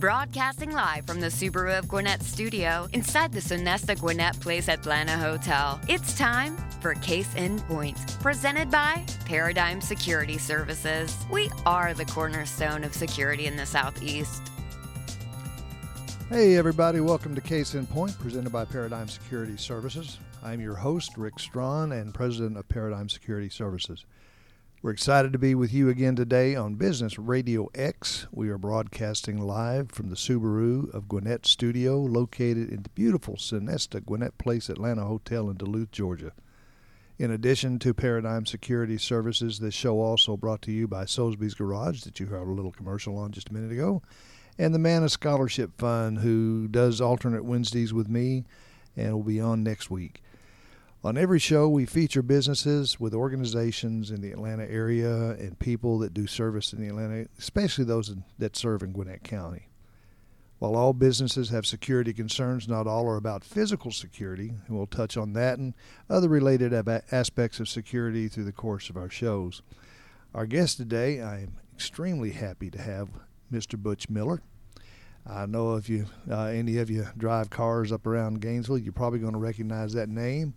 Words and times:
Broadcasting 0.00 0.72
live 0.72 1.06
from 1.06 1.20
the 1.20 1.26
Subaru 1.26 1.78
of 1.78 1.86
Gwinnett 1.86 2.22
studio 2.22 2.88
inside 2.94 3.34
the 3.34 3.40
Sonesta 3.40 4.00
Gwinnett 4.00 4.40
Place 4.40 4.70
Atlanta 4.70 5.12
Hotel. 5.12 5.78
It's 5.88 6.16
time 6.16 6.56
for 6.80 6.94
Case 6.94 7.34
in 7.34 7.58
Point, 7.60 7.98
presented 8.18 8.70
by 8.70 9.04
Paradigm 9.26 9.82
Security 9.82 10.38
Services. 10.38 11.14
We 11.30 11.50
are 11.66 11.92
the 11.92 12.06
cornerstone 12.06 12.82
of 12.82 12.94
security 12.94 13.44
in 13.44 13.56
the 13.56 13.66
Southeast. 13.66 14.50
Hey, 16.30 16.56
everybody, 16.56 17.00
welcome 17.00 17.34
to 17.34 17.42
Case 17.42 17.74
in 17.74 17.86
Point, 17.86 18.18
presented 18.18 18.50
by 18.50 18.64
Paradigm 18.64 19.06
Security 19.06 19.58
Services. 19.58 20.16
I'm 20.42 20.62
your 20.62 20.76
host, 20.76 21.18
Rick 21.18 21.38
Strawn, 21.38 21.92
and 21.92 22.14
president 22.14 22.56
of 22.56 22.66
Paradigm 22.70 23.10
Security 23.10 23.50
Services. 23.50 24.06
We're 24.82 24.92
excited 24.92 25.34
to 25.34 25.38
be 25.38 25.54
with 25.54 25.74
you 25.74 25.90
again 25.90 26.16
today 26.16 26.54
on 26.54 26.76
Business 26.76 27.18
Radio 27.18 27.68
X. 27.74 28.26
We 28.32 28.48
are 28.48 28.56
broadcasting 28.56 29.36
live 29.38 29.92
from 29.92 30.08
the 30.08 30.16
Subaru 30.16 30.90
of 30.94 31.06
Gwinnett 31.06 31.44
studio, 31.44 31.98
located 31.98 32.70
in 32.70 32.84
the 32.84 32.88
beautiful 32.88 33.36
Sonesta 33.36 34.02
Gwinnett 34.02 34.38
Place 34.38 34.70
Atlanta 34.70 35.04
Hotel 35.04 35.50
in 35.50 35.58
Duluth, 35.58 35.90
Georgia. 35.92 36.32
In 37.18 37.30
addition 37.30 37.78
to 37.80 37.92
Paradigm 37.92 38.46
Security 38.46 38.96
Services, 38.96 39.58
this 39.58 39.74
show 39.74 40.00
also 40.00 40.34
brought 40.34 40.62
to 40.62 40.72
you 40.72 40.88
by 40.88 41.04
Soesby's 41.04 41.52
Garage, 41.52 42.00
that 42.04 42.18
you 42.18 42.24
heard 42.24 42.48
a 42.48 42.50
little 42.50 42.72
commercial 42.72 43.18
on 43.18 43.32
just 43.32 43.50
a 43.50 43.52
minute 43.52 43.72
ago, 43.72 44.00
and 44.56 44.72
the 44.72 44.78
Manna 44.78 45.10
Scholarship 45.10 45.76
Fund, 45.76 46.20
who 46.20 46.68
does 46.68 47.02
alternate 47.02 47.44
Wednesdays 47.44 47.92
with 47.92 48.08
me 48.08 48.46
and 48.96 49.12
will 49.12 49.22
be 49.24 49.42
on 49.42 49.62
next 49.62 49.90
week. 49.90 50.22
On 51.02 51.16
every 51.16 51.38
show, 51.38 51.66
we 51.66 51.86
feature 51.86 52.20
businesses 52.20 53.00
with 53.00 53.14
organizations 53.14 54.10
in 54.10 54.20
the 54.20 54.32
Atlanta 54.32 54.70
area 54.70 55.30
and 55.30 55.58
people 55.58 55.98
that 56.00 56.12
do 56.12 56.26
service 56.26 56.74
in 56.74 56.80
the 56.82 56.88
Atlanta, 56.88 57.26
especially 57.38 57.84
those 57.84 58.14
that 58.38 58.54
serve 58.54 58.82
in 58.82 58.92
Gwinnett 58.92 59.24
County. 59.24 59.70
While 60.58 60.76
all 60.76 60.92
businesses 60.92 61.48
have 61.48 61.64
security 61.64 62.12
concerns, 62.12 62.68
not 62.68 62.86
all 62.86 63.08
are 63.08 63.16
about 63.16 63.44
physical 63.44 63.90
security, 63.90 64.52
and 64.66 64.76
we'll 64.76 64.86
touch 64.86 65.16
on 65.16 65.32
that 65.32 65.58
and 65.58 65.72
other 66.10 66.28
related 66.28 66.74
aspects 67.10 67.60
of 67.60 67.68
security 67.70 68.28
through 68.28 68.44
the 68.44 68.52
course 68.52 68.90
of 68.90 68.98
our 68.98 69.08
shows. 69.08 69.62
Our 70.34 70.44
guest 70.44 70.76
today, 70.76 71.22
I 71.22 71.40
am 71.40 71.54
extremely 71.74 72.32
happy 72.32 72.70
to 72.72 72.78
have 72.78 73.08
Mr. 73.50 73.78
Butch 73.78 74.10
Miller. 74.10 74.42
I 75.26 75.46
know 75.46 75.76
if 75.76 75.88
you 75.88 76.06
uh, 76.30 76.44
any 76.44 76.76
of 76.76 76.90
you 76.90 77.06
drive 77.16 77.48
cars 77.48 77.90
up 77.90 78.06
around 78.06 78.42
Gainesville, 78.42 78.78
you're 78.78 78.92
probably 78.92 79.18
going 79.18 79.32
to 79.32 79.38
recognize 79.38 79.94
that 79.94 80.10
name. 80.10 80.52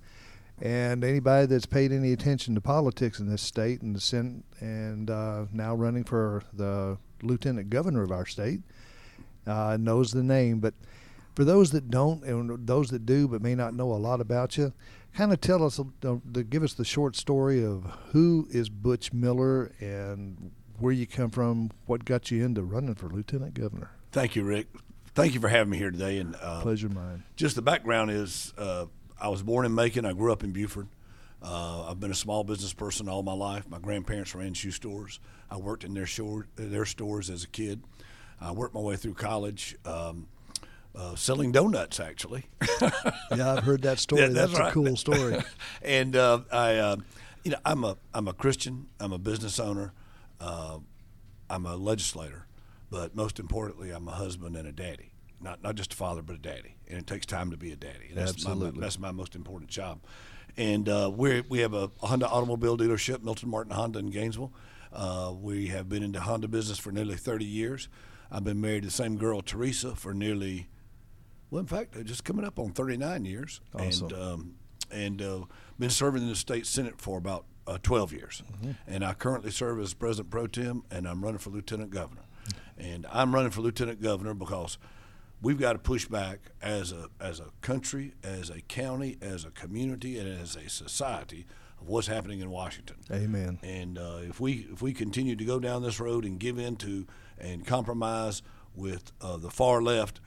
And 0.63 1.03
anybody 1.03 1.45
that's 1.45 1.65
paid 1.65 1.91
any 1.91 2.13
attention 2.13 2.55
to 2.55 2.61
politics 2.61 3.19
in 3.19 3.29
this 3.29 3.41
state 3.41 3.81
and 3.81 3.93
the 3.93 3.99
Senate 3.99 4.45
and 4.61 5.09
uh, 5.09 5.45
now 5.51 5.75
running 5.75 6.05
for 6.05 6.41
the 6.53 6.97
lieutenant 7.21 7.69
governor 7.69 8.01
of 8.01 8.11
our 8.11 8.25
state 8.25 8.61
uh, 9.45 9.75
knows 9.77 10.13
the 10.13 10.23
name. 10.23 10.61
But 10.61 10.73
for 11.35 11.43
those 11.43 11.71
that 11.71 11.89
don't 11.89 12.23
and 12.23 12.65
those 12.65 12.91
that 12.91 13.05
do 13.05 13.27
but 13.27 13.41
may 13.41 13.55
not 13.55 13.73
know 13.73 13.91
a 13.91 13.99
lot 13.99 14.21
about 14.21 14.55
you, 14.55 14.71
kind 15.13 15.33
of 15.33 15.41
tell 15.41 15.65
us, 15.65 15.81
uh, 15.81 16.15
give 16.49 16.63
us 16.63 16.73
the 16.73 16.85
short 16.85 17.17
story 17.17 17.61
of 17.61 17.83
who 18.13 18.47
is 18.49 18.69
Butch 18.69 19.11
Miller 19.11 19.73
and 19.81 20.51
where 20.79 20.93
you 20.93 21.05
come 21.05 21.29
from, 21.29 21.71
what 21.87 22.05
got 22.05 22.31
you 22.31 22.45
into 22.45 22.63
running 22.63 22.95
for 22.95 23.09
lieutenant 23.09 23.53
governor. 23.53 23.91
Thank 24.13 24.37
you, 24.37 24.43
Rick. 24.43 24.67
Thank 25.13 25.33
you 25.33 25.41
for 25.41 25.49
having 25.49 25.71
me 25.71 25.77
here 25.77 25.91
today. 25.91 26.19
And 26.19 26.37
uh, 26.41 26.61
pleasure 26.61 26.87
mine. 26.87 27.23
Just 27.35 27.57
the 27.57 27.61
background 27.61 28.11
is 28.11 28.53
uh, 28.57 28.85
I 29.23 29.29
was 29.29 29.41
born 29.41 29.65
in 29.65 29.73
Macon. 29.73 30.05
I 30.05 30.11
grew 30.11 30.33
up 30.33 30.43
in 30.43 30.51
Buford. 30.51 30.89
Uh, 31.41 31.89
I've 31.89 31.99
been 31.99 32.11
a 32.11 32.15
small 32.15 32.43
business 32.43 32.73
person 32.73 33.07
all 33.07 33.23
my 33.23 33.33
life. 33.33 33.69
My 33.69 33.79
grandparents 33.79 34.35
ran 34.35 34.53
shoe 34.53 34.71
stores. 34.71 35.21
I 35.49 35.55
worked 35.55 35.85
in 35.85 35.93
their 35.93 36.05
shore, 36.05 36.47
their 36.57 36.85
stores 36.85 37.29
as 37.29 37.45
a 37.45 37.47
kid. 37.47 37.81
I 38.41 38.51
worked 38.51 38.75
my 38.75 38.81
way 38.81 38.97
through 38.97 39.13
college. 39.13 39.77
Um, 39.85 40.27
uh, 40.93 41.15
selling 41.15 41.53
donuts, 41.53 42.01
actually. 42.01 42.45
yeah, 43.31 43.53
I've 43.53 43.63
heard 43.63 43.81
that 43.83 43.97
story. 43.97 44.21
Yeah, 44.21 44.27
that's, 44.27 44.51
that's 44.51 44.59
right. 44.59 44.69
a 44.69 44.73
cool 44.73 44.95
story. 44.97 45.41
and 45.81 46.15
uh, 46.15 46.41
I, 46.51 46.75
uh, 46.75 46.97
you 47.43 47.51
know, 47.51 47.57
I'm 47.65 47.83
a 47.83 47.97
I'm 48.13 48.27
a 48.27 48.33
Christian. 48.33 48.87
I'm 48.99 49.11
a 49.11 49.17
business 49.17 49.59
owner. 49.59 49.91
Uh, 50.39 50.79
I'm 51.49 51.65
a 51.65 51.77
legislator, 51.77 52.45
but 52.91 53.15
most 53.15 53.39
importantly, 53.39 53.89
I'm 53.89 54.07
a 54.07 54.11
husband 54.11 54.55
and 54.55 54.67
a 54.67 54.71
daddy 54.71 55.12
not 55.43 55.61
not 55.61 55.75
just 55.75 55.93
a 55.93 55.95
father 55.95 56.21
but 56.21 56.35
a 56.35 56.39
daddy, 56.39 56.75
and 56.87 56.97
it 56.97 57.07
takes 57.07 57.25
time 57.25 57.51
to 57.51 57.57
be 57.57 57.71
a 57.71 57.75
daddy. 57.75 58.07
And 58.09 58.17
that's 58.17 58.31
Absolutely, 58.31 58.79
my, 58.79 58.85
that's 58.85 58.99
my 58.99 59.11
most 59.11 59.35
important 59.35 59.69
job. 59.69 59.99
And 60.57 60.87
uh, 60.87 61.11
we 61.13 61.41
we 61.41 61.59
have 61.59 61.73
a 61.73 61.91
Honda 61.99 62.27
automobile 62.27 62.77
dealership, 62.77 63.23
Milton 63.23 63.49
Martin 63.49 63.73
Honda 63.73 63.99
in 63.99 64.09
Gainesville. 64.09 64.53
Uh, 64.91 65.33
we 65.39 65.67
have 65.67 65.89
been 65.89 66.03
into 66.03 66.21
Honda 66.21 66.47
business 66.47 66.77
for 66.77 66.91
nearly 66.91 67.15
30 67.15 67.45
years. 67.45 67.89
I've 68.31 68.43
been 68.43 68.61
married 68.61 68.83
to 68.83 68.87
the 68.87 68.93
same 68.93 69.17
girl, 69.17 69.41
Teresa, 69.41 69.95
for 69.95 70.13
nearly, 70.13 70.67
well, 71.49 71.61
in 71.61 71.65
fact, 71.65 72.03
just 72.05 72.23
coming 72.23 72.45
up 72.45 72.59
on 72.59 72.73
39 72.73 73.25
years. 73.25 73.59
Awesome. 73.73 74.07
And, 74.07 74.13
um, 74.13 74.55
and 74.91 75.21
uh, 75.21 75.39
been 75.79 75.89
serving 75.89 76.21
in 76.21 76.29
the 76.29 76.35
state 76.35 76.67
senate 76.67 77.01
for 77.01 77.17
about 77.17 77.45
uh, 77.65 77.79
12 77.81 78.13
years. 78.13 78.43
Mm-hmm. 78.53 78.71
And 78.87 79.03
I 79.03 79.15
currently 79.15 79.49
serve 79.49 79.79
as 79.79 79.95
president 79.95 80.29
pro 80.29 80.45
tem, 80.45 80.83
and 80.91 81.07
I'm 81.07 81.23
running 81.23 81.39
for 81.39 81.49
lieutenant 81.49 81.89
governor. 81.89 82.21
And 82.77 83.07
I'm 83.11 83.33
running 83.33 83.51
for 83.51 83.61
lieutenant 83.61 83.99
governor 83.99 84.35
because– 84.35 84.77
we've 85.43 85.59
got 85.59 85.73
to 85.73 85.79
push 85.79 86.07
back 86.07 86.39
as 86.61 86.91
a 86.91 87.09
as 87.19 87.39
a 87.39 87.49
country, 87.61 88.13
as 88.23 88.49
a 88.49 88.61
county, 88.61 89.17
as 89.21 89.45
a 89.45 89.51
community, 89.51 90.17
and 90.17 90.27
as 90.27 90.55
a 90.55 90.69
society 90.69 91.45
of 91.79 91.87
what's 91.87 92.07
happening 92.07 92.39
in 92.39 92.49
Washington. 92.49 92.95
Amen. 93.11 93.59
And 93.61 93.99
uh, 93.99 94.19
if 94.21 94.39
we 94.39 94.67
if 94.71 94.81
we 94.81 94.93
continue 94.93 95.35
to 95.35 95.45
go 95.45 95.59
down 95.59 95.83
this 95.83 95.99
road 95.99 96.25
and 96.25 96.39
give 96.39 96.57
in 96.57 96.77
to 96.77 97.05
and 97.37 97.67
compromise 97.67 98.41
with 98.73 99.11
uh, 99.21 99.37
the 99.37 99.51
far 99.51 99.83
left, 99.83 100.19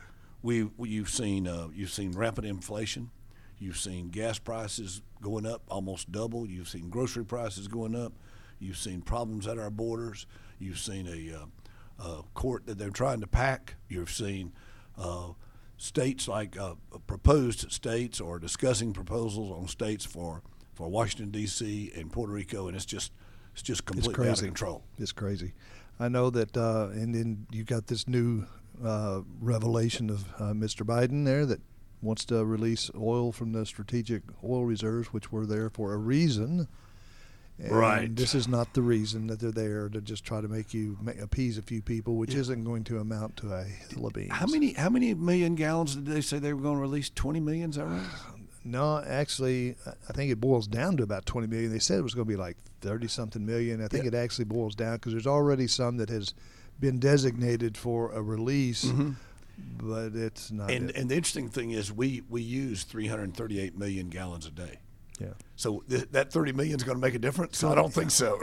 we 0.42 0.68
you've 0.78 1.10
seen 1.10 1.48
uh, 1.48 1.68
you've 1.74 1.92
seen 1.92 2.12
rampant 2.12 2.46
inflation. 2.46 3.10
You've 3.58 3.78
seen 3.78 4.10
gas 4.10 4.38
prices 4.38 5.00
going 5.22 5.46
up 5.46 5.62
almost 5.68 6.12
double. 6.12 6.46
You've 6.46 6.68
seen 6.68 6.90
grocery 6.90 7.24
prices 7.24 7.68
going 7.68 7.96
up. 7.96 8.12
You've 8.58 8.76
seen 8.76 9.00
problems 9.00 9.46
at 9.46 9.58
our 9.58 9.70
borders. 9.70 10.26
You've 10.58 10.78
seen 10.78 11.06
a, 11.06 11.38
uh, 11.98 12.20
court 12.34 12.66
that 12.66 12.76
they're 12.76 12.90
trying 12.90 13.20
to 13.22 13.26
pack. 13.26 13.76
You've 13.88 14.10
seen 14.10 14.52
states 15.78 16.28
like 16.28 16.58
uh, 16.58 16.74
proposed 17.06 17.70
states 17.70 18.20
or 18.20 18.38
discussing 18.38 18.92
proposals 18.92 19.50
on 19.50 19.68
states 19.68 20.04
for, 20.04 20.42
for 20.74 20.88
Washington 20.88 21.30
D.C. 21.30 21.92
and 21.94 22.12
Puerto 22.12 22.32
Rico, 22.32 22.66
and 22.66 22.76
it's 22.76 22.86
just 22.86 23.12
it's 23.52 23.62
just 23.62 23.86
completely 23.86 24.28
out 24.28 24.38
of 24.38 24.44
control. 24.44 24.82
It's 24.98 25.12
crazy. 25.12 25.52
I 25.98 26.08
know 26.08 26.28
that, 26.28 26.54
uh, 26.56 26.88
and 26.92 27.14
then 27.14 27.46
you 27.50 27.64
got 27.64 27.86
this 27.86 28.06
new 28.06 28.44
uh, 28.84 29.22
revelation 29.40 30.10
of 30.10 30.26
uh, 30.38 30.52
Mr. 30.52 30.84
Biden 30.84 31.24
there 31.24 31.46
that 31.46 31.60
wants 32.02 32.26
to 32.26 32.44
release 32.44 32.90
oil 32.94 33.32
from 33.32 33.52
the 33.52 33.64
strategic 33.64 34.22
oil 34.44 34.66
reserves, 34.66 35.08
which 35.08 35.32
were 35.32 35.46
there 35.46 35.70
for 35.70 35.94
a 35.94 35.96
reason. 35.96 36.68
And 37.58 37.72
right. 37.72 38.14
This 38.14 38.34
is 38.34 38.48
not 38.48 38.74
the 38.74 38.82
reason 38.82 39.28
that 39.28 39.40
they're 39.40 39.50
there 39.50 39.88
to 39.88 40.00
just 40.00 40.24
try 40.24 40.40
to 40.40 40.48
make 40.48 40.74
you 40.74 40.98
appease 41.22 41.56
a 41.56 41.62
few 41.62 41.80
people, 41.80 42.16
which 42.16 42.34
yeah. 42.34 42.40
isn't 42.40 42.64
going 42.64 42.84
to 42.84 42.98
amount 42.98 43.36
to 43.38 43.52
a 43.52 43.64
hill 43.64 44.06
of 44.06 44.12
beans. 44.12 44.32
How 44.32 44.46
many 44.46 44.74
how 44.74 44.90
many 44.90 45.14
million 45.14 45.54
gallons 45.54 45.94
did 45.94 46.06
they 46.06 46.20
say 46.20 46.38
they 46.38 46.52
were 46.52 46.60
going 46.60 46.76
to 46.76 46.82
release? 46.82 47.08
Twenty 47.08 47.40
million, 47.40 47.70
is 47.70 47.76
that 47.76 47.86
right? 47.86 48.02
No, 48.66 48.98
actually, 48.98 49.76
I 50.08 50.12
think 50.12 50.32
it 50.32 50.40
boils 50.40 50.66
down 50.66 50.96
to 50.96 51.04
about 51.04 51.24
20 51.24 51.46
million. 51.46 51.70
They 51.70 51.78
said 51.78 52.00
it 52.00 52.02
was 52.02 52.14
going 52.14 52.26
to 52.26 52.32
be 52.32 52.36
like 52.36 52.56
30 52.80 53.06
something 53.06 53.46
million. 53.46 53.80
I 53.80 53.86
think 53.86 54.02
yeah. 54.02 54.08
it 54.08 54.14
actually 54.14 54.46
boils 54.46 54.74
down 54.74 54.96
because 54.96 55.12
there's 55.12 55.26
already 55.26 55.68
some 55.68 55.98
that 55.98 56.08
has 56.08 56.34
been 56.80 56.98
designated 56.98 57.76
for 57.76 58.10
a 58.10 58.20
release, 58.20 58.86
mm-hmm. 58.86 59.12
but 59.78 60.16
it's 60.16 60.50
not. 60.50 60.72
And, 60.72 60.90
and 60.96 61.08
the 61.08 61.14
interesting 61.14 61.48
thing 61.48 61.70
is, 61.70 61.92
we, 61.92 62.22
we 62.28 62.42
use 62.42 62.82
338 62.82 63.78
million 63.78 64.08
gallons 64.08 64.46
a 64.46 64.50
day. 64.50 64.80
Yeah. 65.20 65.28
So 65.56 65.82
th- 65.88 66.08
that 66.12 66.32
thirty 66.32 66.52
million 66.52 66.76
is 66.76 66.82
going 66.82 66.96
to 66.96 67.00
make 67.00 67.14
a 67.14 67.18
difference. 67.18 67.62
I 67.64 67.74
don't 67.74 67.92
think 67.92 68.10
so. 68.10 68.38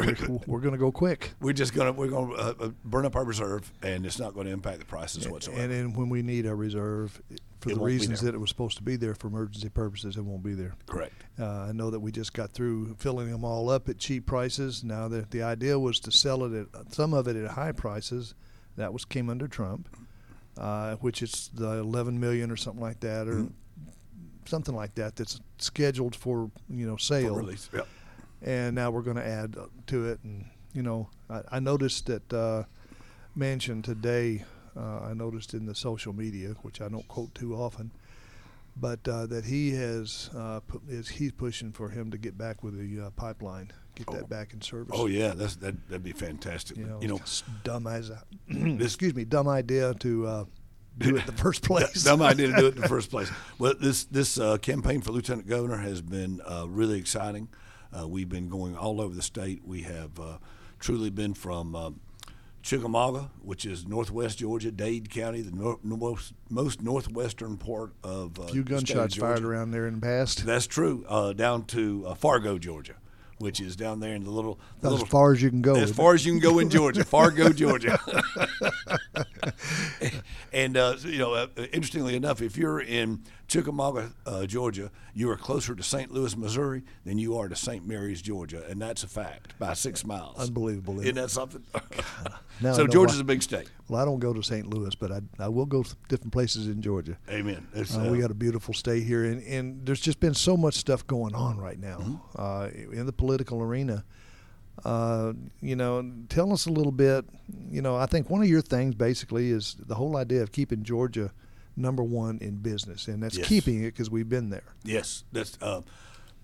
We're 0.47 0.59
going 0.59 0.73
to 0.73 0.79
go 0.79 0.91
quick. 0.91 1.31
we're 1.41 1.53
just 1.53 1.73
going 1.73 1.93
to 1.93 1.99
we're 1.99 2.07
going 2.07 2.29
to 2.29 2.35
uh, 2.35 2.53
uh, 2.59 2.69
burn 2.83 3.05
up 3.05 3.15
our 3.15 3.23
reserve, 3.23 3.71
and 3.81 4.05
it's 4.05 4.19
not 4.19 4.33
going 4.33 4.47
to 4.47 4.53
impact 4.53 4.79
the 4.79 4.85
prices 4.85 5.27
whatsoever. 5.27 5.61
And 5.61 5.71
then 5.71 5.93
when 5.93 6.09
we 6.09 6.21
need 6.23 6.45
a 6.45 6.55
reserve, 6.55 7.21
for 7.59 7.71
It 7.71 7.75
the 7.75 7.81
reasons 7.81 8.21
that 8.21 8.35
it 8.35 8.39
was 8.39 8.49
supposed 8.49 8.77
to 8.77 8.83
be 8.83 8.95
there 8.95 9.15
for 9.15 9.27
emergency 9.27 9.69
purposes, 9.69 10.17
it 10.17 10.21
won't 10.21 10.43
be 10.43 10.53
there. 10.53 10.75
Correct. 10.85 11.13
Uh, 11.39 11.45
I 11.45 11.71
know 11.71 11.89
that 11.91 11.99
we 11.99 12.11
just 12.11 12.33
got 12.33 12.51
through 12.51 12.95
filling 12.99 13.31
them 13.31 13.45
all 13.45 13.69
up 13.69 13.87
at 13.87 13.97
cheap 13.97 14.25
prices. 14.25 14.83
Now 14.83 15.07
the 15.07 15.25
the 15.29 15.43
idea 15.43 15.79
was 15.79 15.99
to 16.01 16.11
sell 16.11 16.43
it 16.43 16.67
at 16.73 16.93
some 16.93 17.13
of 17.13 17.27
it 17.27 17.35
at 17.35 17.51
high 17.51 17.71
prices. 17.71 18.35
That 18.75 18.91
was 18.91 19.05
came 19.05 19.29
under 19.29 19.47
Trump, 19.47 19.87
uh, 20.57 20.95
which 20.95 21.21
is 21.21 21.51
the 21.53 21.73
11 21.77 22.19
million 22.19 22.49
or 22.49 22.57
something 22.57 22.81
like 22.81 22.99
that, 23.01 23.27
or 23.27 23.47
something 24.47 24.75
like 24.75 24.95
that. 24.95 25.15
That's 25.15 25.39
scheduled 25.57 26.15
for 26.15 26.49
you 26.69 26.85
know 26.87 26.95
For 26.97 27.01
sale. 27.03 27.35
release. 27.35 27.69
Yep. 27.73 27.87
and 28.41 28.75
now 28.75 28.91
we're 28.91 29.01
going 29.03 29.17
to 29.17 29.25
add 29.27 29.55
to 29.87 30.05
it. 30.09 30.19
And 30.23 30.45
you 30.73 30.81
know, 30.83 31.09
I, 31.29 31.41
I 31.53 31.59
noticed 31.59 32.07
that 32.07 32.33
uh, 32.33 32.63
Manchin 33.37 33.83
today. 33.83 34.43
Uh, 34.75 35.01
I 35.01 35.13
noticed 35.13 35.53
in 35.53 35.65
the 35.67 35.75
social 35.75 36.13
media, 36.13 36.55
which 36.63 36.81
I 36.81 36.87
don't 36.89 37.07
quote 37.07 37.35
too 37.35 37.53
often, 37.53 37.91
but 38.75 39.07
uh, 39.07 39.27
that 39.27 39.45
he 39.45 39.71
has 39.75 40.31
uh, 40.35 40.61
pu- 40.61 40.81
is 40.89 41.07
he's 41.09 41.31
pushing 41.31 41.71
for 41.71 41.89
him 41.89 42.09
to 42.09 42.17
get 42.17 42.37
back 42.39 42.63
with 42.63 42.75
the 42.79 43.05
uh, 43.05 43.09
pipeline, 43.11 43.71
get 43.93 44.07
Oh. 44.09 44.13
that 44.13 44.29
back 44.29 44.51
in 44.51 44.61
service. 44.61 44.95
Oh 44.97 45.05
yeah, 45.05 45.35
that's 45.35 45.57
that 45.57 45.75
that'd 45.89 46.01
be 46.03 46.11
fantastic. 46.11 46.77
You 46.77 46.85
know, 46.85 46.99
you 47.01 47.07
know 47.07 47.21
dumb 47.63 47.85
as 47.85 48.09
a, 48.09 48.23
excuse 48.49 49.13
me, 49.13 49.25
dumb 49.25 49.47
idea 49.47 49.93
to 49.99 50.25
uh, 50.25 50.45
do 50.97 51.15
it 51.15 51.21
in 51.21 51.25
the 51.25 51.31
first 51.31 51.63
place. 51.63 52.07
idea 52.07 52.47
to 52.47 52.55
do 52.55 52.67
it 52.67 52.75
in 52.75 52.81
the 52.81 52.87
first 52.97 53.09
place. 53.09 53.29
Well, 53.57 53.73
this 53.79 54.05
this 54.05 54.37
uh, 54.39 54.57
campaign 54.57 55.01
for 55.01 55.11
lieutenant 55.11 55.47
governor 55.47 55.77
has 55.77 56.01
been 56.01 56.41
uh, 56.41 56.65
really 56.67 56.99
exciting. 56.99 57.47
Uh, 57.97 58.07
we've 58.07 58.29
been 58.29 58.49
going 58.49 58.75
all 58.75 58.99
over 59.01 59.13
the 59.13 59.21
state. 59.21 59.61
We 59.65 59.81
have 59.81 60.19
uh, 60.19 60.37
truly 60.79 61.09
been 61.09 61.33
from 61.33 61.75
um, 61.75 61.99
Chickamauga, 62.63 63.29
which 63.41 63.65
is 63.65 63.85
northwest 63.85 64.39
Georgia, 64.39 64.71
Dade 64.71 65.09
County, 65.09 65.41
the 65.41 65.51
nor- 65.51 65.79
most 65.83 66.33
most 66.49 66.81
northwestern 66.81 67.57
part 67.57 67.93
of 68.03 68.39
uh, 68.39 68.43
A 68.43 68.47
few 68.47 68.51
state 68.51 68.59
of 68.59 68.65
gunshots 68.67 69.15
fired 69.15 69.43
around 69.43 69.71
there 69.71 69.85
in 69.87 69.95
the 69.95 70.01
past. 70.01 70.45
That's 70.45 70.65
true. 70.65 71.05
Uh, 71.07 71.33
down 71.33 71.65
to 71.65 72.05
uh, 72.07 72.15
Fargo, 72.15 72.57
Georgia, 72.57 72.95
which 73.43 73.59
is 73.59 73.75
down 73.75 73.99
there 73.99 74.15
in 74.15 74.23
the 74.23 74.31
little 74.31 74.59
the 74.81 74.87
as 74.87 74.93
little 74.93 75.07
far 75.07 75.33
as 75.33 75.41
you 75.43 75.49
can 75.49 75.61
go. 75.61 75.75
as 75.75 75.91
far 75.91 76.13
as 76.13 76.25
you 76.25 76.31
can 76.31 76.39
go 76.39 76.59
in 76.59 76.69
Georgia, 76.69 77.03
Fargo, 77.03 77.49
Georgia. 77.49 77.99
and 80.53 80.77
uh, 80.77 80.95
you 81.01 81.19
know, 81.19 81.33
uh, 81.33 81.47
interestingly 81.71 82.15
enough, 82.15 82.41
if 82.41 82.57
you're 82.57 82.81
in 82.81 83.21
Chickamauga, 83.47 84.11
uh, 84.25 84.45
Georgia, 84.45 84.89
you 85.13 85.29
are 85.29 85.35
closer 85.37 85.75
to 85.75 85.83
St. 85.83 86.11
Louis, 86.11 86.35
Missouri, 86.35 86.81
than 87.05 87.17
you 87.19 87.37
are 87.37 87.47
to 87.49 87.55
St. 87.55 87.85
Mary's, 87.85 88.21
Georgia, 88.21 88.63
and 88.69 88.81
that's 88.81 89.03
a 89.03 89.07
fact 89.07 89.53
by 89.59 89.73
six 89.73 90.05
miles. 90.05 90.39
Unbelievable, 90.39 90.99
isn't 91.01 91.15
that 91.15 91.29
something? 91.29 91.63
Now 92.61 92.73
so 92.73 92.83
know 92.83 92.87
Georgia's 92.87 93.19
a 93.19 93.23
big 93.23 93.41
state. 93.41 93.67
Well, 93.89 93.99
I 93.99 94.05
don't 94.05 94.19
go 94.19 94.31
to 94.31 94.43
St. 94.43 94.67
Louis, 94.67 94.93
but 94.93 95.11
I 95.11 95.21
I 95.39 95.49
will 95.49 95.65
go 95.65 95.81
to 95.81 95.95
different 96.07 96.31
places 96.31 96.67
in 96.67 96.81
Georgia. 96.83 97.17
Amen. 97.27 97.67
Uh, 97.75 98.09
we 98.11 98.19
got 98.19 98.29
a 98.29 98.35
beautiful 98.35 98.75
state 98.75 99.03
here, 99.03 99.23
and, 99.25 99.41
and 99.43 99.83
there's 99.85 99.99
just 99.99 100.19
been 100.19 100.35
so 100.35 100.55
much 100.55 100.75
stuff 100.75 101.05
going 101.07 101.33
on 101.33 101.57
right 101.57 101.79
now 101.79 101.97
Mm-hmm. 101.97 102.15
uh, 102.41 102.67
in 102.97 103.07
the 103.07 103.11
political 103.11 103.59
arena. 103.61 104.05
Uh, 104.85 105.33
you 105.61 105.75
know, 105.75 106.07
tell 106.29 106.53
us 106.53 106.67
a 106.67 106.71
little 106.71 106.91
bit. 106.91 107.25
You 107.71 107.81
know, 107.81 107.95
I 107.95 108.05
think 108.05 108.29
one 108.29 108.41
of 108.43 108.47
your 108.47 108.61
things 108.61 108.93
basically 108.95 109.49
is 109.49 109.75
the 109.79 109.95
whole 109.95 110.15
idea 110.15 110.43
of 110.43 110.51
keeping 110.51 110.83
Georgia 110.83 111.31
number 111.75 112.03
one 112.03 112.37
in 112.39 112.57
business, 112.57 113.07
and 113.07 113.21
that's 113.23 113.37
Yes. 113.37 113.47
keeping 113.47 113.79
it 113.83 113.91
because 113.91 114.09
we've 114.09 114.29
been 114.29 114.49
there. 114.49 114.73
Yes, 114.83 115.23
that's. 115.31 115.57
Uh, 115.61 115.81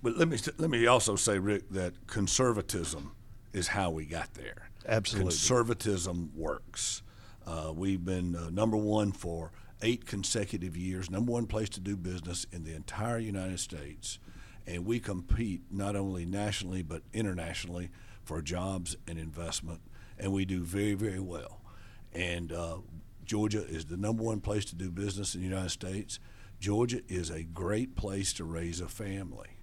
but 0.02 0.18
let 0.18 0.28
me 0.28 0.38
let 0.58 0.70
me 0.70 0.88
also 0.88 1.16
say, 1.16 1.40
Rick, 1.40 1.70
that 1.72 2.08
conservatism 2.08 3.12
is 3.54 3.70
how 3.70 3.90
we 3.92 4.06
got 4.06 4.34
there. 4.36 4.70
Absolutely. 4.88 5.32
conservatism 5.32 6.32
works. 6.36 7.02
Uh, 7.46 7.74
we've 7.76 8.04
been 8.06 8.36
uh, 8.36 8.50
number 8.50 8.78
one 8.78 9.12
for 9.12 9.52
eight 9.82 10.06
consecutive 10.06 10.76
years, 10.78 11.10
number 11.10 11.32
one 11.32 11.46
place 11.48 11.70
to 11.70 11.80
do 11.80 11.96
business 11.96 12.46
in 12.52 12.64
the 12.64 12.74
entire 12.76 13.18
United 13.20 13.60
States, 13.60 14.20
and 14.68 14.86
we 14.86 15.00
compete 15.00 15.64
not 15.72 15.96
only 15.96 16.26
nationally 16.26 16.82
but 16.84 17.02
internationally 17.14 17.90
for 18.24 18.42
jobs 18.42 18.96
and 19.08 19.18
investment, 19.18 19.82
and 20.18 20.32
we 20.32 20.46
do 20.46 20.64
very 20.64 20.94
very 20.94 21.20
well. 21.20 21.62
And 22.14 22.52
uh, 22.52 22.78
Georgia 23.30 23.64
is 23.64 23.86
the 23.86 23.96
number 23.96 24.24
one 24.24 24.42
place 24.42 24.66
to 24.66 24.76
do 24.76 24.90
business 24.90 25.36
in 25.36 25.42
the 25.42 25.48
United 25.48 25.70
States. 25.70 26.20
Georgia 26.60 27.02
is 27.08 27.30
a 27.30 27.44
great 27.44 27.96
place 27.96 28.34
to 28.34 28.44
raise 28.44 28.82
a 28.82 28.88
family 28.88 29.60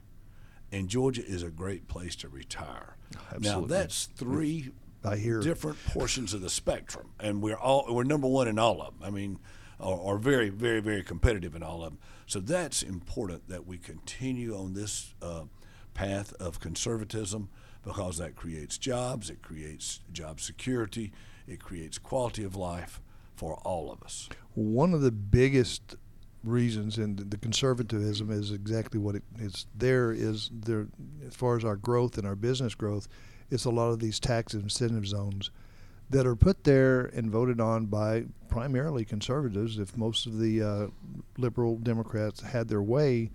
and 0.71 0.89
Georgia 0.89 1.25
is 1.27 1.43
a 1.43 1.51
great 1.51 1.89
place 1.89 2.15
to 2.17 2.29
retire. 2.29 2.97
Now 3.41 3.63
that's 3.63 4.07
three 4.07 4.71
I 5.05 5.17
hear. 5.17 5.41
different 5.41 5.79
portions 5.87 6.35
of 6.35 6.43
the 6.43 6.51
spectrum, 6.51 7.11
and 7.21 7.43
we're 7.43 7.57
all 7.57 7.87
we're 7.89 8.05
number 8.05 8.29
one 8.29 8.47
in 8.47 8.59
all 8.59 8.81
of 8.81 8.99
them. 8.99 9.03
I 9.03 9.11
mean, 9.11 9.41
or 9.81 10.17
very 10.19 10.49
very 10.49 10.81
very 10.81 11.03
competitive 11.03 11.55
in 11.57 11.62
all 11.62 11.83
of 11.83 11.91
them. 11.91 11.99
So 12.27 12.41
that's 12.41 12.83
important 12.85 13.49
that 13.49 13.67
we 13.67 13.79
continue 13.79 14.57
on 14.57 14.75
this 14.75 15.15
uh, 15.23 15.45
path 15.95 16.33
of 16.35 16.61
conservatism 16.61 17.49
because 17.85 18.19
that 18.19 18.35
creates 18.35 18.79
jobs, 18.79 19.31
it 19.31 19.43
creates 19.43 20.01
job 20.12 20.41
security, 20.41 21.12
it 21.49 21.61
creates 21.61 21.99
quality 21.99 22.45
of 22.45 22.57
life 22.57 23.01
for 23.37 23.55
all 23.65 23.93
of 23.93 24.03
us. 24.03 24.29
One 24.55 24.94
of 24.94 25.03
the 25.03 25.12
biggest 25.12 25.97
reasons, 26.43 26.97
and 26.97 27.19
the 27.19 27.37
conservatism 27.37 28.31
is 28.31 28.50
exactly 28.50 28.99
what 28.99 29.15
it 29.15 29.23
is. 29.38 29.67
There 29.75 30.12
is 30.12 30.50
there, 30.53 30.87
as 31.27 31.35
far 31.35 31.56
as 31.56 31.65
our 31.65 31.77
growth 31.77 32.19
and 32.19 32.27
our 32.27 32.37
business 32.37 32.75
growth, 32.75 33.09
it's 33.50 33.65
a 33.65 33.71
lot 33.71 33.91
of 33.91 34.00
these 34.00 34.19
tax 34.19 34.55
incentive 34.55 35.06
zones 35.06 35.50
that 36.09 36.27
are 36.27 36.37
put 36.37 36.65
there 36.65 37.06
and 37.06 37.31
voted 37.31 37.61
on 37.61 37.87
by 37.87 38.25
primarily 38.49 39.05
conservatives. 39.05 39.79
If 39.79 39.97
most 39.97 40.27
of 40.27 40.38
the 40.38 40.62
uh, 40.62 40.87
liberal 41.37 41.77
Democrats 41.77 42.41
had 42.41 42.69
their 42.69 42.83
way, 42.83 43.31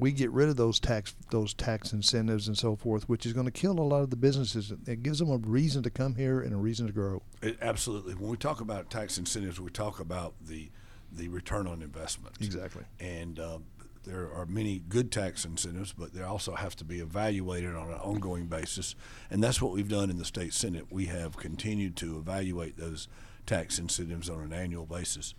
we 0.00 0.12
get 0.12 0.30
rid 0.30 0.48
of 0.48 0.56
those 0.56 0.78
tax 0.78 1.14
those 1.30 1.54
tax 1.54 1.92
incentives 1.92 2.46
and 2.48 2.56
so 2.56 2.76
forth, 2.76 3.08
which 3.08 3.26
is 3.26 3.32
going 3.32 3.46
to 3.46 3.52
kill 3.52 3.78
a 3.78 3.82
lot 3.82 4.02
of 4.02 4.10
the 4.10 4.16
businesses. 4.16 4.72
It 4.86 5.02
gives 5.02 5.18
them 5.18 5.30
a 5.30 5.38
reason 5.38 5.82
to 5.82 5.90
come 5.90 6.14
here 6.14 6.40
and 6.40 6.52
a 6.52 6.56
reason 6.56 6.86
to 6.86 6.92
grow. 6.92 7.22
It, 7.42 7.58
absolutely. 7.60 8.14
When 8.14 8.30
we 8.30 8.36
talk 8.36 8.60
about 8.60 8.90
tax 8.90 9.18
incentives, 9.18 9.60
we 9.60 9.70
talk 9.70 10.00
about 10.00 10.34
the 10.40 10.70
the 11.10 11.28
return 11.28 11.66
on 11.66 11.82
investment. 11.82 12.36
Exactly. 12.40 12.84
And 13.00 13.40
uh, 13.40 13.58
there 14.04 14.30
are 14.32 14.46
many 14.46 14.82
good 14.88 15.10
tax 15.10 15.44
incentives, 15.44 15.92
but 15.92 16.14
they 16.14 16.22
also 16.22 16.54
have 16.54 16.76
to 16.76 16.84
be 16.84 17.00
evaluated 17.00 17.74
on 17.74 17.88
an 17.88 17.98
ongoing 17.98 18.46
basis. 18.46 18.94
And 19.30 19.42
that's 19.42 19.60
what 19.60 19.72
we've 19.72 19.88
done 19.88 20.10
in 20.10 20.18
the 20.18 20.24
state 20.24 20.54
senate. 20.54 20.86
We 20.90 21.06
have 21.06 21.36
continued 21.36 21.96
to 21.96 22.18
evaluate 22.18 22.76
those 22.76 23.08
tax 23.46 23.78
incentives 23.78 24.28
on 24.28 24.40
an 24.40 24.52
annual 24.52 24.86
basis, 24.86 25.34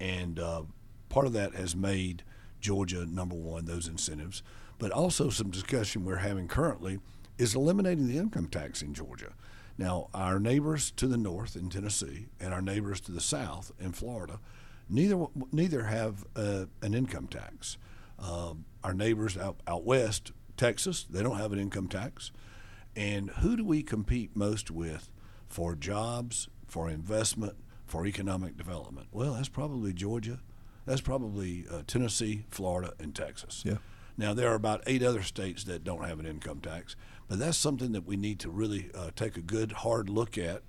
and 0.00 0.38
uh, 0.38 0.62
part 1.08 1.26
of 1.26 1.32
that 1.32 1.54
has 1.54 1.74
made 1.74 2.22
Georgia 2.60 3.06
number 3.06 3.34
one. 3.34 3.64
Those 3.64 3.88
incentives, 3.88 4.42
but 4.78 4.90
also 4.90 5.30
some 5.30 5.50
discussion 5.50 6.04
we're 6.04 6.16
having 6.16 6.48
currently 6.48 6.98
is 7.38 7.54
eliminating 7.54 8.08
the 8.08 8.18
income 8.18 8.48
tax 8.48 8.82
in 8.82 8.94
Georgia. 8.94 9.32
Now, 9.76 10.08
our 10.12 10.40
neighbors 10.40 10.90
to 10.92 11.06
the 11.06 11.16
north 11.16 11.54
in 11.54 11.70
Tennessee 11.70 12.26
and 12.40 12.52
our 12.52 12.60
neighbors 12.60 13.00
to 13.02 13.12
the 13.12 13.20
south 13.20 13.70
in 13.78 13.92
Florida, 13.92 14.40
neither 14.88 15.26
neither 15.52 15.84
have 15.84 16.24
uh, 16.34 16.64
an 16.82 16.94
income 16.94 17.28
tax. 17.28 17.78
Um, 18.18 18.64
our 18.82 18.94
neighbors 18.94 19.38
out, 19.38 19.60
out 19.68 19.84
west, 19.84 20.32
Texas, 20.56 21.06
they 21.08 21.22
don't 21.22 21.38
have 21.38 21.52
an 21.52 21.60
income 21.60 21.86
tax. 21.86 22.32
And 22.96 23.30
who 23.30 23.56
do 23.56 23.64
we 23.64 23.84
compete 23.84 24.34
most 24.34 24.72
with 24.72 25.08
for 25.48 25.76
jobs, 25.76 26.48
for 26.66 26.90
investment, 26.90 27.54
for 27.86 28.04
economic 28.06 28.56
development? 28.56 29.06
Well, 29.12 29.34
that's 29.34 29.48
probably 29.48 29.92
Georgia. 29.92 30.40
That's 30.88 31.02
probably 31.02 31.66
uh, 31.70 31.82
Tennessee, 31.86 32.46
Florida, 32.48 32.94
and 32.98 33.14
Texas. 33.14 33.62
Yeah. 33.62 33.76
Now, 34.16 34.32
there 34.32 34.48
are 34.50 34.54
about 34.54 34.82
eight 34.86 35.02
other 35.02 35.22
states 35.22 35.64
that 35.64 35.84
don't 35.84 36.08
have 36.08 36.18
an 36.18 36.24
income 36.24 36.60
tax, 36.60 36.96
but 37.28 37.38
that's 37.38 37.58
something 37.58 37.92
that 37.92 38.06
we 38.06 38.16
need 38.16 38.40
to 38.40 38.50
really 38.50 38.90
uh, 38.94 39.10
take 39.14 39.36
a 39.36 39.42
good, 39.42 39.70
hard 39.70 40.08
look 40.08 40.38
at. 40.38 40.62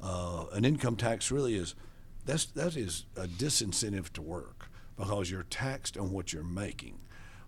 Uh, 0.00 0.44
an 0.52 0.64
income 0.64 0.94
tax 0.94 1.32
really 1.32 1.56
is 1.56 1.74
that's 2.24 2.44
that 2.46 2.76
is 2.76 3.06
a 3.16 3.26
disincentive 3.26 4.12
to 4.12 4.22
work 4.22 4.68
because 4.96 5.32
you're 5.32 5.42
taxed 5.42 5.96
on 5.96 6.12
what 6.12 6.32
you're 6.32 6.44
making. 6.44 7.00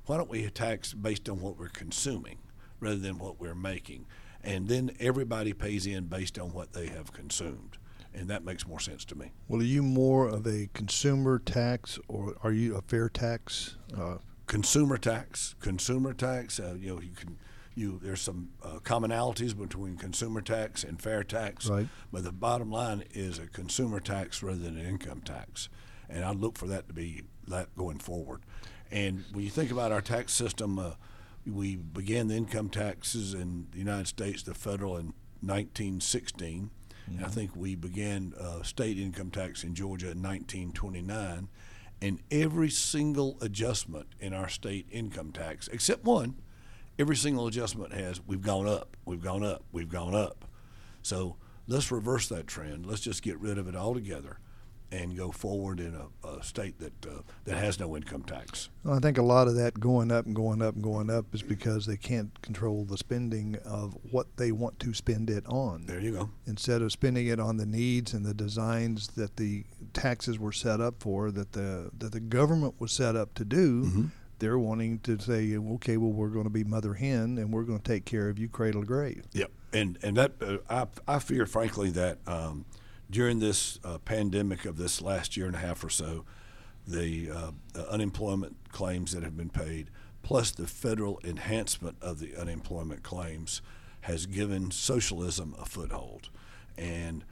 Why 0.06 0.16
don't 0.16 0.28
we 0.28 0.48
tax 0.50 0.94
based 0.94 1.28
on 1.28 1.40
what 1.40 1.56
we're 1.56 1.68
consuming 1.68 2.38
rather 2.80 2.96
than 2.96 3.18
what 3.18 3.38
we're 3.38 3.54
making? 3.54 4.06
And 4.42 4.66
then 4.66 4.90
everybody 4.98 5.52
pays 5.52 5.86
in 5.86 6.06
based 6.06 6.36
on 6.36 6.52
what 6.52 6.72
they 6.72 6.88
have 6.88 7.12
consumed. 7.12 7.78
And 8.18 8.28
that 8.30 8.44
makes 8.44 8.66
more 8.66 8.80
sense 8.80 9.04
to 9.06 9.14
me. 9.14 9.30
Well, 9.46 9.60
are 9.60 9.64
you 9.64 9.82
more 9.82 10.26
of 10.26 10.46
a 10.46 10.68
consumer 10.74 11.38
tax 11.38 11.98
or 12.08 12.34
are 12.42 12.52
you 12.52 12.74
a 12.74 12.82
fair 12.82 13.08
tax? 13.08 13.76
Uh, 13.96 14.16
consumer 14.46 14.98
tax, 14.98 15.54
consumer 15.60 16.12
tax. 16.12 16.58
Uh, 16.58 16.74
you 16.78 16.94
know, 16.94 17.00
you 17.00 17.12
can, 17.14 17.38
you 17.76 18.00
there's 18.02 18.20
some 18.20 18.50
uh, 18.64 18.78
commonalities 18.82 19.56
between 19.56 19.96
consumer 19.96 20.40
tax 20.40 20.82
and 20.82 21.00
fair 21.00 21.22
tax. 21.22 21.68
Right. 21.68 21.86
But 22.12 22.24
the 22.24 22.32
bottom 22.32 22.72
line 22.72 23.04
is 23.12 23.38
a 23.38 23.46
consumer 23.46 24.00
tax 24.00 24.42
rather 24.42 24.58
than 24.58 24.76
an 24.76 24.84
income 24.84 25.20
tax, 25.20 25.68
and 26.08 26.24
I 26.24 26.32
look 26.32 26.58
for 26.58 26.66
that 26.66 26.88
to 26.88 26.94
be 26.94 27.22
that 27.46 27.76
going 27.76 27.98
forward. 27.98 28.42
And 28.90 29.24
when 29.32 29.44
you 29.44 29.50
think 29.50 29.70
about 29.70 29.92
our 29.92 30.00
tax 30.00 30.32
system, 30.32 30.78
uh, 30.78 30.94
we 31.46 31.76
began 31.76 32.28
the 32.28 32.36
income 32.36 32.68
taxes 32.68 33.34
in 33.34 33.68
the 33.70 33.78
United 33.78 34.08
States, 34.08 34.42
the 34.42 34.54
federal, 34.54 34.96
in 34.96 35.12
1916. 35.40 36.70
I 37.24 37.28
think 37.28 37.56
we 37.56 37.74
began 37.74 38.34
uh, 38.38 38.62
state 38.62 38.98
income 38.98 39.30
tax 39.30 39.64
in 39.64 39.74
Georgia 39.74 40.10
in 40.10 40.22
1929. 40.22 41.48
And 42.00 42.20
every 42.30 42.70
single 42.70 43.36
adjustment 43.40 44.06
in 44.20 44.32
our 44.32 44.48
state 44.48 44.86
income 44.90 45.32
tax, 45.32 45.68
except 45.68 46.04
one, 46.04 46.36
every 46.98 47.16
single 47.16 47.46
adjustment 47.46 47.92
has 47.92 48.20
we've 48.24 48.42
gone 48.42 48.68
up, 48.68 48.96
we've 49.04 49.22
gone 49.22 49.42
up, 49.42 49.64
we've 49.72 49.88
gone 49.88 50.14
up. 50.14 50.44
So 51.02 51.36
let's 51.66 51.90
reverse 51.90 52.28
that 52.28 52.46
trend. 52.46 52.86
Let's 52.86 53.00
just 53.00 53.22
get 53.22 53.38
rid 53.40 53.58
of 53.58 53.66
it 53.66 53.74
altogether 53.74 54.38
and 54.90 55.16
go 55.16 55.30
forward 55.30 55.80
in 55.80 55.94
a, 55.94 56.26
a 56.28 56.42
state 56.42 56.78
that 56.80 57.06
uh, 57.06 57.20
that 57.44 57.56
has 57.58 57.78
no 57.78 57.96
income 57.96 58.22
tax. 58.22 58.70
Well, 58.84 58.94
I 58.96 59.00
think 59.00 59.18
a 59.18 59.22
lot 59.22 59.46
of 59.48 59.54
that 59.56 59.78
going 59.80 60.10
up 60.10 60.24
and 60.26 60.34
going 60.34 60.62
up 60.62 60.74
and 60.74 60.82
going 60.82 61.10
up 61.10 61.26
is 61.34 61.42
because 61.42 61.84
they 61.86 61.96
can't 61.96 62.40
control 62.42 62.84
the 62.84 62.96
spending 62.96 63.56
of 63.64 63.96
what 64.10 64.36
they 64.36 64.50
want 64.52 64.78
to 64.80 64.94
spend 64.94 65.28
it 65.28 65.44
on. 65.46 65.84
There 65.86 66.00
you 66.00 66.12
go. 66.12 66.30
Instead 66.46 66.80
of 66.82 66.90
spending 66.92 67.26
it 67.26 67.38
on 67.38 67.56
the 67.58 67.66
needs 67.66 68.14
and 68.14 68.24
the 68.24 68.34
designs 68.34 69.08
that 69.08 69.36
the 69.36 69.64
taxes 69.92 70.38
were 70.38 70.52
set 70.52 70.80
up 70.80 70.94
for, 71.00 71.30
that 71.30 71.52
the 71.52 71.90
that 71.98 72.12
the 72.12 72.20
government 72.20 72.74
was 72.78 72.92
set 72.92 73.14
up 73.16 73.34
to 73.34 73.44
do, 73.44 73.84
Mm-hmm. 73.84 74.04
they're 74.38 74.58
wanting 74.58 75.00
to 75.00 75.18
say, 75.18 75.56
okay, 75.56 75.96
well, 75.96 76.12
we're 76.12 76.28
going 76.28 76.44
to 76.44 76.50
be 76.50 76.64
mother 76.64 76.94
hen 76.94 77.38
and 77.38 77.52
we're 77.52 77.64
going 77.64 77.80
to 77.80 77.84
take 77.92 78.04
care 78.04 78.28
of 78.28 78.38
you 78.38 78.48
cradle 78.48 78.80
to 78.82 78.86
grave. 78.86 79.24
Yep, 79.32 79.50
and 79.72 79.98
and 80.02 80.16
that 80.16 80.32
uh, 80.40 80.58
I 80.70 80.86
I 81.16 81.18
fear 81.18 81.44
frankly 81.44 81.90
that 81.90 82.18
um, 82.26 82.64
during 83.10 83.38
this 83.38 83.78
uh, 83.84 83.98
pandemic 83.98 84.64
of 84.64 84.76
this 84.76 85.00
last 85.00 85.36
year 85.36 85.46
and 85.46 85.54
a 85.54 85.58
half 85.58 85.82
or 85.82 85.90
so, 85.90 86.24
the 86.86 87.30
uh, 87.30 87.52
unemployment 87.90 88.56
claims 88.70 89.12
that 89.12 89.22
have 89.22 89.36
been 89.36 89.50
paid, 89.50 89.90
plus 90.22 90.50
the 90.50 90.66
federal 90.66 91.20
enhancement 91.24 91.96
of 92.00 92.18
the 92.18 92.36
unemployment 92.36 93.02
claims, 93.02 93.62
has 94.02 94.26
given 94.26 94.70
socialism 94.70 95.54
a 95.60 95.64
foothold, 95.64 96.30
and 96.76 97.24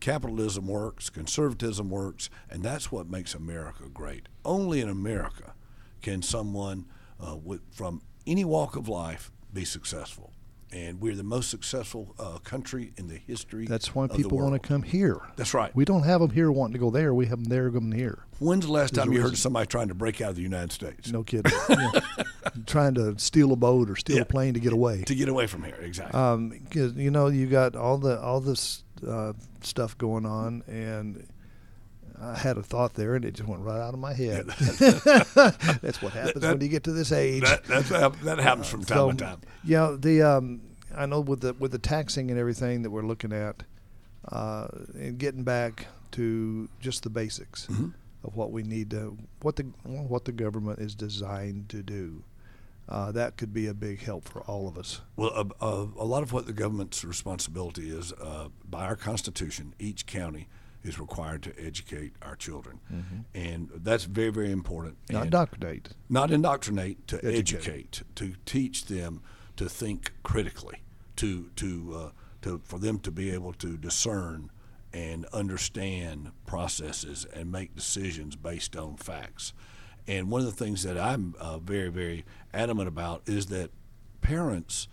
capitalism 0.00 0.66
works, 0.66 1.10
conservatism 1.10 1.90
works, 1.90 2.30
and 2.50 2.62
that's 2.62 2.90
what 2.90 3.08
makes 3.08 3.34
America 3.34 3.84
great. 3.92 4.28
Only 4.44 4.80
in 4.80 4.88
America 4.88 5.54
can 6.02 6.22
someone 6.22 6.86
uh, 7.20 7.36
with, 7.36 7.60
from 7.72 8.02
any 8.26 8.44
walk 8.44 8.76
of 8.76 8.88
life 8.88 9.30
be 9.52 9.64
successful. 9.64 10.32
And 10.72 11.00
we're 11.00 11.14
the 11.14 11.22
most 11.22 11.48
successful 11.48 12.14
uh, 12.18 12.38
country 12.38 12.92
in 12.96 13.06
the 13.06 13.16
history. 13.16 13.66
That's 13.66 13.94
why 13.94 14.08
people 14.08 14.38
want 14.38 14.60
to 14.60 14.68
come 14.68 14.82
here. 14.82 15.20
That's 15.36 15.54
right. 15.54 15.74
We 15.76 15.84
don't 15.84 16.02
have 16.02 16.20
them 16.20 16.30
here 16.30 16.50
wanting 16.50 16.72
to 16.74 16.78
go 16.80 16.90
there. 16.90 17.14
We 17.14 17.26
have 17.26 17.42
them 17.42 17.48
there 17.50 17.70
going 17.70 17.92
here. 17.92 18.24
When's 18.40 18.66
the 18.66 18.72
last 18.72 18.94
There's 18.94 19.04
time 19.06 19.12
you 19.12 19.20
heard 19.20 19.26
reason. 19.26 19.34
of 19.34 19.38
somebody 19.38 19.66
trying 19.68 19.88
to 19.88 19.94
break 19.94 20.20
out 20.20 20.30
of 20.30 20.36
the 20.36 20.42
United 20.42 20.72
States? 20.72 21.10
No 21.12 21.22
kidding. 21.22 21.52
Yeah. 21.70 21.90
Trying 22.66 22.94
to 22.94 23.18
steal 23.18 23.52
a 23.52 23.56
boat 23.56 23.90
or 23.90 23.96
steal 23.96 24.16
Yeah. 24.16 24.22
a 24.22 24.26
plane 24.26 24.54
to 24.54 24.60
get 24.60 24.72
away. 24.72 25.02
To 25.04 25.14
get 25.14 25.28
away 25.28 25.46
from 25.46 25.62
here, 25.64 25.76
exactly. 25.80 26.18
Um, 26.18 26.52
you 26.72 27.10
know, 27.10 27.26
you 27.28 27.46
got 27.46 27.76
all 27.76 27.98
the 27.98 28.20
all 28.20 28.40
this 28.40 28.82
uh, 29.06 29.32
stuff 29.62 29.96
going 29.98 30.24
on, 30.24 30.62
and 30.66 31.26
I 32.20 32.34
had 32.36 32.56
a 32.56 32.62
thought 32.62 32.94
there, 32.94 33.14
and 33.14 33.24
it 33.24 33.34
just 33.34 33.48
went 33.48 33.62
right 33.62 33.80
out 33.80 33.94
of 33.94 34.00
my 34.00 34.14
head. 34.14 34.46
That's 34.56 36.02
what 36.02 36.12
happens 36.12 36.40
that- 36.40 36.52
when 36.52 36.60
you 36.60 36.68
get 36.68 36.84
to 36.84 36.92
this 36.92 37.12
age. 37.12 37.42
that, 37.42 37.64
that 38.22 38.38
happens 38.38 38.68
from 38.68 38.84
time 38.84 38.96
so, 38.98 39.10
to 39.12 39.16
time. 39.16 39.40
Yeah, 39.64 39.96
the 39.98 40.22
um, 40.22 40.60
I 40.94 41.06
know 41.06 41.20
with 41.20 41.40
the 41.40 41.54
with 41.54 41.72
the 41.72 41.78
taxing 41.78 42.30
and 42.30 42.38
everything 42.40 42.82
that 42.82 42.90
we're 42.90 43.02
looking 43.06 43.32
at, 43.32 43.62
uh, 44.30 44.68
and 44.94 45.18
getting 45.18 45.42
back 45.44 45.86
to 46.12 46.68
just 46.80 47.02
the 47.02 47.10
basics 47.10 47.66
Mm-hmm. 47.66 47.88
of 48.24 48.36
what 48.36 48.50
we 48.50 48.62
need 48.62 48.90
to 48.90 49.16
what 49.42 49.56
the 49.56 49.64
what 49.84 50.24
the 50.24 50.32
government 50.32 50.78
is 50.78 50.94
designed 50.94 51.68
to 51.70 51.82
do. 51.82 52.22
Uh, 52.88 53.10
that 53.10 53.36
could 53.36 53.52
be 53.52 53.66
a 53.66 53.74
big 53.74 54.00
help 54.00 54.28
for 54.28 54.42
all 54.42 54.68
of 54.68 54.78
us. 54.78 55.00
Well, 55.16 55.50
a 55.60 56.04
lot 56.04 56.22
of 56.22 56.32
what 56.32 56.46
the 56.46 56.52
government's 56.52 57.04
responsibility 57.04 57.90
is, 57.90 58.12
uh, 58.12 58.46
by 58.64 58.84
our 58.84 58.94
Constitution, 58.94 59.74
each 59.80 60.06
county 60.06 60.48
is 60.86 60.98
required 60.98 61.42
to 61.42 61.52
educate 61.58 62.12
our 62.22 62.36
children, 62.36 62.80
and 63.34 63.70
that's 63.76 64.04
very, 64.04 64.30
very 64.30 64.50
important. 64.52 64.96
Not 65.10 65.18
And- 65.18 65.26
indoctrinate. 65.26 65.88
not 66.08 66.30
indoctrinate 66.30 67.06
to 67.08 67.16
Educate. 67.24 67.58
educate, 67.68 68.02
to 68.14 68.34
teach 68.46 68.86
them 68.86 69.20
to 69.56 69.68
think 69.68 70.12
critically 70.22 70.82
to 71.16 71.50
to 71.56 71.94
uh, 71.96 72.10
to 72.42 72.60
for 72.64 72.78
them 72.78 72.98
to 73.00 73.10
be 73.10 73.30
able 73.30 73.52
to 73.54 73.76
discern 73.78 74.50
and 74.92 75.24
understand 75.26 76.30
processes 76.46 77.24
and 77.32 77.50
make 77.50 77.74
decisions 77.74 78.36
based 78.36 78.76
on 78.76 78.96
facts 78.96 79.52
and 80.06 80.30
one 80.30 80.40
of 80.42 80.46
the 80.46 80.64
things 80.64 80.82
that 80.84 80.98
I'm 80.98 81.34
uh, 81.38 81.58
very 81.58 81.88
very 81.88 82.24
adamant 82.52 82.86
about 82.88 83.22
is 83.26 83.46
that 83.46 83.70
parents 84.20 84.88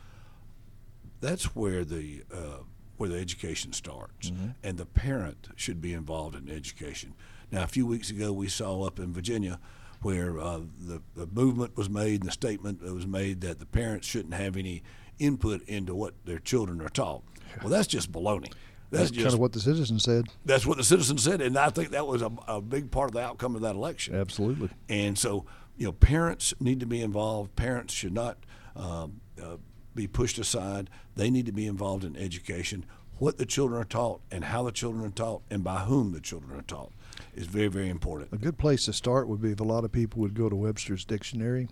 that's 1.20 1.56
where 1.56 1.84
the 1.86 2.24
uh, 2.34 2.60
where 3.04 3.10
the 3.10 3.20
education 3.20 3.74
starts, 3.74 4.32
and 4.64 4.78
the 4.78 4.86
parent 4.86 5.50
should 5.58 5.82
be 5.82 5.92
involved 5.92 6.38
in 6.38 6.50
education. 6.50 7.14
Now, 7.52 7.64
a 7.64 7.68
few 7.68 7.86
weeks 7.86 8.10
ago, 8.10 8.32
we 8.32 8.48
saw 8.48 8.84
up 8.84 8.98
in 8.98 9.12
Virginia 9.12 9.60
where 10.02 10.40
uh, 10.40 10.62
the 10.80 11.02
the 11.14 11.28
movement 11.28 11.76
was 11.76 11.90
made 11.90 12.22
and 12.22 12.30
the 12.30 12.32
statement 12.32 12.82
that 12.82 12.94
was 12.94 13.06
made 13.06 13.42
that 13.42 13.60
the 13.60 13.66
parents 13.66 14.08
shouldn't 14.08 14.34
have 14.36 14.56
any 14.56 14.84
input 15.20 15.62
into 15.68 15.94
what 15.94 16.14
their 16.24 16.40
children 16.40 16.80
are 16.80 16.88
taught. 16.88 17.24
Well, 17.62 17.70
that's 17.70 17.88
just 17.88 18.10
baloney. 18.10 18.54
That's, 18.90 19.10
That's 19.10 19.12
just 19.12 19.24
kind 19.26 19.34
of 19.34 19.40
what 19.42 19.52
the 19.52 19.60
citizen 19.60 20.00
said. 20.00 20.28
that's 20.46 20.66
what 20.66 20.78
the 20.78 20.84
citizens 20.86 21.24
said, 21.24 21.42
and 21.42 21.58
I 21.58 21.72
think 21.72 21.90
that 21.90 22.08
was 22.08 22.22
a, 22.22 22.32
a 22.48 22.62
big 22.62 22.90
part 22.90 23.10
of 23.10 23.16
the 23.16 23.22
outcome 23.22 23.54
of 23.56 23.62
that 23.64 23.76
election. 23.76 24.16
Absolutely. 24.16 24.70
And 24.88 25.18
so, 25.18 25.46
you 25.76 25.88
know, 25.88 25.92
parents 25.92 26.54
need 26.62 26.80
to 26.80 26.86
be 26.86 27.02
involved. 27.02 27.56
Parents 27.58 27.94
should 27.94 28.14
not 28.14 28.38
um, 28.78 29.20
uh, 29.42 29.58
be 29.96 30.08
pushed 30.08 30.38
aside. 30.40 30.90
They 31.16 31.30
need 31.30 31.46
to 31.46 31.52
be 31.52 31.66
involved 31.68 32.04
in 32.04 32.16
education. 32.16 32.86
What 33.20 33.38
the 33.38 33.46
children 33.46 33.80
are 33.80 33.86
taught 33.86 34.22
and 34.32 34.46
how 34.46 34.64
the 34.64 34.72
children 34.72 35.06
are 35.06 35.10
taught 35.12 35.44
and 35.50 35.64
by 35.64 35.80
whom 35.82 36.12
the 36.12 36.20
children 36.20 36.58
are 36.58 36.64
taught 36.64 36.92
is 37.36 37.46
very, 37.48 37.68
very 37.68 37.90
important. 37.90 38.34
A 38.34 38.38
good 38.38 38.58
place 38.58 38.86
to 38.86 38.94
start 38.94 39.28
would 39.28 39.42
be 39.42 39.52
if 39.52 39.60
a 39.60 39.64
lot 39.64 39.84
of 39.86 39.92
people 39.92 40.20
would 40.22 40.34
go 40.34 40.50
to 40.50 40.56
Webster's 40.56 41.06
dictionary 41.06 41.68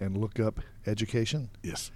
and 0.00 0.16
look 0.16 0.40
up 0.40 0.60
education. 0.86 1.50
Yes. 1.62 1.90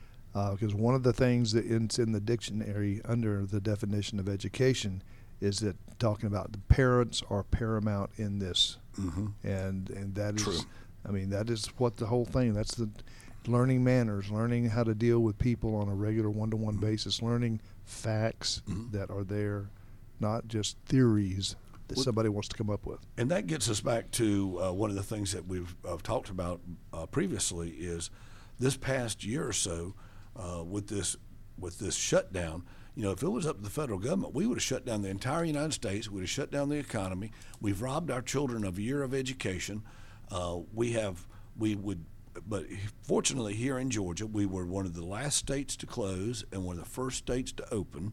because 0.53 0.75
one 0.75 0.95
of 0.95 1.03
the 1.03 1.13
things 1.15 1.53
that 1.53 1.65
is 1.65 1.99
in 1.99 2.13
the 2.13 2.21
dictionary 2.21 3.01
under 3.07 3.47
the 3.47 3.61
definition 3.61 4.21
of 4.21 4.29
education 4.29 5.03
is 5.41 5.59
that 5.61 5.77
talking 5.99 6.27
about 6.27 6.53
the 6.53 6.59
parents 6.59 7.23
are 7.31 7.43
paramount 7.43 8.11
in 8.17 8.39
this, 8.39 8.79
Mm-hmm. 8.99 9.27
and 9.47 9.91
and 9.91 10.15
that 10.15 10.37
is, 10.37 10.43
True. 10.43 10.59
I 11.07 11.11
mean, 11.11 11.29
that 11.29 11.51
is 11.51 11.67
what 11.77 11.97
the 11.99 12.07
whole 12.07 12.25
thing. 12.25 12.55
That's 12.55 12.75
the 12.75 12.89
learning 13.49 13.83
manners, 13.85 14.31
learning 14.31 14.71
how 14.71 14.85
to 14.85 14.95
deal 14.95 15.21
with 15.21 15.39
people 15.39 15.75
on 15.77 15.89
a 15.89 15.95
regular 15.95 16.31
one-to-one 16.31 16.75
Mm-hmm. 16.77 16.85
basis, 16.87 17.23
learning 17.23 17.61
facts 17.85 18.63
that 18.93 19.11
are 19.11 19.25
there, 19.25 19.71
not 20.21 20.49
just 20.49 20.77
theories 20.87 21.57
that 21.89 21.97
Well- 21.97 22.05
somebody 22.05 22.29
wants 22.29 22.49
to 22.49 22.57
come 22.57 22.71
up 22.71 22.85
with. 22.87 23.01
And 23.17 23.31
that 23.31 23.47
gets 23.47 23.69
us 23.71 23.81
back 23.81 24.11
to 24.13 24.61
uh, 24.61 24.73
one 24.73 24.91
of 24.91 24.97
the 24.97 25.03
things 25.03 25.33
that 25.33 25.47
we've 25.47 25.75
uh, 25.89 25.97
talked 26.03 26.31
about 26.31 26.61
uh, 26.93 27.07
previously 27.07 27.71
is 27.71 28.11
this 28.59 28.77
past 28.77 29.25
year 29.25 29.47
or 29.47 29.53
so 29.53 29.95
uh, 30.37 30.65
with 30.65 30.89
this 30.89 31.17
with 31.59 31.79
this 31.79 31.95
shutdown. 31.95 32.65
You 32.95 33.03
know, 33.05 33.11
if 33.13 33.23
it 33.23 33.29
was 33.29 33.47
up 33.47 33.57
to 33.59 33.63
the 33.63 33.71
federal 33.71 33.99
government, 33.99 34.35
we 34.35 34.47
would 34.47 34.57
have 34.59 34.63
shut 34.63 34.85
down 34.87 35.03
the 35.03 35.09
entire 35.11 35.45
United 35.45 35.73
States. 35.75 36.11
We'd 36.11 36.23
have 36.23 36.31
shut 36.31 36.51
down 36.51 36.69
the 36.71 36.77
economy. 36.77 37.31
We've 37.61 37.81
robbed 37.81 38.11
our 38.11 38.23
children 38.23 38.65
of 38.65 38.79
a 38.79 38.83
year 38.83 39.03
of 39.03 39.15
education. 39.15 39.83
Uh, 40.31 40.59
we 40.75 40.93
have 40.93 41.27
we 41.59 41.75
would, 41.77 42.05
but 42.47 42.65
fortunately 43.03 43.55
here 43.55 43.79
in 43.79 43.91
Georgia, 43.91 44.27
we 44.27 44.47
were 44.47 44.67
one 44.67 44.87
of 44.87 44.95
the 44.95 45.05
last 45.05 45.37
states 45.37 45.77
to 45.77 45.87
close 45.87 46.45
and 46.53 46.65
one 46.65 46.79
of 46.79 46.85
the 46.85 46.91
first 46.91 47.19
states 47.19 47.53
to 47.53 47.73
open 47.73 48.13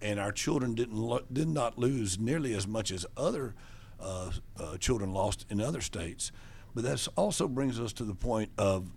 and 0.00 0.20
our 0.20 0.32
children 0.32 0.74
didn't 0.74 0.96
lo- 0.96 1.24
did 1.32 1.48
not 1.48 1.78
lose 1.78 2.18
nearly 2.18 2.54
as 2.54 2.66
much 2.66 2.90
as 2.90 3.06
other 3.16 3.54
uh, 4.00 4.30
uh, 4.58 4.76
children 4.76 5.12
lost 5.12 5.46
in 5.48 5.60
other 5.60 5.80
states. 5.80 6.32
But 6.74 6.84
that 6.84 7.06
also 7.16 7.48
brings 7.48 7.80
us 7.80 7.92
to 7.94 8.04
the 8.04 8.14
point 8.14 8.50
of 8.58 8.90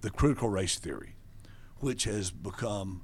the 0.00 0.10
critical 0.10 0.48
race 0.48 0.78
theory, 0.78 1.14
which 1.78 2.04
has 2.04 2.30
become 2.30 3.02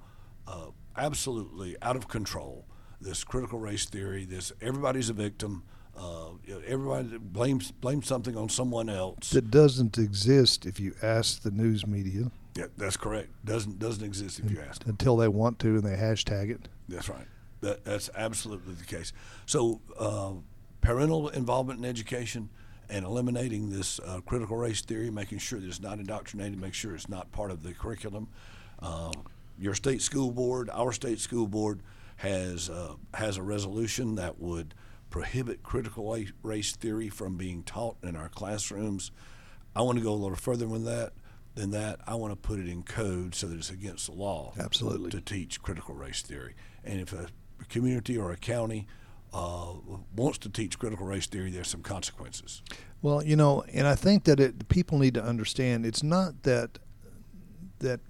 uh, 0.49 0.69
absolutely 0.97 1.77
out 1.83 1.97
of 1.97 2.09
control. 2.09 2.67
This 3.01 3.23
critical 3.23 3.59
race 3.59 3.85
theory, 3.85 4.25
this 4.25 4.53
everybody's 4.61 5.11
a 5.11 5.13
victim. 5.13 5.65
Uh, 5.97 6.31
you 6.45 6.55
know, 6.55 6.61
everybody 6.67 7.17
blames 7.19 7.71
blames 7.71 8.07
something 8.07 8.37
on 8.37 8.49
someone 8.49 8.88
else. 8.88 9.31
That 9.31 9.50
doesn't 9.50 9.97
exist 9.97 10.67
if 10.67 10.79
you 10.79 10.95
ask 11.03 11.43
the 11.43 11.50
news 11.50 11.87
media 11.87 12.31
yeah, 12.57 12.67
that's 12.76 12.97
correct. 12.97 13.29
Doesn't 13.45 13.79
doesn't 13.79 14.05
exist 14.05 14.38
if 14.41 14.50
you 14.50 14.61
ask. 14.67 14.85
until 14.87 15.17
they 15.17 15.29
want 15.29 15.59
to 15.61 15.69
and 15.69 15.83
they 15.83 15.97
hashtag 15.97 16.50
it. 16.50 16.69
That's 16.88 17.09
right. 17.09 17.26
That, 17.61 17.85
that's 17.85 18.09
absolutely 18.17 18.75
the 18.75 18.85
case. 18.85 19.12
So, 19.45 19.81
uh, 19.99 20.33
parental 20.81 21.29
involvement 21.29 21.79
in 21.79 21.85
education 21.85 22.49
and 22.88 23.05
eliminating 23.05 23.71
this 23.71 23.99
uh, 24.00 24.21
critical 24.25 24.57
race 24.57 24.81
theory, 24.81 25.11
making 25.11 25.38
sure 25.38 25.59
that 25.59 25.67
it's 25.67 25.81
not 25.81 25.99
indoctrinated, 25.99 26.61
make 26.61 26.75
sure 26.75 26.95
it's 26.95 27.09
not 27.09 27.31
part 27.33 27.50
of 27.50 27.62
the 27.62 27.73
curriculum. 27.73 28.29
Uh, 28.81 29.12
your 29.59 29.75
state 29.75 30.00
school 30.00 30.31
board, 30.31 30.71
our 30.73 30.93
state 30.93 31.19
school 31.19 31.47
board, 31.47 31.81
has 32.17 32.71
uh, 32.71 32.95
has 33.12 33.37
a 33.37 33.43
resolution 33.43 34.15
that 34.15 34.38
would 34.38 34.75
prohibit 35.11 35.63
critical 35.63 36.17
race 36.43 36.75
theory 36.77 37.09
from 37.09 37.37
being 37.37 37.63
taught 37.63 37.97
in 38.03 38.17
our 38.17 38.29
classrooms. 38.29 39.11
I 39.75 39.83
want 39.83 39.99
to 39.99 40.05
go 40.05 40.13
a 40.13 40.15
little 40.15 40.37
further 40.37 40.67
than 40.67 40.85
that. 40.85 41.13
than 41.55 41.71
that, 41.71 42.01
I 42.07 42.15
want 42.15 42.33
to 42.33 42.37
put 42.37 42.59
it 42.59 42.69
in 42.69 42.83
code 42.83 43.35
so 43.35 43.47
that 43.47 43.57
it's 43.57 43.71
against 43.71 44.07
the 44.07 44.13
law. 44.13 44.53
Absolutely. 44.59 45.11
To 45.11 45.21
teach 45.21 45.63
critical 45.63 45.95
race 45.95 46.23
theory. 46.23 46.55
And 46.85 47.01
if 47.01 47.13
a 47.13 47.29
community 47.69 48.17
or 48.17 48.31
a 48.31 48.37
county 48.37 48.87
uh, 49.33 49.73
wants 50.15 50.39
to 50.39 50.49
teach 50.49 50.79
critical 50.79 51.07
race 51.07 51.27
theory, 51.27 51.51
there's 51.51 51.69
some 51.69 51.83
consequences. 51.83 52.63
Well, 53.03 53.23
you 53.23 53.37
know, 53.37 53.65
and 53.73 53.87
I 53.87 53.95
think 53.95 54.25
that 54.25 54.41
it, 54.41 54.69
people 54.69 54.99
need 54.99 55.15
to 55.15 55.23
understand 55.23 55.87
it's 55.87 56.03
not 56.03 56.43
that 56.43 56.79
that 57.79 58.01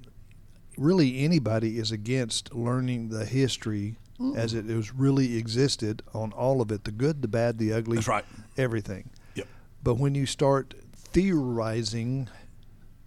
really 0.76 1.24
anybody 1.24 1.78
is 1.78 1.90
against 1.90 2.54
learning 2.54 3.08
the 3.08 3.24
history 3.24 3.96
as 4.36 4.54
it 4.54 4.66
was 4.66 4.92
really 4.94 5.36
existed 5.36 6.02
on 6.14 6.32
all 6.32 6.60
of 6.60 6.70
it 6.70 6.84
the 6.84 6.90
good, 6.90 7.22
the 7.22 7.28
bad, 7.28 7.58
the 7.58 7.72
ugly, 7.72 7.96
That's 7.96 8.08
right. 8.08 8.24
everything. 8.56 9.10
Yep. 9.34 9.46
But 9.82 9.94
when 9.98 10.14
you 10.14 10.26
start 10.26 10.74
theorizing 10.94 12.28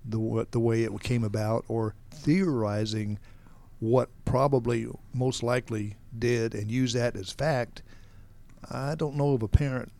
the 0.05 0.19
what 0.19 0.51
the 0.51 0.59
way 0.59 0.83
it 0.83 0.99
came 1.01 1.23
about, 1.23 1.65
or 1.67 1.95
theorizing 2.11 3.19
what 3.79 4.09
probably 4.25 4.87
most 5.13 5.43
likely 5.43 5.95
did, 6.17 6.53
and 6.53 6.69
use 6.71 6.93
that 6.93 7.15
as 7.15 7.31
fact, 7.31 7.81
I 8.69 8.95
don't 8.95 9.15
know 9.15 9.33
of 9.33 9.43
a 9.43 9.47
parent. 9.47 9.91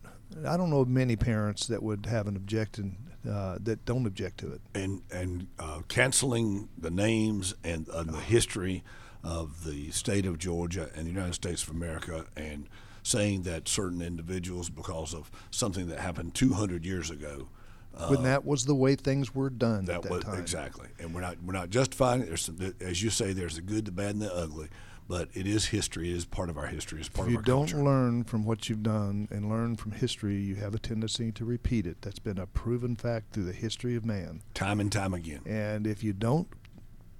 I 0.46 0.56
don't 0.56 0.70
know 0.70 0.80
of 0.80 0.88
many 0.88 1.16
parents 1.16 1.66
that 1.66 1.82
would 1.82 2.06
have 2.06 2.26
an 2.28 2.36
objection 2.36 2.96
uh, 3.28 3.58
that 3.60 3.84
don't 3.84 4.06
object 4.06 4.38
to 4.38 4.52
it. 4.52 4.60
and 4.74 5.02
and 5.10 5.46
uh, 5.58 5.80
canceling 5.88 6.68
the 6.78 6.90
names 6.90 7.54
and 7.64 7.88
uh, 7.90 8.02
the 8.02 8.18
history 8.20 8.82
of 9.22 9.64
the 9.64 9.90
state 9.90 10.26
of 10.26 10.38
Georgia 10.38 10.90
and 10.94 11.06
the 11.06 11.10
United 11.10 11.34
States 11.34 11.62
of 11.62 11.70
America, 11.70 12.26
and 12.36 12.68
saying 13.02 13.42
that 13.42 13.68
certain 13.68 14.02
individuals, 14.02 14.68
because 14.70 15.14
of 15.14 15.30
something 15.50 15.88
that 15.88 15.98
happened 16.00 16.34
200 16.34 16.84
years 16.84 17.10
ago, 17.10 17.48
uh, 17.96 18.08
when 18.08 18.22
that 18.22 18.44
was 18.44 18.66
the 18.66 18.74
way 18.74 18.94
things 18.94 19.34
were 19.34 19.50
done 19.50 19.84
that 19.86 19.96
at 19.96 20.02
that 20.02 20.10
was 20.12 20.24
time. 20.24 20.40
exactly, 20.40 20.88
and 20.98 21.12
we're 21.14 21.20
not 21.20 21.36
we're 21.42 21.52
not 21.52 21.70
justifying 21.70 22.22
it. 22.22 22.26
There's 22.28 22.50
as 22.80 23.02
you 23.02 23.10
say, 23.10 23.32
there's 23.32 23.56
the 23.56 23.62
good, 23.62 23.84
the 23.84 23.90
bad, 23.90 24.10
and 24.10 24.22
the 24.22 24.32
ugly, 24.32 24.68
but 25.08 25.28
it 25.34 25.44
is 25.44 25.66
history. 25.66 26.10
It 26.10 26.16
is 26.16 26.24
part 26.24 26.50
of 26.50 26.56
our 26.56 26.66
history. 26.66 27.00
It's 27.00 27.08
part 27.08 27.26
If 27.26 27.34
of 27.34 27.40
you 27.40 27.44
don't 27.44 27.72
learn 27.84 28.22
from 28.22 28.44
what 28.44 28.68
you've 28.68 28.84
done 28.84 29.26
and 29.32 29.48
learn 29.48 29.74
from 29.74 29.90
history, 29.90 30.36
you 30.36 30.54
have 30.54 30.72
a 30.72 30.78
tendency 30.78 31.32
to 31.32 31.44
repeat 31.44 31.84
it. 31.84 31.96
That's 32.00 32.20
been 32.20 32.38
a 32.38 32.46
proven 32.46 32.94
fact 32.94 33.32
through 33.32 33.44
the 33.44 33.52
history 33.52 33.96
of 33.96 34.04
man. 34.04 34.42
time 34.54 34.78
and 34.78 34.92
time 34.92 35.12
again. 35.12 35.40
And 35.44 35.84
if 35.84 36.04
you 36.04 36.12
don't 36.12 36.46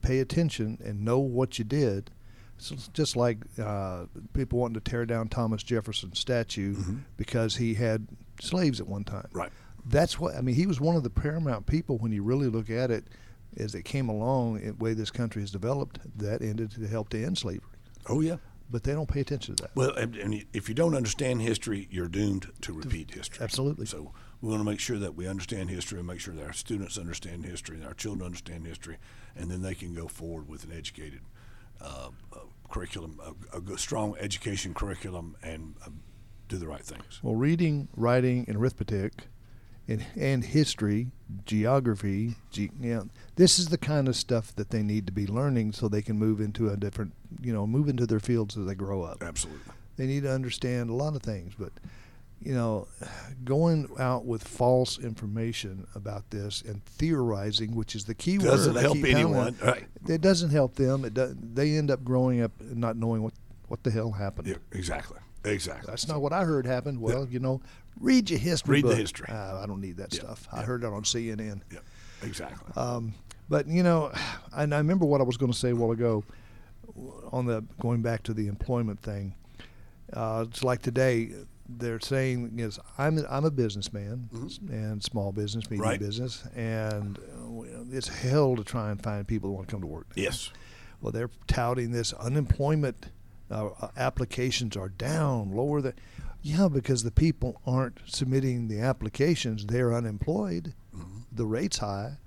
pay 0.03 0.21
attention 0.21 0.79
and 0.85 1.05
know 1.05 1.19
what 1.19 1.59
you 1.59 1.65
did, 1.65 2.11
it's 2.59 2.89
just 2.89 3.17
like 3.17 3.39
uh, 3.59 4.05
people 4.35 4.59
wanting 4.59 4.75
to 4.75 4.81
tear 4.81 5.07
down 5.07 5.29
Thomas 5.29 5.63
Jefferson's 5.63 6.19
statue 6.19 6.77
because 7.17 7.57
he 7.57 7.75
had 7.75 8.07
slaves 8.41 8.81
at 8.81 8.87
one 8.87 9.05
time. 9.05 9.23
Mm-hmm. 9.29 9.39
Right. 9.39 9.53
That's 9.87 10.21
what 10.21 10.35
I 10.37 10.43
mean. 10.43 10.55
He 10.55 10.67
was 10.67 10.79
one 10.81 10.95
of 10.95 11.03
the 11.03 11.11
paramount 11.11 11.67
people 11.67 11.97
when 11.97 12.13
you 12.13 12.23
really 12.23 12.49
look 12.49 12.69
at 12.69 12.91
it, 12.91 13.05
as 13.57 13.75
it 13.75 13.85
came 13.85 14.11
along, 14.11 14.61
the 14.61 14.73
way 14.75 14.93
this 14.93 15.11
country 15.11 15.41
has 15.43 15.51
developed. 15.51 16.01
That 16.19 16.43
ended 16.43 16.73
to 16.73 16.87
help 16.87 17.09
to 17.11 17.25
end 17.25 17.39
slavery, 17.39 17.79
Oh 18.07 18.21
yeah. 18.21 18.37
But 18.71 18.85
they 18.85 18.93
don't 18.93 19.09
pay 19.09 19.21
attention 19.21 19.57
to 19.57 19.63
that. 19.63 19.71
Well, 19.75 19.95
and, 19.95 20.17
and 20.17 20.45
if 20.53 20.69
you 20.69 20.75
don't 20.75 20.95
understand 20.95 21.43
history, 21.43 21.89
you're 21.91 22.09
doomed 22.09 22.51
to 22.63 22.73
repeat 22.73 23.13
history. 23.13 23.43
Absolutely. 23.43 23.87
So 23.87 24.13
we 24.41 24.49
want 24.49 24.61
to 24.61 24.65
make 24.65 24.81
sure 24.81 24.99
that 24.99 25.15
we 25.15 25.27
understand 25.27 25.71
history 25.71 25.99
and 25.99 26.07
make 26.07 26.21
sure 26.21 26.35
that 26.35 26.45
our 26.45 26.53
students 26.53 26.97
understand 26.99 27.45
history 27.45 27.77
and 27.77 27.87
our 27.87 27.95
children 27.95 28.25
understand 28.25 28.67
history, 28.67 28.99
and 29.37 29.51
then 29.51 29.63
they 29.63 29.75
can 29.75 29.95
go 29.95 30.09
forward 30.09 30.49
with 30.49 30.65
an 30.65 30.73
educated 30.73 31.21
uh, 31.81 32.11
uh, 32.33 32.39
curriculum, 32.71 33.21
a, 33.53 33.73
a 33.73 33.79
strong 33.79 34.15
education 34.21 34.75
curriculum, 34.75 35.37
and 35.43 35.75
uh, 35.85 35.91
do 36.49 36.57
the 36.57 36.67
right 36.67 36.85
things. 36.85 37.21
Well, 37.23 37.37
reading, 37.37 37.89
writing, 37.97 38.45
and 38.49 38.57
arithmetic, 38.57 39.29
and, 39.89 40.05
and 40.17 40.45
history, 40.45 41.09
geography, 41.47 42.37
ge, 42.51 42.71
you 42.81 42.95
know, 42.95 43.09
this 43.37 43.59
is 43.59 43.69
the 43.69 43.79
kind 43.79 44.09
of 44.09 44.17
stuff 44.17 44.55
that 44.57 44.71
they 44.71 44.83
need 44.83 45.07
to 45.07 45.13
be 45.13 45.27
learning 45.27 45.73
so 45.73 45.89
they 45.89 46.03
can 46.03 46.19
move 46.19 46.41
into 46.41 46.71
a 46.71 46.77
different, 46.77 47.13
you 47.41 47.53
know, 47.53 47.67
move 47.67 47.89
into 47.89 48.07
their 48.07 48.21
fields 48.21 48.57
as 48.57 48.67
they 48.67 48.75
grow 48.75 49.03
up. 49.03 49.23
Absolutely. 49.23 49.73
They 49.97 50.07
need 50.07 50.23
to 50.23 50.33
understand 50.33 50.91
a 50.91 50.95
lot 50.95 51.15
of 51.15 51.23
things, 51.23 51.55
but 51.59 51.73
you 52.43 52.55
know, 52.55 52.89
going 53.45 53.87
out 53.99 54.25
with 54.25 54.43
false 54.43 54.99
information 54.99 55.87
about 55.95 56.31
this 56.31 56.63
and 56.63 56.83
theorizing, 56.87 57.75
which 57.75 57.95
is 57.95 58.07
the 58.07 58.15
key 58.15 58.39
word. 58.39 58.47
Doesn't 58.47 58.75
word, 58.75 58.83
help 58.83 58.97
anyone. 59.05 59.49
it, 59.49 59.63
Right. 59.63 59.85
It 60.09 60.23
doesn't 60.23 60.49
help 60.49 60.75
them. 60.77 61.05
It 61.05 61.13
does, 61.13 61.35
they 61.39 61.77
end 61.77 61.91
up 61.91 62.03
growing 62.03 62.41
up 62.41 62.53
not 62.61 62.97
knowing 62.97 63.23
what 63.23 63.35
what 63.69 63.85
the 63.85 63.91
hell 63.91 64.11
happened. 64.11 64.49
Yeah, 64.49 64.57
exactly. 64.73 65.19
Exactly. 65.45 65.91
That's 65.91 66.09
not 66.09 66.21
what 66.21 66.33
I 66.33 66.45
heard 66.45 66.67
happened. 66.67 67.01
Well, 67.01 67.27
you 67.31 67.39
know, 67.39 67.61
read 67.99 68.31
your 68.31 68.39
history. 68.39 68.83
Read 68.83 68.87
the 68.91 68.97
history. 68.97 69.27
Uh, 69.29 69.63
I 69.63 69.67
don't 69.67 69.81
need 69.81 69.97
that 69.99 70.13
Yeah, 70.15 70.21
stuff. 70.21 70.49
I 70.53 70.61
yeah. 70.61 70.67
heard 70.67 70.83
that 70.83 70.89
on 70.93 71.03
CNN. 71.03 71.61
Yeah, 71.73 71.79
exactly. 72.23 72.73
Um, 72.77 73.15
but 73.49 73.67
you 73.67 73.83
know, 73.83 74.13
and 74.55 74.75
I 74.75 74.79
remember 74.79 75.07
what 75.07 75.21
I 75.21 75.25
was 75.25 75.37
going 75.37 75.53
to 75.53 75.59
say 75.59 75.71
a 75.71 75.77
while 75.77 75.91
ago 75.93 76.25
on 77.33 77.47
the 77.47 77.65
going 77.81 78.03
back 78.03 78.23
to 78.25 78.35
the 78.35 78.47
employment 78.49 79.01
thing. 79.01 79.35
Uh, 80.13 80.45
it's 80.49 80.65
like 80.65 80.83
today 80.83 81.31
they're 81.69 82.01
saying 82.01 82.59
is 82.59 82.81
I'm 82.99 83.19
a, 83.19 83.23
I'm 83.31 83.45
a 83.45 83.51
businessman 83.51 84.29
and 84.71 85.03
small 85.03 85.31
business, 85.33 85.65
medium 85.71 85.83
Mm-hmm. 85.83 85.89
Right. 85.91 86.01
business, 86.01 86.45
and 86.57 87.19
uh, 87.19 87.85
it's 87.97 88.09
hell 88.09 88.57
to 88.57 88.65
try 88.65 88.91
and 88.91 89.01
find 89.03 89.27
people 89.27 89.51
who 89.51 89.55
want 89.57 89.69
to 89.69 89.73
come 89.73 89.81
to 89.83 89.87
work. 89.87 90.07
yes. 90.17 90.51
Well, 91.01 91.13
they're 91.13 91.31
touting 91.47 91.93
this 91.93 92.13
unemployment 92.13 93.07
uh, 93.51 93.71
applications 93.97 94.77
are 94.77 94.89
down, 94.91 95.51
lower 95.55 95.81
the. 95.81 95.95
Yeah, 96.43 96.69
because 96.69 97.03
the 97.03 97.11
people 97.11 97.61
aren't 97.67 98.01
submitting 98.07 98.69
the 98.69 98.81
applications. 98.81 99.67
They're 99.67 99.93
unemployed. 99.95 100.75
Mm-hmm. 100.97 101.21
The 101.33 101.47
rate's 101.47 101.79
high, 101.79 102.19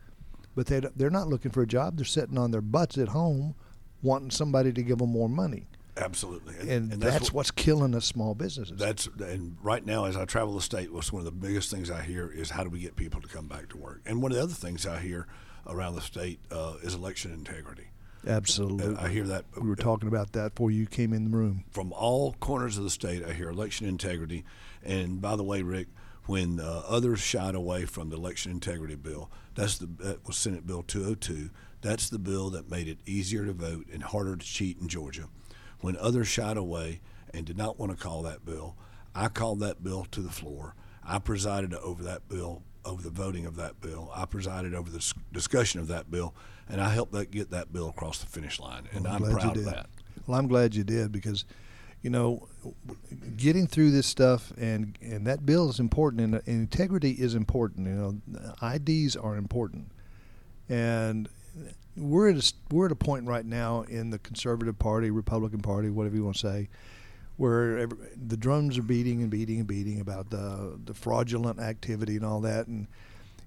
but 0.56 0.68
they 0.68 0.82
they're 0.96 1.10
not 1.10 1.28
looking 1.28 1.52
for 1.52 1.62
a 1.64 1.68
job. 1.68 1.98
They're 1.98 2.06
sitting 2.06 2.38
on 2.38 2.52
their 2.52 2.62
butts 2.62 2.98
at 2.98 3.10
home, 3.10 3.56
wanting 4.02 4.32
somebody 4.32 4.72
to 4.74 4.84
give 4.84 5.00
them 5.00 5.10
more 5.10 5.30
money, 5.30 5.68
Absolutely. 5.98 6.56
and, 6.70 6.92
that's, 6.94 7.26
what- 7.26 7.34
what's 7.34 7.52
killing 7.52 7.96
us 7.96 8.06
small 8.06 8.36
businesses. 8.36 8.78
That's 8.78 9.08
and 9.20 9.58
right 9.62 9.86
now, 9.86 10.06
as 10.06 10.16
I 10.16 10.26
travel 10.26 10.54
the 10.56 10.62
state, 10.62 10.94
what's 10.94 11.12
one 11.12 11.22
of 11.22 11.26
the 11.26 11.32
biggest 11.32 11.72
things 11.72 11.90
I 11.90 12.02
hear 12.04 12.30
is 12.32 12.52
how 12.52 12.64
do 12.64 12.70
we 12.70 12.80
get 12.80 12.96
people 12.96 13.20
to 13.22 13.28
come 13.28 13.48
back 13.48 13.70
to 13.70 13.78
work? 13.78 14.02
And 14.06 14.22
one 14.22 14.32
of 14.32 14.38
the 14.38 14.44
other 14.44 14.54
things 14.54 14.86
I 14.86 15.00
hear 15.00 15.28
around 15.66 15.96
the 15.96 16.02
state 16.02 16.40
uh, 16.52 16.76
is 16.84 16.94
election 16.94 17.32
integrity. 17.34 17.88
Absolutely. 18.26 18.96
I 18.96 19.10
hear 19.10 19.26
that 19.26 19.46
we 19.60 19.68
were 19.68 19.76
talking 19.76 20.08
about 20.08 20.32
that 20.34 20.56
before 20.56 20.72
you 20.72 20.86
came 20.86 21.14
in 21.14 21.32
the 21.32 21.38
room. 21.38 21.66
from 21.72 21.92
all 21.94 22.34
corners 22.40 22.78
of 22.78 22.84
the 22.84 22.90
state. 22.90 23.24
I 23.24 23.34
hear 23.34 23.50
election 23.50 23.88
integrity. 23.88 24.46
And 24.84 25.22
by 25.22 25.36
the 25.36 25.44
way, 25.44 25.62
Rick, 25.62 25.88
when 26.26 26.60
uh, 26.60 26.84
others 26.88 27.20
shied 27.20 27.56
away 27.56 27.86
from 27.86 28.10
the 28.10 28.16
election 28.16 28.52
integrity 28.52 28.96
bill, 28.96 29.30
that's 29.56 29.78
the 29.78 29.88
that 30.00 30.26
was 30.26 30.38
Senate 30.38 30.66
Bill 30.66 30.84
202. 30.84 31.50
That's 31.82 32.10
the 32.10 32.20
bill 32.20 32.50
that 32.52 32.72
made 32.72 32.88
it 32.88 33.00
easier 33.06 33.46
to 33.46 33.52
vote 33.54 33.88
and 33.92 34.04
harder 34.04 34.38
to 34.38 34.46
cheat 34.46 34.78
in 34.80 34.88
Georgia. 34.88 35.28
When 35.82 35.98
others 35.98 36.30
shied 36.30 36.56
away 36.56 37.02
and 37.34 37.46
did 37.46 37.58
not 37.58 37.78
want 37.78 37.92
to 37.92 38.02
call 38.02 38.22
that 38.24 38.46
bill, 38.46 38.78
I 39.14 39.28
called 39.28 39.60
that 39.60 39.84
bill 39.84 40.06
to 40.12 40.22
the 40.22 40.32
floor. 40.32 40.76
I 41.06 41.20
presided 41.20 41.74
over 41.74 42.02
that 42.04 42.30
bill, 42.30 42.64
over 42.86 43.02
the 43.02 43.10
voting 43.10 43.46
of 43.46 43.58
that 43.58 43.82
bill. 43.82 44.10
I 44.16 44.26
presided 44.26 44.74
over 44.74 44.90
the 44.90 45.14
discussion 45.34 45.82
of 45.82 45.88
that 45.90 46.10
bill, 46.10 46.34
and 46.70 46.82
I 46.82 46.90
helped 46.90 47.12
that 47.14 47.32
get 47.32 47.52
that 47.52 47.72
bill 47.74 47.90
across 47.90 48.20
the 48.20 48.26
finish 48.26 48.60
line. 48.60 48.88
And 48.94 49.06
Well, 49.06 49.14
I'm 49.14 49.24
you 49.24 49.32
proud 49.32 49.58
of 49.58 49.66
that. 49.66 49.88
Well, 50.28 50.40
I'm 50.40 50.48
glad 50.48 50.76
you 50.76 50.84
did 50.84 51.12
because, 51.12 51.46
you 52.02 52.10
know, 52.10 52.48
getting 53.36 53.68
through 53.68 53.92
this 53.92 54.08
stuff 54.08 54.54
and 54.58 54.98
and 55.02 55.28
that 55.28 55.46
bill 55.46 55.70
is 55.70 55.80
important 55.80 56.22
and, 56.22 56.36
and 56.36 56.44
integrity 56.48 57.12
is 57.12 57.36
important. 57.36 57.88
You 57.88 58.22
know, 58.32 58.54
IDs 58.62 59.16
are 59.16 59.36
important, 59.36 59.92
and 60.70 61.28
we're 61.96 62.30
at 62.30 62.38
a, 62.38 62.54
we're 62.72 62.88
at 62.88 62.92
a 62.92 62.96
point 62.96 63.28
right 63.28 63.46
now 63.46 63.82
in 63.84 64.10
the 64.10 64.20
conservative 64.20 64.80
party, 64.80 65.12
Republican 65.12 65.62
Party, 65.62 65.90
whatever 65.90 66.16
you 66.16 66.24
want 66.24 66.38
to 66.38 66.48
say, 66.48 66.70
where 67.38 67.78
every, 67.80 67.98
the 68.28 68.38
drums 68.38 68.78
are 68.78 68.84
beating 68.84 69.22
and 69.22 69.30
beating 69.30 69.60
and 69.60 69.68
beating 69.68 70.00
about 70.00 70.30
the 70.30 70.80
the 70.86 70.94
fraudulent 70.94 71.60
activity 71.60 72.16
and 72.16 72.26
all 72.26 72.42
that. 72.42 72.68
And 72.68 72.88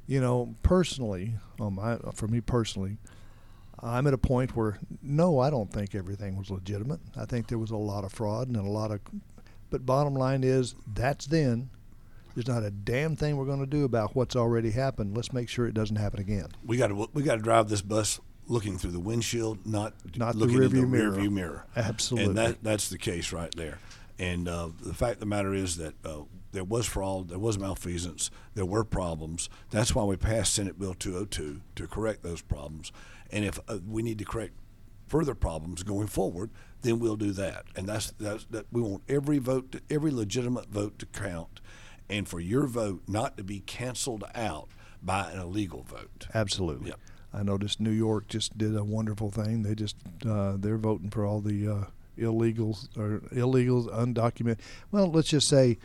you 0.07 0.21
know, 0.21 0.55
personally, 0.63 1.35
um, 1.61 1.75
my, 1.75 1.97
for 2.15 2.29
me 2.29 2.41
personally, 2.41 2.99
I'm 3.81 4.07
at 4.07 4.15
a 4.15 4.19
point 4.19 4.57
where 4.57 4.79
no, 5.03 5.39
I 5.39 5.51
don't 5.51 5.71
think 5.73 5.95
everything 5.95 6.37
was 6.37 6.51
legitimate. 6.51 7.01
I 7.17 7.25
think 7.27 7.49
there 7.49 7.59
was 7.59 7.71
a 7.71 7.77
lot 7.77 8.05
of 8.05 8.13
fraud 8.13 8.49
and 8.49 8.57
a 8.57 8.63
lot 8.63 8.91
of. 8.91 9.01
But 9.69 9.85
bottom 9.85 10.15
line 10.15 10.45
is, 10.45 10.75
that's 10.95 11.27
then. 11.27 11.71
There's 12.35 12.47
not 12.49 12.63
a 12.63 12.71
damn 12.71 13.17
thing 13.17 13.37
we're 13.39 13.47
going 13.47 13.61
to 13.61 13.67
do 13.67 13.85
about 13.85 14.15
what's 14.15 14.37
already 14.37 14.71
happened. 14.71 15.17
Let's 15.17 15.33
make 15.33 15.49
sure 15.49 15.67
it 15.67 15.73
doesn't 15.75 15.97
happen 15.97 16.21
again. 16.21 16.49
We 16.65 16.77
got 16.77 16.89
to 16.89 17.09
we 17.15 17.23
got 17.23 17.37
to 17.37 17.43
drive 17.43 17.69
this 17.69 17.81
bus 17.83 18.21
looking 18.47 18.79
through 18.79 18.93
the 18.93 19.01
windshield, 19.01 19.67
not 19.67 19.95
Not 20.17 20.35
the 20.35 20.39
looking 20.41 20.63
in 20.63 20.71
the 20.71 20.77
rearview 20.83 20.89
mirror. 20.89 21.11
rearview 21.13 21.33
mirror. 21.33 21.67
Absolutely. 21.75 22.29
and 22.29 22.39
that 22.39 22.63
that's 22.63 22.89
the 22.91 22.99
case 22.99 23.33
right 23.33 23.55
there. 23.57 23.79
And 24.19 24.49
uh, 24.49 24.69
the 24.83 24.95
fact 24.95 25.15
of 25.15 25.21
the 25.21 25.27
matter 25.27 25.53
is 25.55 25.77
that 25.79 25.95
uh, 26.05 26.21
there 26.57 26.65
was 26.65 26.87
fraud, 26.87 27.29
there 27.29 27.39
was 27.39 27.59
malfeasance, 27.59 28.31
there 28.55 28.65
were 28.65 28.83
problems. 28.83 29.51
That's 29.71 29.95
why 29.95 30.05
we 30.05 30.17
passed 30.17 30.55
Senate 30.55 30.79
Bill 30.79 30.95
202 30.95 31.61
to 31.75 31.87
correct 31.87 32.23
those 32.23 32.41
problems. 32.41 32.93
And 33.31 33.45
if 33.45 33.59
uh, 33.69 33.81
we 33.87 34.03
need 34.03 34.17
to 34.21 34.25
correct 34.25 34.55
further 35.07 35.35
problems 35.35 35.83
going 35.83 36.07
forward, 36.07 36.51
then 36.81 36.99
we'll 36.99 37.17
do 37.17 37.33
that. 37.33 37.67
And 37.77 37.87
that's 37.87 38.13
that's 38.13 38.47
that 38.47 38.65
we 38.73 38.81
want 38.81 39.03
every 39.07 39.37
vote, 39.37 39.73
to, 39.73 39.83
every 39.91 40.11
legitimate 40.11 40.71
vote 40.71 40.99
to 41.01 41.05
count, 41.07 41.61
and 42.09 42.27
for 42.27 42.41
your 42.41 42.67
vote 42.67 43.03
not 43.07 43.37
to 43.37 43.45
be 43.45 43.61
canceled 43.61 44.25
out 44.35 44.71
by 45.03 45.31
an 45.31 45.39
illegal 45.39 45.83
vote. 45.83 46.27
Absolutely. 46.33 46.89
Yep. 46.89 47.01
I 47.35 47.43
noticed 47.43 47.81
New 47.81 47.91
York 47.91 48.29
just 48.29 48.57
did 48.57 48.75
a 48.75 48.83
wonderful 48.83 49.31
thing. 49.31 49.63
They 49.63 49.75
just 49.75 49.97
uh, 50.27 50.55
they're 50.57 50.79
voting 50.79 51.11
for 51.11 51.27
all 51.27 51.43
the 51.43 51.69
uh, 51.69 51.85
illegals 52.19 52.97
or 52.97 53.21
illegals, 53.35 53.89
undocumented. 53.91 54.61
Well, 54.91 55.11
let's 55.11 55.29
just 55.29 55.49
say 55.49 55.79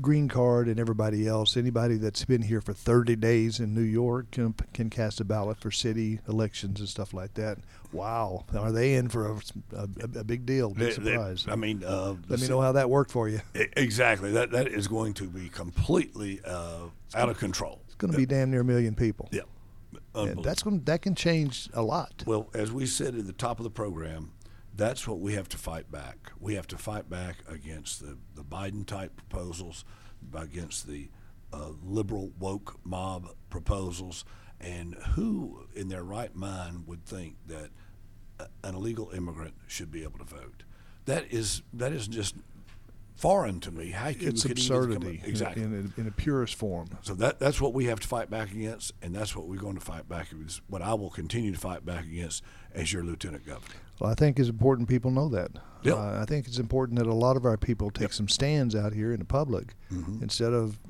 green 0.00 0.28
card 0.28 0.68
and 0.68 0.78
everybody 0.78 1.26
else. 1.26 1.56
Anybody 1.56 1.96
that's 1.96 2.24
been 2.24 2.42
here 2.42 2.60
for 2.60 2.72
30 2.72 3.16
days 3.16 3.60
in 3.60 3.74
New 3.74 3.82
York 3.82 4.30
can, 4.30 4.54
can 4.72 4.90
cast 4.90 5.20
a 5.20 5.24
ballot 5.24 5.58
for 5.58 5.70
city 5.70 6.20
elections 6.28 6.80
and 6.80 6.88
stuff 6.88 7.12
like 7.12 7.34
that. 7.34 7.58
Wow, 7.92 8.46
are 8.56 8.72
they 8.72 8.94
in 8.94 9.08
for 9.08 9.26
a, 9.26 9.40
a, 9.76 9.88
a 10.20 10.24
big 10.24 10.46
deal? 10.46 10.70
Big 10.70 10.94
surprise. 10.94 11.44
I 11.46 11.56
mean, 11.56 11.84
uh, 11.84 12.14
Let 12.28 12.40
me 12.40 12.48
know 12.48 12.60
how 12.60 12.72
that 12.72 12.88
worked 12.88 13.10
for 13.10 13.28
you. 13.28 13.40
Exactly. 13.54 14.32
That 14.32 14.50
that 14.52 14.68
is 14.68 14.88
going 14.88 15.12
to 15.14 15.28
be 15.28 15.50
completely 15.50 16.40
uh, 16.44 16.84
out 17.14 17.28
of 17.28 17.38
control. 17.38 17.82
It's 17.86 17.96
going 17.96 18.12
to 18.12 18.16
be 18.16 18.24
damn 18.24 18.50
near 18.50 18.62
a 18.62 18.64
million 18.64 18.94
people. 18.94 19.28
Yeah. 19.30 19.42
And 20.14 20.42
that's 20.42 20.62
going 20.62 20.82
that 20.84 21.02
can 21.02 21.14
change 21.14 21.68
a 21.74 21.82
lot. 21.82 22.22
Well, 22.26 22.48
as 22.54 22.72
we 22.72 22.86
said 22.86 23.14
at 23.14 23.26
the 23.26 23.32
top 23.32 23.58
of 23.58 23.64
the 23.64 23.70
program, 23.70 24.32
that's 24.74 25.06
what 25.06 25.20
we 25.20 25.34
have 25.34 25.48
to 25.50 25.58
fight 25.58 25.90
back. 25.90 26.32
We 26.40 26.54
have 26.54 26.66
to 26.68 26.78
fight 26.78 27.10
back 27.10 27.36
against 27.48 28.00
the, 28.00 28.16
the 28.34 28.42
Biden 28.42 28.86
type 28.86 29.16
proposals, 29.16 29.84
against 30.34 30.86
the 30.86 31.08
uh, 31.52 31.70
liberal 31.84 32.30
woke 32.38 32.78
mob 32.84 33.28
proposals. 33.50 34.24
And 34.60 34.94
who 35.14 35.66
in 35.74 35.88
their 35.88 36.04
right 36.04 36.34
mind 36.34 36.84
would 36.86 37.04
think 37.04 37.36
that 37.48 37.70
an 38.64 38.74
illegal 38.74 39.10
immigrant 39.10 39.54
should 39.66 39.90
be 39.90 40.02
able 40.04 40.18
to 40.18 40.24
vote? 40.24 40.62
That 41.04 41.32
is 41.32 41.62
that 41.74 41.92
is 41.92 42.06
just 42.06 42.36
foreign 43.16 43.60
to 43.60 43.70
me. 43.70 43.90
How 43.90 44.08
you 44.08 44.28
It's 44.28 44.42
could 44.42 44.58
even 44.58 44.68
come- 44.68 44.82
absurdity 44.92 45.20
in- 45.24 45.28
exactly. 45.30 45.62
in, 45.64 45.92
a, 45.96 46.00
in 46.00 46.06
a 46.06 46.10
purest 46.12 46.54
form. 46.54 46.88
So 47.02 47.14
that 47.14 47.40
that's 47.40 47.60
what 47.60 47.74
we 47.74 47.86
have 47.86 47.98
to 48.00 48.08
fight 48.08 48.30
back 48.30 48.52
against, 48.52 48.92
and 49.02 49.14
that's 49.14 49.34
what 49.36 49.48
we're 49.48 49.60
going 49.60 49.74
to 49.74 49.80
fight 49.84 50.08
back 50.08 50.30
against. 50.32 50.60
What 50.68 50.80
I 50.80 50.94
will 50.94 51.10
continue 51.10 51.52
to 51.52 51.58
fight 51.58 51.84
back 51.84 52.04
against 52.04 52.42
as 52.72 52.92
your 52.92 53.02
lieutenant 53.02 53.44
governor. 53.44 53.74
Well, 54.02 54.10
I 54.10 54.14
think 54.16 54.40
it's 54.40 54.48
important 54.48 54.88
people 54.88 55.12
know 55.12 55.28
that. 55.28 55.52
Yep. 55.84 55.94
Uh, 55.96 56.18
I 56.20 56.24
think 56.24 56.48
it's 56.48 56.58
important 56.58 56.98
that 56.98 57.06
a 57.06 57.14
lot 57.14 57.36
of 57.36 57.44
our 57.44 57.56
people 57.56 57.88
take 57.92 58.02
Yep. 58.08 58.12
some 58.14 58.28
stands 58.28 58.74
out 58.74 58.92
here 58.94 59.12
in 59.12 59.20
the 59.20 59.24
public 59.24 59.76
Mhm. 59.92 60.20
instead 60.20 60.52
of 60.52 60.80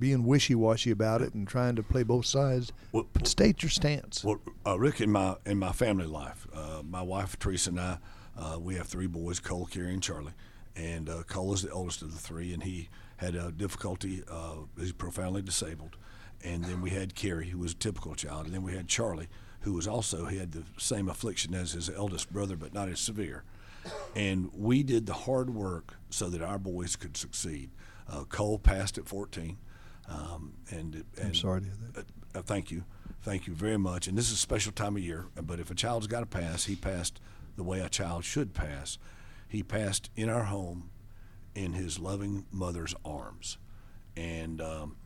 being 0.00 0.24
wishy-washy 0.24 0.90
about 0.90 1.22
it 1.22 1.34
and 1.34 1.46
trying 1.46 1.76
to 1.76 1.84
play 1.84 2.02
both 2.02 2.26
sides. 2.26 2.72
Well, 2.90 3.06
But 3.12 3.28
state 3.28 3.62
your 3.62 3.70
stance. 3.70 4.24
Well, 4.24 4.40
uh, 4.66 4.76
Rick, 4.76 5.00
in 5.02 5.12
my 5.12 5.36
in 5.46 5.56
my 5.60 5.70
family 5.70 6.06
life, 6.06 6.48
uh, 6.52 6.82
my 6.84 7.00
wife 7.00 7.38
Teresa 7.38 7.70
and 7.70 7.78
I, 7.80 7.98
uh, 8.36 8.58
we 8.60 8.74
have 8.74 8.88
three 8.88 9.06
boys: 9.06 9.38
Cole, 9.38 9.66
Carrie, 9.66 9.92
and 9.94 10.02
Charlie. 10.02 10.32
And 10.74 11.08
uh, 11.08 11.22
Cole 11.22 11.54
is 11.54 11.62
the 11.62 11.70
oldest 11.70 12.02
of 12.02 12.10
the 12.12 12.18
three, 12.18 12.52
and 12.52 12.64
he 12.64 12.88
had 13.18 13.36
a 13.36 13.52
difficulty. 13.52 14.24
Uh, 14.28 14.64
he's 14.76 14.90
profoundly 14.90 15.42
disabled. 15.42 15.96
And 16.42 16.64
then 16.64 16.80
we 16.80 16.90
had 16.90 17.14
Carrie, 17.14 17.50
who 17.50 17.58
was 17.58 17.70
a 17.70 17.76
typical 17.76 18.16
child, 18.16 18.46
and 18.46 18.54
then 18.54 18.64
we 18.64 18.72
had 18.74 18.88
Charlie, 18.88 19.28
who 19.64 19.72
was 19.72 19.88
also 19.88 20.26
he 20.26 20.36
had 20.36 20.52
the 20.52 20.62
same 20.78 21.08
affliction 21.08 21.54
as 21.54 21.72
his 21.72 21.88
eldest 21.88 22.30
brother, 22.30 22.54
but 22.54 22.74
not 22.74 22.88
as 22.88 23.00
severe. 23.00 23.44
And 24.14 24.50
we 24.54 24.82
did 24.82 25.06
the 25.06 25.14
hard 25.14 25.50
work 25.54 25.96
so 26.10 26.28
that 26.28 26.42
our 26.42 26.58
boys 26.58 26.96
could 26.96 27.16
succeed. 27.16 27.70
Uh, 28.08 28.24
Cole 28.24 28.58
passed 28.58 28.98
at 28.98 29.08
14, 29.08 29.56
um, 30.08 30.52
and, 30.70 31.04
and 31.16 31.26
I'm 31.26 31.34
sorry 31.34 31.62
to 31.62 31.66
hear 31.66 31.76
that. 31.94 31.98
uh, 32.00 32.38
uh, 32.38 32.42
thank 32.42 32.70
you, 32.70 32.84
thank 33.22 33.46
you 33.46 33.54
very 33.54 33.78
much. 33.78 34.06
And 34.06 34.18
this 34.18 34.26
is 34.26 34.34
a 34.34 34.40
special 34.40 34.70
time 34.70 34.96
of 34.96 35.02
year. 35.02 35.26
But 35.42 35.60
if 35.60 35.70
a 35.70 35.74
child's 35.74 36.06
got 36.06 36.20
to 36.20 36.26
pass, 36.26 36.66
he 36.66 36.76
passed 36.76 37.20
the 37.56 37.62
way 37.62 37.80
a 37.80 37.88
child 37.88 38.24
should 38.24 38.52
pass. 38.52 38.98
He 39.48 39.62
passed 39.62 40.10
in 40.14 40.28
our 40.28 40.44
home, 40.44 40.90
in 41.54 41.72
his 41.72 41.98
loving 41.98 42.44
mother's 42.52 42.94
arms, 43.02 43.56
and 44.14 44.60
um, 44.60 44.96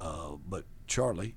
uh, 0.00 0.32
but 0.48 0.64
Charlie 0.86 1.36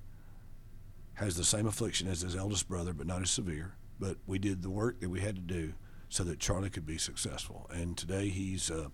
has 1.15 1.35
the 1.35 1.43
same 1.43 1.67
affliction 1.67 2.07
as 2.07 2.21
his 2.21 2.35
eldest 2.35 2.67
brother, 2.67 2.93
but 2.93 3.07
not 3.07 3.21
as 3.21 3.29
severe. 3.29 3.75
But 3.99 4.17
we 4.25 4.39
did 4.39 4.61
the 4.63 4.69
work 4.69 4.99
that 5.01 5.09
we 5.09 5.21
had 5.21 5.35
to 5.35 5.41
do 5.41 5.73
so 6.09 6.23
that 6.23 6.39
Charlie 6.39 6.69
could 6.69 6.85
be 6.85 6.97
successful. 6.97 7.69
And 7.73 7.95
today 7.97 8.29
he's 8.29 8.69
uh, 8.71 8.89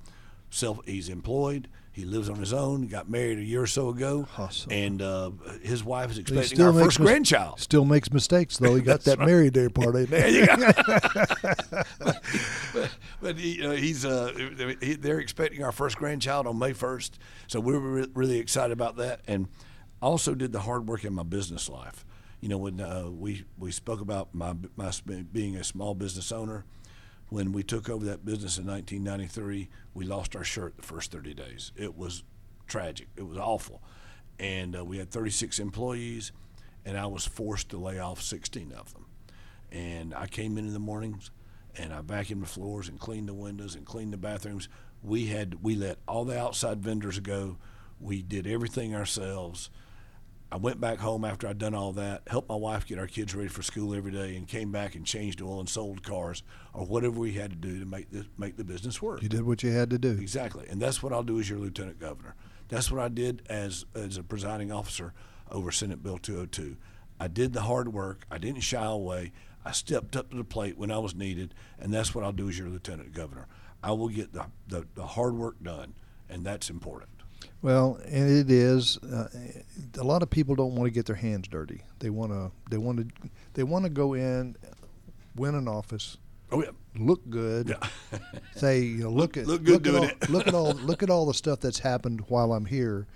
self 0.50 0.80
he's 0.86 1.10
employed. 1.10 1.68
He 1.92 2.06
lives 2.06 2.30
on 2.30 2.38
his 2.38 2.54
own. 2.54 2.84
He 2.84 2.88
got 2.88 3.10
married 3.10 3.40
a 3.40 3.44
year 3.44 3.64
or 3.64 3.68
so 3.68 3.90
ago, 3.90 4.26
Awesome. 4.38 4.72
and 4.72 5.02
uh, 5.02 5.32
his 5.64 5.84
wife 5.84 6.12
is 6.12 6.18
expecting 6.18 6.62
our 6.62 6.72
first 6.72 6.98
mis- 7.00 7.06
grandchild. 7.08 7.60
Still 7.60 7.84
makes 7.84 8.12
mistakes 8.14 8.58
though. 8.58 8.76
He 8.76 8.82
got 8.82 9.02
that 9.06 9.20
married 9.20 9.54
there 9.54 9.70
part. 9.70 9.94
There 10.10 10.30
you 10.30 10.46
go. 10.46 10.56
but 12.74 12.90
but 13.22 13.38
he, 13.38 13.66
uh, 13.66 13.72
he's 13.72 14.06
uh, 14.06 14.32
he, 14.82 14.94
they're 14.96 15.20
expecting 15.20 15.64
our 15.64 15.72
first 15.72 15.98
grandchild 15.98 16.48
on 16.48 16.58
May 16.58 16.74
first, 16.74 17.20
so 17.48 17.60
we 17.60 17.74
were 17.74 17.80
re- 17.80 18.08
really 18.14 18.40
excited 18.40 18.72
about 18.72 18.98
that. 18.98 19.22
And 19.28 19.48
also 20.02 20.34
did 20.36 20.52
the 20.54 20.62
hard 20.62 20.88
work 20.88 21.04
in 21.04 21.14
my 21.14 21.24
business 21.24 21.68
life. 21.68 22.06
You 22.42 22.50
know, 22.50 22.58
when 22.58 22.80
uh, 22.80 23.10
we 23.10 23.44
we 23.58 23.72
spoke 23.72 24.02
about 24.02 24.34
my 24.34 24.56
my 24.76 24.92
being 25.32 25.56
a 25.56 25.64
small 25.64 25.94
business 25.94 26.32
owner, 26.32 26.66
when 27.30 27.52
we 27.52 27.64
took 27.64 27.90
over 27.90 28.06
that 28.06 28.26
business 28.26 28.58
in 28.58 28.66
1993, 28.66 29.70
we 29.94 30.06
lost 30.06 30.36
our 30.36 30.44
shirt 30.44 30.78
the 30.78 30.84
first 30.84 31.12
30 31.12 31.34
days. 31.34 31.72
It 31.76 31.98
was 31.98 32.24
tragic. 32.68 33.08
It 33.18 33.28
was 33.28 33.38
awful, 33.38 33.82
and 34.40 34.78
uh, 34.78 34.86
we 34.86 34.98
had 34.98 35.12
36 35.12 35.60
employees, 35.60 36.32
and 36.86 36.98
I 36.98 37.08
was 37.08 37.26
forced 37.26 37.70
to 37.70 37.78
lay 37.78 38.00
off 38.00 38.22
16 38.22 38.72
of 38.72 38.94
them. 38.94 39.06
And 39.72 40.14
I 40.16 40.28
came 40.28 40.58
in 40.58 40.66
in 40.66 40.74
the 40.74 40.80
mornings, 40.80 41.32
and 41.78 41.94
I 41.94 42.02
vacuumed 42.02 42.42
the 42.42 42.48
floors 42.48 42.88
and 42.88 43.00
cleaned 43.00 43.28
the 43.28 43.34
windows 43.34 43.76
and 43.76 43.86
cleaned 43.86 44.14
the 44.14 44.18
bathrooms. 44.18 44.70
We 45.04 45.28
had 45.28 45.62
we 45.62 45.76
let 45.76 45.98
all 46.08 46.26
the 46.26 46.40
outside 46.40 46.82
vendors 46.82 47.20
go. 47.20 47.58
We 48.00 48.22
did 48.22 48.48
everything 48.48 48.96
ourselves. 48.96 49.70
I 50.52 50.58
went 50.58 50.82
back 50.82 50.98
home 50.98 51.26
after 51.26 51.48
I'd 51.48 51.60
done 51.60 51.76
all 51.76 51.92
that, 51.94 52.24
helped 52.28 52.50
my 52.50 52.56
wife 52.56 52.88
get 52.88 52.98
our 52.98 53.06
kids 53.06 53.36
ready 53.36 53.50
for 53.50 53.62
school 53.62 53.94
every 53.94 54.12
day, 54.12 54.36
and 54.36 54.48
came 54.48 54.72
back 54.72 54.96
and 54.96 55.06
changed 55.06 55.42
oil 55.42 55.60
and 55.60 55.70
sold 55.70 56.02
cars 56.02 56.42
or 56.74 56.86
whatever 56.86 57.20
we 57.20 57.34
had 57.34 57.52
to 57.52 57.56
do 57.56 57.80
to 57.80 57.86
make 57.86 58.10
the 58.12 58.26
make 58.38 58.58
the 58.58 58.64
business 58.64 59.02
work. 59.02 59.22
You 59.22 59.30
did 59.30 59.44
what 59.44 59.62
you 59.62 59.72
had 59.72 59.92
to 59.92 60.00
do. 60.00 60.12
Exactly, 60.12 60.66
and 60.68 60.82
that's 60.82 61.04
what 61.04 61.14
I'll 61.14 61.24
do 61.24 61.40
as 61.40 61.50
your 61.50 61.60
lieutenant 61.60 62.00
governor. 62.00 62.36
That's 62.68 62.92
what 62.92 63.00
I 63.00 63.10
did 63.10 63.44
as 63.48 63.86
as 63.94 64.18
a 64.18 64.24
presiding 64.24 64.72
officer 64.72 65.14
over 65.52 65.72
Senate 65.72 66.02
Bill 66.02 66.18
202. 66.18 66.78
I 67.20 67.28
did 67.28 67.54
the 67.54 67.62
hard 67.62 67.94
work. 67.94 68.26
I 68.32 68.40
didn't 68.40 68.62
shy 68.62 68.86
away. 68.86 69.32
I 69.64 69.72
stepped 69.72 70.16
up 70.16 70.32
to 70.32 70.38
the 70.38 70.44
plate 70.44 70.78
when 70.78 70.90
I 70.90 70.98
was 70.98 71.14
needed, 71.14 71.54
and 71.78 71.94
that's 71.94 72.16
what 72.16 72.24
I'll 72.24 72.32
do 72.32 72.50
as 72.50 72.58
your 72.58 72.70
lieutenant 72.70 73.14
governor. 73.14 73.48
I 73.84 73.92
will 73.92 74.10
get 74.10 74.34
the 74.34 74.48
the, 74.68 74.88
the 74.96 75.06
hard 75.06 75.36
work 75.36 75.62
done, 75.62 75.94
and 76.28 76.44
that's 76.44 76.72
important. 76.72 77.10
Well, 77.62 78.00
and 78.06 78.30
it 78.30 78.50
is. 78.50 78.98
Uh, 79.00 79.28
a 79.98 80.04
lot 80.04 80.24
of 80.24 80.30
people 80.30 80.56
don't 80.56 80.76
want 80.76 80.88
to 80.88 80.92
get 80.92 81.06
their 81.06 81.16
hands 81.18 81.48
dirty. 81.48 81.82
They 82.00 82.10
want 82.10 82.32
to. 82.32 82.52
They 82.70 82.78
want 82.78 83.00
to. 83.00 83.30
They 83.54 83.64
want 83.64 83.84
to 83.86 83.90
go 83.90 84.14
in, 84.14 84.56
win 85.36 85.56
an 85.56 85.68
office, 85.68 86.18
Oh 86.52 86.64
yeah, 86.64 86.70
look 86.98 87.28
good. 87.30 87.70
yeah. 87.70 88.20
Say, 88.56 88.82
you 88.82 89.04
know, 89.04 89.10
look 89.12 89.38
at 89.38 89.46
Look 89.46 89.64
good 89.64 89.76
at 89.78 89.84
doing 89.84 89.98
all, 90.04 90.04
it. 90.10 90.30
look 90.30 90.48
at 90.48 90.54
all 90.54 90.74
look 90.86 91.04
at 91.04 91.10
all 91.10 91.26
the 91.26 91.34
stuff 91.34 91.60
that's 91.60 91.80
happened 91.80 92.22
while 92.30 92.54
I'm 92.54 92.66
here. 92.66 93.08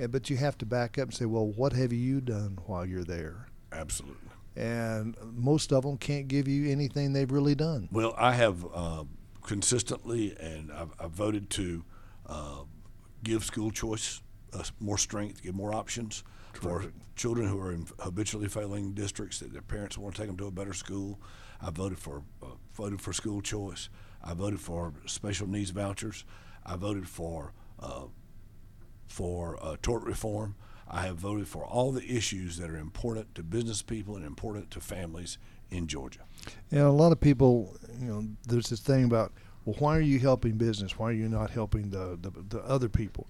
Uh, 0.00 0.06
But 0.08 0.28
you 0.28 0.36
have 0.36 0.58
to 0.58 0.66
back 0.66 0.98
up 0.98 1.04
and 1.08 1.14
say, 1.14 1.24
well, 1.24 1.46
what 1.46 1.72
have 1.72 1.92
you 1.92 2.20
done 2.20 2.58
while 2.66 2.84
you're 2.84 3.04
there? 3.04 3.46
Absolutely. 3.72 4.16
And 4.56 5.16
most 5.34 5.72
of 5.72 5.84
them 5.84 5.96
can't 5.98 6.26
give 6.28 6.48
you 6.48 6.70
anything 6.70 7.12
they've 7.12 7.30
really 7.30 7.54
done. 7.54 7.88
Well, 7.92 8.12
I 8.18 8.32
have 8.34 8.66
uh, 8.74 9.04
consistently, 9.44 10.36
and 10.38 10.72
I've, 10.72 10.90
I've 10.98 11.10
voted 11.12 11.48
to 11.50 11.84
uh, 12.26 12.62
give 13.22 13.44
school 13.44 13.70
choice 13.70 14.22
uh, 14.52 14.62
more 14.80 14.98
strength, 14.98 15.42
give 15.42 15.54
more 15.54 15.74
options 15.74 16.24
for 16.54 16.86
children 17.16 17.48
who 17.48 17.60
are 17.60 17.72
in 17.72 17.86
habitually 18.00 18.48
failing 18.48 18.92
districts 18.92 19.40
that 19.40 19.52
their 19.52 19.62
parents 19.62 19.98
want 19.98 20.14
to 20.14 20.20
take 20.20 20.28
them 20.28 20.36
to 20.36 20.46
a 20.46 20.50
better 20.50 20.72
school. 20.72 21.20
I 21.60 21.70
voted 21.70 21.98
for 21.98 22.22
uh, 22.42 22.46
voted 22.74 23.00
for 23.00 23.12
school 23.12 23.40
choice. 23.40 23.88
I 24.22 24.34
voted 24.34 24.60
for 24.60 24.92
special 25.06 25.46
needs 25.46 25.70
vouchers. 25.70 26.24
I 26.64 26.76
voted 26.76 27.08
for 27.08 27.52
uh, 27.80 28.06
for 29.06 29.58
uh, 29.62 29.76
tort 29.82 30.02
reform. 30.04 30.54
I 30.90 31.02
have 31.02 31.16
voted 31.16 31.48
for 31.48 31.64
all 31.64 31.92
the 31.92 32.04
issues 32.04 32.56
that 32.56 32.70
are 32.70 32.78
important 32.78 33.34
to 33.34 33.42
business 33.42 33.82
people 33.82 34.16
and 34.16 34.24
important 34.24 34.70
to 34.70 34.80
families 34.80 35.38
in 35.70 35.86
Georgia. 35.86 36.20
And 36.70 36.80
a 36.80 36.90
lot 36.90 37.12
of 37.12 37.20
people, 37.20 37.76
you 38.00 38.06
know, 38.06 38.24
there's 38.46 38.70
this 38.70 38.80
thing 38.80 39.04
about, 39.04 39.32
well, 39.68 39.76
why 39.80 39.98
are 39.98 40.00
you 40.00 40.18
helping 40.18 40.56
business? 40.56 40.98
Why 40.98 41.10
are 41.10 41.12
you 41.12 41.28
not 41.28 41.50
helping 41.50 41.90
the, 41.90 42.18
the, 42.18 42.30
the 42.48 42.64
other 42.64 42.88
people? 42.88 43.26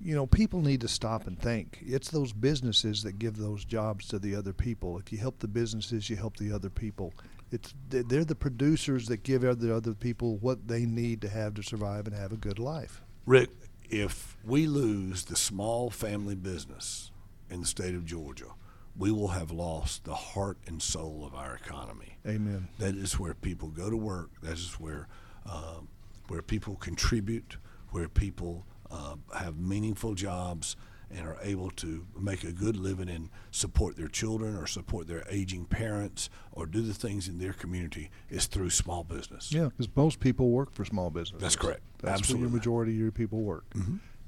You 0.00 0.14
know, 0.14 0.26
people 0.26 0.62
need 0.62 0.80
to 0.80 0.88
stop 0.88 1.26
and 1.26 1.38
think. 1.38 1.80
It's 1.84 2.08
those 2.08 2.32
businesses 2.32 3.02
that 3.02 3.18
give 3.18 3.36
those 3.36 3.66
jobs 3.66 4.08
to 4.08 4.18
the 4.18 4.34
other 4.34 4.54
people. 4.54 4.96
If 4.98 5.12
you 5.12 5.18
help 5.18 5.40
the 5.40 5.46
businesses, 5.46 6.08
you 6.08 6.16
help 6.16 6.38
the 6.38 6.54
other 6.54 6.70
people. 6.70 7.12
It's 7.52 7.74
they're 7.90 8.24
the 8.24 8.34
producers 8.34 9.08
that 9.08 9.22
give 9.24 9.44
other 9.44 9.74
other 9.74 9.92
people 9.92 10.38
what 10.38 10.68
they 10.68 10.86
need 10.86 11.20
to 11.20 11.28
have 11.28 11.52
to 11.54 11.62
survive 11.62 12.06
and 12.06 12.16
have 12.16 12.32
a 12.32 12.36
good 12.36 12.58
life. 12.58 13.02
Rick, 13.26 13.50
if 13.90 14.38
we 14.46 14.66
lose 14.66 15.26
the 15.26 15.36
small 15.36 15.90
family 15.90 16.34
business 16.34 17.10
in 17.50 17.60
the 17.60 17.66
state 17.66 17.94
of 17.94 18.06
Georgia, 18.06 18.52
we 18.96 19.12
will 19.12 19.28
have 19.28 19.50
lost 19.50 20.04
the 20.04 20.14
heart 20.14 20.56
and 20.66 20.80
soul 20.80 21.26
of 21.26 21.34
our 21.34 21.56
economy. 21.56 22.16
Amen. 22.26 22.68
That 22.78 22.94
is 22.94 23.18
where 23.18 23.34
people 23.34 23.68
go 23.68 23.90
to 23.90 23.96
work. 23.98 24.30
That 24.40 24.54
is 24.54 24.72
where 24.80 25.08
uh, 25.48 25.80
where 26.28 26.42
people 26.42 26.76
contribute, 26.76 27.56
where 27.90 28.08
people 28.08 28.66
uh, 28.90 29.16
have 29.36 29.58
meaningful 29.58 30.14
jobs, 30.14 30.76
and 31.10 31.26
are 31.26 31.38
able 31.42 31.70
to 31.70 32.06
make 32.18 32.44
a 32.44 32.52
good 32.52 32.76
living 32.76 33.08
and 33.08 33.30
support 33.50 33.96
their 33.96 34.08
children 34.08 34.54
or 34.54 34.66
support 34.66 35.06
their 35.06 35.24
aging 35.30 35.64
parents 35.64 36.28
or 36.52 36.66
do 36.66 36.82
the 36.82 36.92
things 36.92 37.28
in 37.28 37.38
their 37.38 37.54
community 37.54 38.10
is 38.28 38.46
through 38.46 38.68
small 38.70 39.04
business. 39.04 39.50
Yeah, 39.50 39.64
because 39.64 39.88
most 39.96 40.20
people 40.20 40.50
work 40.50 40.72
for 40.72 40.84
small 40.84 41.08
business. 41.10 41.40
That's 41.40 41.56
correct. 41.56 41.80
That's 42.02 42.20
Absolutely. 42.20 42.42
where 42.42 42.50
your 42.50 42.58
majority 42.58 42.92
of 42.92 42.98
your 42.98 43.12
people 43.12 43.40
work. 43.40 43.64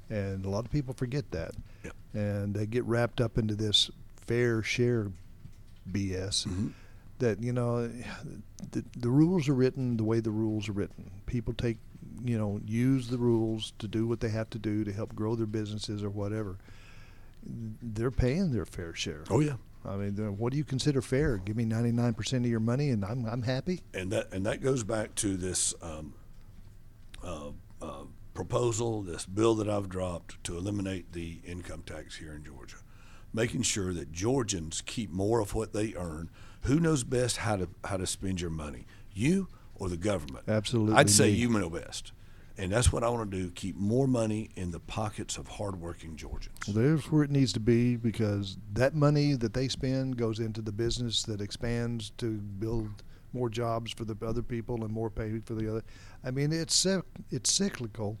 And 0.09 0.45
a 0.45 0.49
lot 0.49 0.65
of 0.65 0.71
people 0.71 0.93
forget 0.93 1.29
that. 1.31 1.51
Yep. 1.83 1.93
And 2.13 2.53
they 2.53 2.65
get 2.65 2.83
wrapped 2.85 3.21
up 3.21 3.37
into 3.37 3.55
this 3.55 3.91
fair 4.15 4.61
share 4.63 5.11
BS 5.89 6.73
that, 7.21 7.41
you 7.41 7.53
know, 7.53 7.87
the, 8.71 8.83
the 8.97 9.09
rules 9.09 9.49
are 9.49 9.53
written 9.53 9.97
the 9.97 10.03
way 10.03 10.19
the 10.19 10.31
rules 10.31 10.69
are 10.69 10.73
written. 10.73 11.09
People 11.25 11.53
take, 11.53 11.77
you 12.23 12.37
know, 12.37 12.59
use 12.65 13.07
the 13.07 13.17
rules 13.17 13.73
to 13.79 13.87
do 13.87 14.05
what 14.05 14.19
they 14.19 14.29
have 14.29 14.49
to 14.51 14.59
do 14.59 14.83
to 14.83 14.91
help 14.91 15.15
grow 15.15 15.35
their 15.35 15.47
businesses 15.47 16.03
or 16.03 16.09
whatever. 16.09 16.57
They're 17.81 18.11
paying 18.11 18.51
their 18.51 18.65
fair 18.65 18.93
share. 18.93 19.23
Oh 19.29 19.39
yeah. 19.39 19.55
I 19.83 19.95
mean, 19.95 20.13
what 20.37 20.51
do 20.51 20.57
you 20.57 20.63
consider 20.63 21.01
fair? 21.01 21.37
Give 21.37 21.55
me 21.55 21.65
99% 21.65 22.33
of 22.33 22.45
your 22.45 22.59
money 22.59 22.89
and 22.91 23.03
I'm, 23.03 23.25
I'm 23.25 23.41
happy? 23.41 23.81
and 23.95 24.11
that 24.11 24.31
and 24.31 24.45
that 24.45 24.61
goes 24.61 24.83
back 24.83 25.15
to 25.15 25.35
this 25.37 25.73
um, 25.81 26.13
uh, 27.23 27.49
uh, 27.81 28.03
proposal, 28.33 29.01
this 29.01 29.25
bill 29.25 29.55
that 29.55 29.67
I've 29.67 29.89
dropped 29.89 30.43
to 30.45 30.55
eliminate 30.57 31.13
the 31.13 31.39
income 31.45 31.83
tax 31.85 32.17
here 32.17 32.33
in 32.33 32.43
Georgia, 32.43 32.77
making 33.33 33.63
sure 33.63 33.93
that 33.93 34.11
Georgians 34.11 34.81
keep 34.85 35.09
more 35.11 35.39
of 35.39 35.53
what 35.53 35.73
they 35.73 35.93
earn. 35.95 36.29
Who 36.63 36.79
knows 36.79 37.03
best 37.03 37.37
how 37.37 37.55
to 37.57 37.69
how 37.85 37.97
to 37.97 38.05
spend 38.05 38.41
your 38.41 38.49
money, 38.49 38.85
you 39.13 39.47
or 39.75 39.89
the 39.89 39.97
government? 39.97 40.45
Absolutely 40.47 40.95
I'd 40.95 41.09
say 41.09 41.25
me. 41.25 41.37
you 41.37 41.49
know 41.49 41.69
best, 41.69 42.11
and 42.57 42.71
that's 42.71 42.93
what 42.93 43.03
I 43.03 43.09
want 43.09 43.31
to 43.31 43.37
do: 43.37 43.49
keep 43.51 43.75
more 43.75 44.07
money 44.07 44.51
in 44.55 44.71
the 44.71 44.79
pockets 44.79 45.37
of 45.37 45.47
hardworking 45.47 46.15
Georgians. 46.15 46.57
Well, 46.67 46.75
there's 46.75 47.11
where 47.11 47.23
it 47.23 47.31
needs 47.31 47.53
to 47.53 47.59
be 47.59 47.95
because 47.95 48.57
that 48.73 48.93
money 48.93 49.33
that 49.33 49.53
they 49.53 49.67
spend 49.67 50.17
goes 50.17 50.39
into 50.39 50.61
the 50.61 50.71
business 50.71 51.23
that 51.23 51.41
expands 51.41 52.11
to 52.17 52.37
build 52.37 53.03
more 53.33 53.49
jobs 53.49 53.91
for 53.91 54.05
the 54.05 54.15
other 54.25 54.43
people 54.43 54.83
and 54.83 54.93
more 54.93 55.09
pay 55.09 55.39
for 55.45 55.55
the 55.55 55.69
other. 55.69 55.83
I 56.23 56.31
mean, 56.31 56.51
it's 56.51 56.85
it's 57.31 57.51
cyclical, 57.51 58.19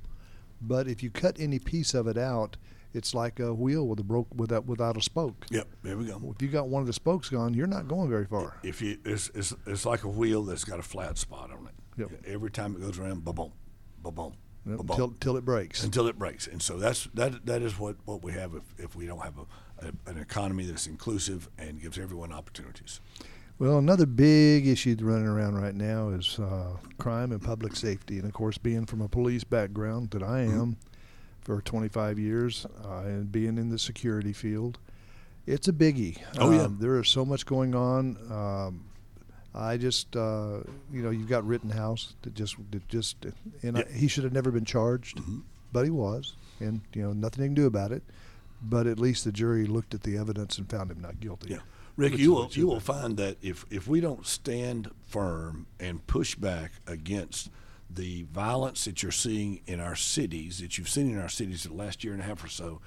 but 0.61 0.87
if 0.87 1.03
you 1.03 1.11
cut 1.11 1.39
any 1.39 1.59
piece 1.59 1.93
of 1.93 2.07
it 2.07 2.17
out, 2.17 2.57
it's 2.93 3.13
like 3.13 3.39
a 3.39 3.53
wheel 3.53 3.87
with 3.87 3.99
a 3.99 4.03
broke 4.03 4.27
without 4.35 4.65
without 4.65 4.97
a 4.97 5.01
spoke. 5.01 5.45
Yep, 5.49 5.67
there 5.83 5.97
we 5.97 6.05
go. 6.05 6.21
If 6.35 6.41
you 6.41 6.47
got 6.49 6.67
one 6.69 6.81
of 6.81 6.87
the 6.87 6.93
spokes 6.93 7.29
gone, 7.29 7.53
you're 7.53 7.67
not 7.67 7.87
going 7.87 8.09
very 8.09 8.25
far. 8.25 8.57
If 8.63 8.81
you, 8.81 8.97
it's, 9.05 9.29
it's, 9.33 9.53
it's 9.65 9.85
like 9.85 10.03
a 10.03 10.09
wheel 10.09 10.43
that's 10.43 10.63
got 10.63 10.79
a 10.79 10.83
flat 10.83 11.17
spot 11.17 11.51
on 11.51 11.67
it. 11.67 11.73
Yep. 11.97 12.09
Every 12.25 12.51
time 12.51 12.75
it 12.75 12.81
goes 12.81 12.97
around, 12.99 13.23
ba 13.25 13.33
boom, 13.33 13.51
ba 14.01 14.11
boom, 14.11 14.33
Yep, 14.65 14.79
till 14.95 15.15
till 15.19 15.37
it 15.37 15.45
breaks. 15.45 15.83
until 15.83 16.07
it 16.07 16.17
breaks. 16.19 16.47
And 16.47 16.61
so 16.61 16.77
that's 16.77 17.07
that. 17.13 17.45
That 17.45 17.61
is 17.61 17.79
what, 17.79 17.95
what 18.05 18.23
we 18.23 18.31
have 18.33 18.53
if, 18.53 18.63
if 18.77 18.95
we 18.95 19.05
don't 19.07 19.19
have 19.19 19.33
a, 19.37 19.87
a, 19.87 20.11
an 20.11 20.17
economy 20.19 20.65
that's 20.65 20.87
inclusive 20.87 21.49
and 21.57 21.81
gives 21.81 21.97
everyone 21.97 22.31
opportunities. 22.31 22.99
Well, 23.59 23.77
another 23.77 24.07
big 24.07 24.67
issue 24.67 24.95
running 25.01 25.27
around 25.27 25.55
right 25.61 25.75
now 25.75 26.09
is 26.09 26.39
uh, 26.39 26.77
crime 26.97 27.31
and 27.31 27.39
public 27.41 27.75
safety. 27.75 28.17
And 28.17 28.25
of 28.25 28.33
course, 28.33 28.57
being 28.57 28.87
from 28.87 29.01
a 29.01 29.07
police 29.07 29.43
background 29.43 30.11
that 30.11 30.23
I 30.23 30.45
Mm-hmm. 30.45 30.71
For 31.41 31.61
25 31.61 32.19
years 32.19 32.65
uh, 32.85 32.99
and 32.99 33.31
being 33.31 33.57
in 33.57 33.69
the 33.69 33.79
security 33.79 34.33
field, 34.33 34.77
it's 35.45 35.67
a 35.67 35.73
biggie. 35.73 36.17
Oh, 36.37 36.51
yeah. 36.51 36.63
Um, 36.63 36.77
there 36.79 36.99
is 36.99 37.09
so 37.09 37.25
much 37.25 37.45
going 37.45 37.75
on. 37.75 38.17
Um, 38.31 38.85
I 39.53 39.77
just, 39.77 40.15
uh, 40.15 40.59
you 40.91 41.01
know, 41.01 41.09
you've 41.09 41.27
got 41.27 41.45
Rittenhouse 41.45 42.13
that 42.21 42.33
just, 42.35 42.55
that 42.71 42.87
just, 42.87 43.17
and 43.63 43.79
I, 43.79 43.85
he 43.91 44.07
should 44.07 44.23
have 44.23 44.33
never 44.33 44.51
been 44.51 44.65
charged, 44.65 45.19
but 45.73 45.83
he 45.83 45.89
was, 45.89 46.35
and 46.59 46.81
you 46.93 47.01
know, 47.01 47.11
nothing 47.11 47.41
they 47.41 47.47
can 47.47 47.55
do 47.55 47.65
about 47.65 47.91
it. 47.91 48.03
But 48.63 48.85
at 48.85 48.99
least 48.99 49.25
the 49.25 49.31
jury 49.31 49.65
looked 49.65 49.93
at 49.95 50.03
the 50.03 50.17
evidence 50.17 50.57
and 50.59 50.69
found 50.69 50.91
him 50.91 51.01
not 51.01 51.19
guilty. 51.19 51.49
Yeah, 51.49 51.61
Rick, 51.97 52.13
Which 52.13 52.21
you 52.21 52.31
will 52.31 52.47
you 52.51 52.67
will 52.67 52.79
find 52.79 53.17
that 53.17 53.37
if 53.41 53.65
if 53.71 53.87
we 53.87 53.99
don't 53.99 54.25
stand 54.27 54.91
firm 55.07 55.65
and 55.79 56.05
push 56.05 56.35
back 56.35 56.71
against 56.85 57.49
the 57.93 58.23
violence 58.31 58.85
that 58.85 59.03
you're 59.03 59.11
seeing 59.11 59.61
in 59.67 59.79
our 59.79 59.95
cities, 59.95 60.59
that 60.59 60.77
you've 60.77 60.89
seen 60.89 61.09
in 61.11 61.19
our 61.19 61.29
cities 61.29 61.63
the 61.63 61.73
last 61.73 62.03
year 62.03 62.13
and 62.13 62.21
a 62.21 62.25
half 62.25 62.43
or 62.43 62.47
so, 62.47 62.81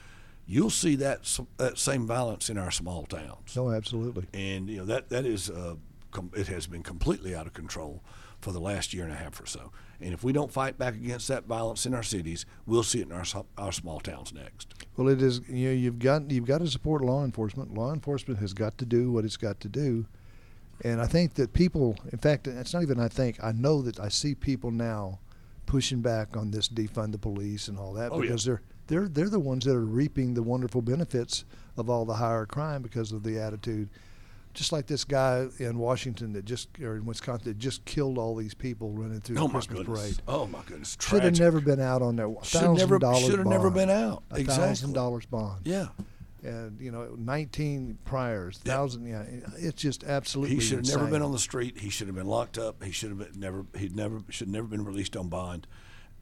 you'll 0.46 0.70
see 0.70 0.96
that 0.96 1.38
that 1.56 1.78
same 1.78 2.06
violence 2.06 2.50
in 2.50 2.58
our 2.58 2.70
small 2.70 3.04
towns. 3.06 3.54
No, 3.56 3.70
absolutely. 3.70 4.26
and 4.32 4.68
you 4.68 4.78
know 4.78 4.84
that 4.84 5.08
that 5.10 5.26
is 5.26 5.50
uh, 5.50 5.74
com- 6.10 6.30
it 6.34 6.46
has 6.48 6.66
been 6.66 6.82
completely 6.82 7.34
out 7.34 7.46
of 7.46 7.52
control 7.52 8.02
for 8.40 8.52
the 8.52 8.60
last 8.60 8.92
year 8.92 9.04
and 9.04 9.12
a 9.12 9.16
half 9.16 9.40
or 9.40 9.46
so. 9.46 9.72
And 10.00 10.12
if 10.12 10.22
we 10.22 10.32
don't 10.32 10.52
fight 10.52 10.76
back 10.76 10.94
against 10.94 11.28
that 11.28 11.44
violence 11.46 11.86
in 11.86 11.94
our 11.94 12.02
cities, 12.02 12.44
we'll 12.66 12.82
see 12.82 13.00
it 13.00 13.06
in 13.06 13.12
our 13.12 13.24
our 13.56 13.72
small 13.72 14.00
towns 14.00 14.32
next. 14.32 14.74
Well, 14.96 15.08
it 15.08 15.22
is. 15.22 15.40
You 15.48 15.68
know, 15.68 15.74
you've 15.74 15.98
got 15.98 16.30
you've 16.30 16.44
got 16.44 16.58
to 16.58 16.66
support 16.68 17.02
law 17.02 17.24
enforcement. 17.24 17.74
Law 17.74 17.92
enforcement 17.92 18.40
has 18.40 18.52
got 18.52 18.76
to 18.78 18.84
do 18.84 19.10
what 19.10 19.24
it's 19.24 19.36
got 19.36 19.60
to 19.60 19.68
do, 19.68 20.06
and 20.82 21.00
I 21.00 21.06
think 21.06 21.34
that 21.34 21.52
people. 21.52 21.96
In 22.12 22.18
fact, 22.18 22.46
it's 22.48 22.72
not 22.74 22.82
even. 22.82 22.98
I 23.00 23.08
think 23.08 23.42
I 23.42 23.52
know 23.52 23.82
that 23.82 24.00
I 24.00 24.08
see 24.08 24.34
people 24.34 24.70
now 24.70 25.18
pushing 25.66 26.00
back 26.00 26.36
on 26.36 26.50
this 26.50 26.68
defund 26.68 27.12
the 27.12 27.18
police 27.18 27.68
and 27.68 27.78
all 27.78 27.92
that 27.94 28.12
Oh, 28.12 28.16
yeah. 28.16 28.28
because 28.28 28.44
they're 28.44 28.62
they're 28.86 29.08
they're 29.08 29.28
the 29.30 29.40
ones 29.40 29.64
that 29.64 29.74
are 29.74 29.84
reaping 29.84 30.34
the 30.34 30.42
wonderful 30.42 30.82
benefits 30.82 31.44
of 31.76 31.88
all 31.88 32.04
the 32.04 32.14
higher 32.14 32.44
crime 32.46 32.82
because 32.82 33.12
of 33.12 33.22
the 33.22 33.38
attitude. 33.38 33.88
Just 34.52 34.70
like 34.70 34.86
this 34.86 35.02
guy 35.02 35.48
in 35.58 35.78
Washington 35.78 36.32
that 36.34 36.44
just 36.44 36.68
or 36.80 36.94
in 36.96 37.04
Wisconsin 37.06 37.48
that 37.48 37.58
just 37.58 37.84
killed 37.86 38.18
all 38.18 38.36
these 38.36 38.54
people 38.54 38.92
running 38.92 39.20
through 39.20 39.38
Oh 39.38 39.48
the 39.48 39.54
Christmas 39.54 39.78
goodness! 39.78 40.00
parade. 40.00 40.16
Oh 40.28 40.46
my 40.46 40.60
goodness! 40.66 40.96
Should 41.00 41.24
have 41.24 41.40
never 41.40 41.60
been 41.60 41.80
out 41.80 42.02
on 42.02 42.14
that. 42.16 42.32
Should 42.44 42.60
have 42.60 42.76
never- 42.76 43.00
$1,000 43.00 43.26
should 43.26 43.38
have 43.38 43.48
never 43.48 43.68
been 43.70 43.90
out. 43.90 44.22
A 44.30 44.36
Exactly. 44.38 44.66
thousand 44.68 44.92
dollars 44.92 45.26
bond. 45.26 45.62
Yeah, 45.64 45.88
and 46.44 46.80
you 46.80 46.90
know, 46.90 47.14
19 47.18 47.98
priors, 48.04 48.60
Yeah. 48.64 48.72
thousand. 48.74 49.06
Yeah, 49.06 49.24
it's 49.56 49.80
just 49.82 50.04
absolutely. 50.04 50.56
he 50.56 50.60
should 50.60 50.86
have 50.86 50.96
never 50.96 51.10
been 51.10 51.22
on 51.22 51.32
the 51.32 51.38
street. 51.38 51.78
He 51.80 51.90
should 51.90 52.06
have 52.06 52.16
been 52.16 52.26
locked 52.26 52.58
up. 52.58 52.82
He 52.82 52.92
should 52.92 53.10
have 53.10 53.18
been 53.18 53.40
never. 53.40 53.64
He'd 53.76 53.96
never 53.96 54.22
should 54.30 54.48
never 54.48 54.66
been 54.66 54.84
released 54.84 55.16
on 55.16 55.28
bond. 55.28 55.66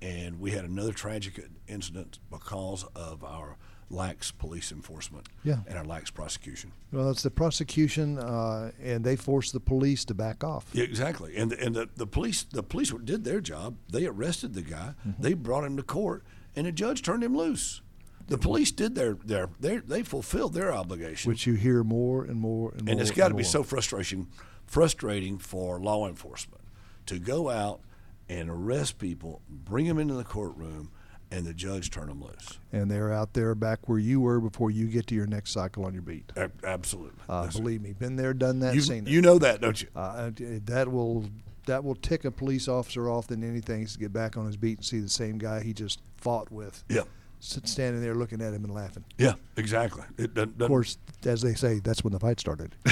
And 0.00 0.40
we 0.40 0.50
had 0.50 0.64
another 0.64 0.92
tragic 0.92 1.40
incident 1.68 2.18
because 2.28 2.84
of 2.96 3.22
our 3.22 3.56
lax 3.88 4.30
police 4.32 4.72
enforcement 4.72 5.28
Yeah. 5.44 5.58
and 5.66 5.76
our 5.78 5.84
lax 5.84 6.10
prosecution. 6.10 6.72
Well, 6.92 7.10
it's 7.10 7.22
the 7.22 7.30
prosecution, 7.30 8.18
uh, 8.18 8.72
and 8.82 9.04
they 9.04 9.16
forced 9.16 9.52
the 9.52 9.60
police 9.60 10.04
to 10.06 10.14
back 10.14 10.42
off. 10.42 10.66
Yeah, 10.72 10.84
exactly. 10.84 11.36
And 11.36 11.52
and 11.52 11.74
the, 11.76 11.88
the 11.96 12.06
police 12.06 12.42
the 12.42 12.62
police 12.62 12.92
did 13.04 13.24
their 13.24 13.40
job. 13.40 13.76
They 13.92 14.06
arrested 14.06 14.54
the 14.54 14.62
guy. 14.62 14.94
Mm-hmm. 15.06 15.22
They 15.22 15.34
brought 15.34 15.64
him 15.64 15.76
to 15.76 15.82
court, 15.82 16.24
and 16.56 16.66
the 16.66 16.72
judge 16.72 17.02
turned 17.02 17.22
him 17.22 17.36
loose. 17.36 17.82
The 18.28 18.38
police 18.38 18.70
did 18.72 18.94
their 18.94 19.14
their, 19.14 19.48
their 19.60 19.80
they 19.80 20.02
fulfilled 20.02 20.54
their 20.54 20.72
obligation. 20.72 21.28
Which 21.30 21.46
you 21.46 21.54
hear 21.54 21.82
more 21.84 22.24
and 22.24 22.40
more 22.40 22.72
and 22.72 22.84
more. 22.84 22.92
and 22.92 23.00
it's 23.00 23.10
got 23.10 23.28
to 23.28 23.34
be 23.34 23.44
so 23.44 23.62
frustration 23.62 24.28
frustrating 24.66 25.38
for 25.38 25.78
law 25.78 26.08
enforcement 26.08 26.62
to 27.06 27.18
go 27.18 27.50
out 27.50 27.80
and 28.28 28.48
arrest 28.48 28.98
people, 28.98 29.42
bring 29.48 29.86
them 29.86 29.98
into 29.98 30.14
the 30.14 30.24
courtroom, 30.24 30.90
and 31.30 31.44
the 31.44 31.52
judge 31.52 31.90
turn 31.90 32.06
them 32.06 32.22
loose. 32.22 32.58
And 32.72 32.90
they're 32.90 33.12
out 33.12 33.34
there 33.34 33.54
back 33.54 33.88
where 33.88 33.98
you 33.98 34.20
were 34.20 34.40
before 34.40 34.70
you 34.70 34.86
get 34.86 35.06
to 35.08 35.14
your 35.14 35.26
next 35.26 35.50
cycle 35.52 35.84
on 35.84 35.92
your 35.92 36.02
beat. 36.02 36.32
Absolutely. 36.64 37.20
Uh, 37.28 37.48
believe 37.48 37.82
me, 37.82 37.92
been 37.92 38.16
there, 38.16 38.32
done 38.32 38.60
that, 38.60 38.74
you, 38.74 38.80
seen 38.80 39.06
it. 39.06 39.10
you 39.10 39.20
know 39.20 39.38
that, 39.38 39.60
don't 39.60 39.82
you? 39.82 39.88
Uh, 39.94 40.30
that 40.64 40.90
will 40.90 41.26
that 41.66 41.84
will 41.84 41.94
tick 41.94 42.24
a 42.24 42.30
police 42.30 42.66
officer 42.66 43.08
off 43.08 43.28
than 43.28 43.44
anything 43.44 43.82
is 43.82 43.92
to 43.92 43.98
get 43.98 44.12
back 44.12 44.36
on 44.36 44.46
his 44.46 44.56
beat 44.56 44.78
and 44.78 44.84
see 44.84 44.98
the 44.98 45.08
same 45.08 45.38
guy 45.38 45.62
he 45.62 45.72
just 45.72 46.00
fought 46.16 46.50
with, 46.50 46.82
Yeah. 46.88 47.02
Standing 47.44 48.00
there 48.00 48.14
looking 48.14 48.40
at 48.40 48.54
him 48.54 48.64
and 48.64 48.72
laughing. 48.72 49.04
Yeah, 49.18 49.34
exactly. 49.56 50.04
It 50.16 50.32
doesn't, 50.34 50.50
Of 50.52 50.58
doesn't- 50.58 50.68
course, 50.68 50.96
as 51.24 51.42
they 51.42 51.54
say, 51.54 51.80
that's 51.80 52.04
when 52.04 52.12
the 52.12 52.20
fight 52.20 52.38
started. 52.40 52.74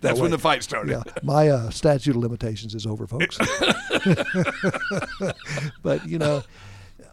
that's 0.00 0.20
when 0.20 0.30
the 0.30 0.38
fight 0.38 0.62
started. 0.62 0.90
yeah, 0.92 1.02
my 1.22 1.48
uh, 1.48 1.70
statute 1.70 2.16
of 2.16 2.22
limitations 2.22 2.74
is 2.74 2.86
over, 2.86 3.06
folks. 3.06 3.38
but 5.82 6.06
you 6.08 6.18
know, 6.18 6.42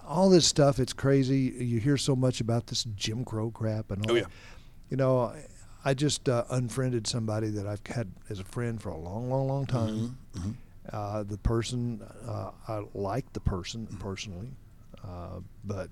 all 0.07 0.29
this 0.29 0.45
stuff, 0.45 0.79
it's 0.79 0.93
crazy. 0.93 1.53
You 1.57 1.79
hear 1.79 1.97
so 1.97 2.15
much 2.15 2.41
about 2.41 2.67
this 2.67 2.83
Jim 2.95 3.25
Crow 3.25 3.51
crap 3.51 3.91
and 3.91 4.05
all. 4.05 4.11
Oh, 4.11 4.15
that. 4.15 4.21
yeah. 4.21 4.27
You 4.89 4.97
know, 4.97 5.33
I 5.85 5.93
just 5.93 6.29
uh, 6.29 6.43
unfriended 6.49 7.07
somebody 7.07 7.49
that 7.51 7.67
I've 7.67 7.81
had 7.87 8.11
as 8.29 8.39
a 8.39 8.43
friend 8.43 8.81
for 8.81 8.89
a 8.89 8.97
long, 8.97 9.29
long, 9.29 9.47
long 9.47 9.65
time. 9.65 10.17
Mm-hmm, 10.35 10.51
Uh, 10.91 11.23
the 11.23 11.37
person, 11.37 12.01
uh, 12.27 12.51
I 12.67 12.83
liked 12.93 13.33
the 13.33 13.39
person 13.39 13.87
personally, 13.99 14.51
uh, 15.03 15.39
but 15.63 15.89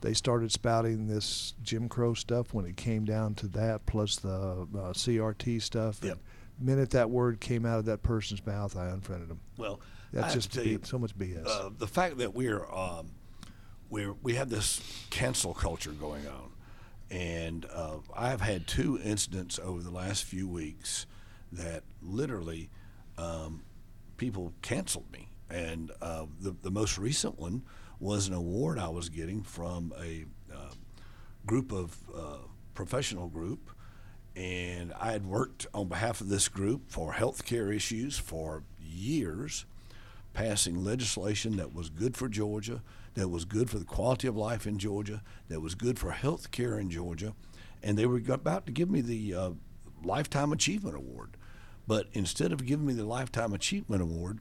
they 0.00 0.14
started 0.14 0.52
spouting 0.52 1.06
this 1.06 1.54
Jim 1.62 1.88
Crow 1.88 2.14
stuff 2.14 2.52
when 2.52 2.64
it 2.64 2.76
came 2.76 3.04
down 3.04 3.34
to 3.36 3.48
that, 3.48 3.86
plus 3.86 4.16
the 4.16 4.66
uh, 4.74 4.92
CRT 4.92 5.62
stuff. 5.62 6.00
Yep. 6.02 6.18
minute 6.58 6.90
that 6.90 7.10
word 7.10 7.40
came 7.40 7.64
out 7.64 7.78
of 7.78 7.84
that 7.86 8.02
person's 8.02 8.44
mouth, 8.44 8.76
I 8.76 8.86
unfriended 8.88 9.28
them. 9.28 9.40
Well, 9.56 9.80
I 10.12 10.16
That's 10.16 10.34
have 10.34 10.34
just 10.34 10.52
tell 10.52 10.66
you, 10.66 10.80
so 10.82 10.98
much 10.98 11.16
BS. 11.16 11.46
uh, 11.46 11.70
the 11.76 11.86
fact 11.86 12.18
that 12.18 12.34
we're 12.34 12.64
um, 12.72 13.10
we're 13.90 14.12
we 14.22 14.34
have 14.34 14.48
this 14.50 14.80
cancel 15.10 15.54
culture 15.54 15.92
going 15.92 16.26
on, 16.26 16.50
and 17.10 17.66
uh, 17.72 17.98
I've 18.14 18.40
had 18.40 18.66
two 18.66 18.98
incidents 19.02 19.58
over 19.62 19.82
the 19.82 19.90
last 19.90 20.24
few 20.24 20.48
weeks 20.48 21.06
that 21.52 21.84
literally 22.02 22.70
um, 23.18 23.62
people 24.16 24.52
canceled 24.62 25.10
me. 25.12 25.28
And 25.48 25.92
uh, 26.00 26.26
the 26.40 26.56
the 26.62 26.70
most 26.70 26.98
recent 26.98 27.38
one 27.38 27.62
was 28.00 28.28
an 28.28 28.34
award 28.34 28.78
I 28.78 28.88
was 28.88 29.08
getting 29.08 29.42
from 29.42 29.92
a 29.98 30.24
uh, 30.52 30.72
group 31.46 31.72
of 31.72 31.96
uh, 32.14 32.38
professional 32.74 33.28
group, 33.28 33.70
and 34.34 34.92
I 35.00 35.12
had 35.12 35.24
worked 35.24 35.66
on 35.72 35.88
behalf 35.88 36.20
of 36.20 36.28
this 36.28 36.48
group 36.48 36.90
for 36.90 37.12
health 37.12 37.44
care 37.44 37.72
issues 37.72 38.18
for 38.18 38.64
years, 38.80 39.64
passing 40.34 40.84
legislation 40.84 41.56
that 41.56 41.72
was 41.72 41.88
good 41.88 42.16
for 42.16 42.28
Georgia, 42.28 42.82
that 43.14 43.28
was 43.28 43.44
good 43.44 43.70
for 43.70 43.78
the 43.78 43.84
quality 43.84 44.26
of 44.28 44.36
life 44.36 44.66
in 44.66 44.78
Georgia, 44.78 45.22
that 45.48 45.60
was 45.60 45.74
good 45.74 45.98
for 45.98 46.10
health 46.10 46.50
care 46.50 46.78
in 46.78 46.90
Georgia, 46.90 47.34
and 47.82 47.96
they 47.96 48.04
were 48.04 48.20
about 48.28 48.66
to 48.66 48.72
give 48.72 48.90
me 48.90 49.00
the 49.00 49.34
uh, 49.34 49.50
Lifetime 50.04 50.52
Achievement 50.52 50.96
Award. 50.96 51.36
But 51.86 52.06
instead 52.12 52.52
of 52.52 52.66
giving 52.66 52.86
me 52.86 52.94
the 52.94 53.04
Lifetime 53.04 53.52
Achievement 53.52 54.02
Award, 54.02 54.40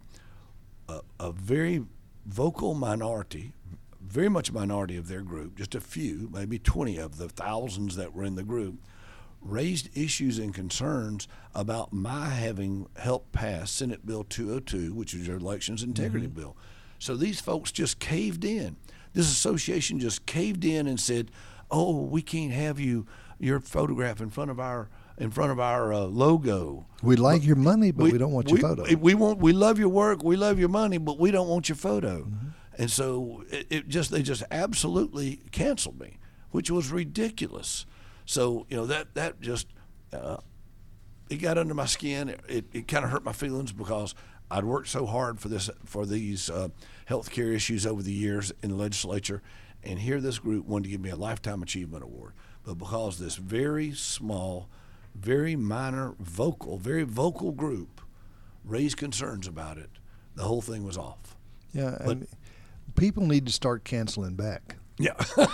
a, 0.90 1.02
a 1.20 1.32
very 1.32 1.86
vocal 2.26 2.74
minority, 2.74 3.54
very 4.02 4.30
much 4.30 4.50
a 4.50 4.54
minority 4.54 4.98
of 4.98 5.08
their 5.08 5.22
group, 5.22 5.56
just 5.58 5.76
a 5.76 5.82
few, 5.82 6.30
maybe 6.32 6.58
20 6.58 6.98
of 6.98 7.18
the 7.18 7.30
thousands 7.30 7.96
that 7.98 8.14
were 8.14 8.24
in 8.24 8.36
the 8.36 8.44
group, 8.44 8.76
raised 9.42 9.96
issues 9.96 10.40
and 10.40 10.56
concerns 10.56 11.28
about 11.54 11.94
my 11.94 12.30
having 12.30 12.88
helped 12.98 13.32
pass 13.32 13.70
Senate 13.70 14.06
Bill 14.06 14.24
202, 14.24 14.94
which 14.94 15.14
is 15.14 15.28
your 15.28 15.38
elections 15.38 15.84
integrity 15.84 16.26
Mm-hmm. 16.28 16.40
bill. 16.40 16.58
So 16.98 17.16
these 17.16 17.40
folks 17.42 17.72
just 17.72 18.00
caved 18.00 18.44
in. 18.44 18.78
This 19.14 19.30
association 19.32 20.00
just 20.00 20.26
caved 20.26 20.66
in 20.66 20.88
and 20.88 21.00
said, 21.00 21.30
"Oh, 21.70 22.02
we 22.02 22.22
can't 22.22 22.52
have 22.54 22.80
you 22.80 23.06
your 23.38 23.60
photograph 23.60 24.20
in 24.22 24.30
front 24.30 24.50
of 24.50 24.60
our 24.60 24.90
in 25.18 25.32
front 25.32 25.52
of 25.52 25.60
our 25.60 25.94
uh, 25.94 26.00
logo." 26.00 26.86
We 27.02 27.16
like 27.16 27.44
your 27.46 27.56
money, 27.56 27.92
but 27.92 28.12
we, 28.12 28.18
don't 28.18 28.32
want 28.32 28.50
your 28.50 28.56
we, 28.56 28.62
photo. 28.62 28.96
We 28.96 29.14
want 29.14 29.40
we 29.40 29.54
love 29.54 29.80
your 29.80 29.90
work, 29.90 30.24
we 30.24 30.36
love 30.36 30.60
your 30.60 30.70
money, 30.70 30.98
but 30.98 31.20
we 31.20 31.32
don't 31.32 31.48
want 31.48 31.70
your 31.70 31.76
photo. 31.76 32.24
Mm-hmm. 32.24 32.48
And 32.78 32.92
so 32.92 33.44
it, 33.50 33.68
it 33.70 33.88
just 33.88 34.12
they 34.12 34.22
just 34.22 34.44
absolutely 34.52 35.42
canceled 35.52 36.00
me, 36.00 36.18
which 36.52 36.70
was 36.70 36.92
ridiculous. 36.92 37.86
So 38.26 38.66
you 38.70 38.78
know 38.78 38.86
that 38.88 39.14
that 39.16 39.40
just 39.40 39.68
uh, 40.12 40.38
it 41.30 41.38
got 41.38 41.58
under 41.58 41.74
my 41.74 41.86
skin. 41.86 42.30
It, 42.30 42.42
it, 42.48 42.66
it 42.74 42.88
kind 42.88 43.06
of 43.06 43.12
hurt 43.12 43.24
my 43.24 43.34
feelings 43.34 43.72
because 43.72 44.16
I'd 44.50 44.66
worked 44.66 44.90
so 44.90 45.06
hard 45.06 45.40
for 45.40 45.50
this 45.50 45.70
for 45.86 46.06
these 46.06 46.50
uh, 46.50 46.70
health 47.06 47.32
care 47.32 47.52
issues 47.52 47.86
over 47.86 48.02
the 48.02 48.12
years 48.12 48.52
in 48.62 48.70
the 48.70 48.76
legislature, 48.76 49.42
and 49.84 50.00
here 50.00 50.20
this 50.20 50.40
group 50.40 50.66
wanted 50.66 50.84
to 50.86 50.90
give 50.90 51.02
me 51.02 51.10
a 51.10 51.16
lifetime 51.16 51.64
achievement 51.64 52.04
award, 52.04 52.34
but 52.64 52.76
because 52.76 53.20
this 53.20 53.36
very 53.36 53.92
small, 53.94 54.70
very 55.16 55.56
minor 55.56 56.16
vocal, 56.20 56.78
very 56.78 57.04
vocal 57.04 57.52
group 57.52 58.02
raised 58.64 58.98
concerns 58.98 59.48
about 59.48 59.78
it, 59.78 59.90
the 60.36 60.44
whole 60.44 60.62
thing 60.62 60.84
was 60.84 60.98
off. 60.98 61.36
yeah, 61.74 61.98
and 62.02 62.28
people 62.96 63.26
need 63.26 63.46
to 63.46 63.52
start 63.52 63.84
canceling 63.84 64.36
back. 64.36 64.76
Yeah, 64.98 65.14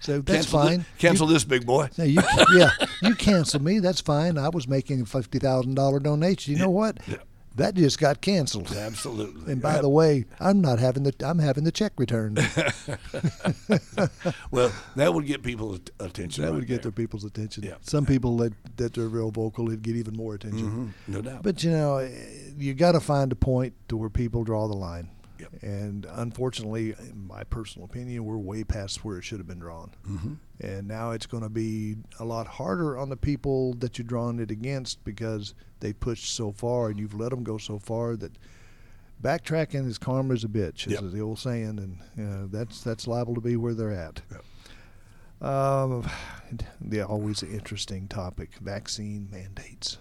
So 0.00 0.20
that's 0.20 0.46
cancel 0.46 0.60
fine. 0.60 0.78
This, 0.78 0.86
cancel 0.98 1.26
this, 1.26 1.44
big 1.44 1.66
boy. 1.66 1.88
No, 1.98 2.04
you, 2.04 2.22
yeah, 2.54 2.70
you 3.02 3.14
cancel 3.14 3.60
me. 3.60 3.78
That's 3.80 4.00
fine. 4.00 4.38
I 4.38 4.48
was 4.48 4.68
making 4.68 5.02
a 5.02 5.06
fifty 5.06 5.38
thousand 5.38 5.74
dollar 5.74 5.98
donation. 6.00 6.54
You 6.54 6.60
know 6.60 6.70
what? 6.70 6.98
Yeah. 7.06 7.16
That 7.58 7.74
just 7.74 7.98
got 7.98 8.20
canceled. 8.20 8.72
Absolutely. 8.72 9.52
And 9.52 9.62
by 9.62 9.80
the 9.80 9.88
way, 9.88 10.24
I'm 10.40 10.60
not 10.60 10.78
having 10.78 11.02
the 11.02 11.14
I'm 11.24 11.38
having 11.38 11.64
the 11.64 11.72
check 11.72 11.92
returned. 11.98 12.38
well, 14.50 14.72
that 14.96 15.12
would 15.12 15.26
get 15.26 15.42
people's 15.42 15.80
attention. 16.00 16.42
that 16.42 16.50
right 16.50 16.56
would 16.56 16.66
get 16.66 16.82
there. 16.82 16.90
their 16.90 16.92
people's 16.92 17.24
attention. 17.24 17.64
Yeah. 17.64 17.74
Some 17.82 18.06
people 18.06 18.36
that 18.38 18.52
that 18.76 18.96
are 18.98 19.08
real 19.08 19.30
vocal, 19.30 19.68
it'd 19.68 19.82
get 19.82 19.96
even 19.96 20.16
more 20.16 20.34
attention. 20.34 20.94
Mhm, 21.08 21.14
no 21.14 21.20
doubt. 21.20 21.42
But 21.42 21.62
you 21.64 21.70
know, 21.70 21.98
eh, 21.98 22.10
you 22.56 22.74
got 22.74 22.92
to 22.92 23.00
find 23.00 23.32
a 23.32 23.36
point 23.36 23.74
to 23.88 23.96
where 23.96 24.10
people 24.10 24.44
draw 24.44 24.68
the 24.68 24.76
line. 24.76 25.08
Yep. 25.38 25.62
And 25.62 26.06
unfortunately, 26.10 26.94
in 26.98 27.26
my 27.26 27.44
personal 27.44 27.84
opinion, 27.86 28.24
we're 28.24 28.36
way 28.38 28.64
past 28.64 29.04
where 29.04 29.18
it 29.18 29.22
should 29.24 29.38
have 29.38 29.46
been 29.46 29.58
drawn. 29.60 29.92
mm-hmm. 30.08 30.34
And 30.60 30.88
now 30.88 31.12
it's 31.12 31.26
going 31.26 31.44
to 31.44 31.48
be 31.48 31.96
a 32.18 32.24
lot 32.24 32.46
harder 32.46 32.98
on 32.98 33.08
the 33.08 33.16
people 33.16 33.74
that 33.74 33.96
you're 33.98 34.06
drawing 34.06 34.40
it 34.40 34.50
against 34.50 35.04
because 35.04 35.54
they 35.80 35.92
pushed 35.92 36.34
so 36.34 36.50
far 36.50 36.88
and 36.88 36.98
you've 36.98 37.14
let 37.14 37.30
them 37.30 37.44
go 37.44 37.58
so 37.58 37.78
far 37.78 38.16
that 38.16 38.32
backtracking 39.22 39.86
is 39.86 39.98
karma 39.98 40.34
is 40.34 40.42
a 40.44 40.48
bitch, 40.48 40.86
Yep. 40.88 41.02
is 41.04 41.12
the 41.12 41.20
old 41.20 41.38
saying, 41.38 41.78
and 41.78 41.98
you 42.16 42.24
know, 42.24 42.46
that's 42.48 42.82
that's 42.82 43.06
liable 43.06 43.34
to 43.36 43.40
be 43.40 43.56
where 43.56 43.74
they're 43.74 43.92
at. 43.92 44.20
Yep. 44.32 44.44
Um, 45.48 46.10
the 46.80 47.02
always 47.02 47.44
interesting 47.44 48.08
topic: 48.08 48.50
vaccine 48.60 49.28
mandates. 49.30 49.98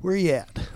Where 0.00 0.14
you 0.16 0.30
at? 0.32 0.68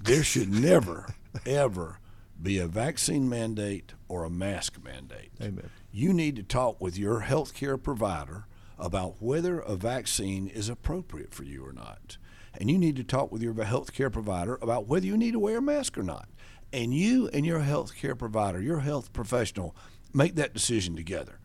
There 0.00 0.22
should 0.24 0.48
never, 0.48 1.06
ever 1.46 1.98
be 2.42 2.58
a 2.58 2.66
vaccine 2.66 3.28
mandate 3.28 3.94
or 4.08 4.24
a 4.24 4.30
mask 4.30 4.82
mandate. 4.82 5.30
Amen. 5.40 5.70
You 5.90 6.12
need 6.12 6.36
to 6.36 6.42
talk 6.42 6.80
with 6.80 6.96
your 6.96 7.20
health 7.20 7.54
care 7.54 7.76
provider 7.76 8.46
about 8.78 9.16
whether 9.20 9.58
a 9.58 9.74
vaccine 9.74 10.46
is 10.46 10.68
appropriate 10.68 11.34
for 11.34 11.44
you 11.44 11.66
or 11.66 11.72
not. 11.72 12.16
And 12.54 12.70
you 12.70 12.78
need 12.78 12.96
to 12.96 13.04
talk 13.04 13.32
with 13.32 13.42
your 13.42 13.54
health 13.64 13.92
care 13.92 14.10
provider 14.10 14.58
about 14.62 14.86
whether 14.86 15.06
you 15.06 15.16
need 15.16 15.32
to 15.32 15.38
wear 15.38 15.58
a 15.58 15.62
mask 15.62 15.98
or 15.98 16.02
not. 16.02 16.28
And 16.72 16.94
you 16.94 17.28
and 17.28 17.44
your 17.46 17.60
health 17.60 17.94
care 17.96 18.14
provider, 18.14 18.60
your 18.60 18.80
health 18.80 19.12
professional, 19.12 19.74
make 20.12 20.34
that 20.36 20.54
decision 20.54 20.96
together. 20.96 21.38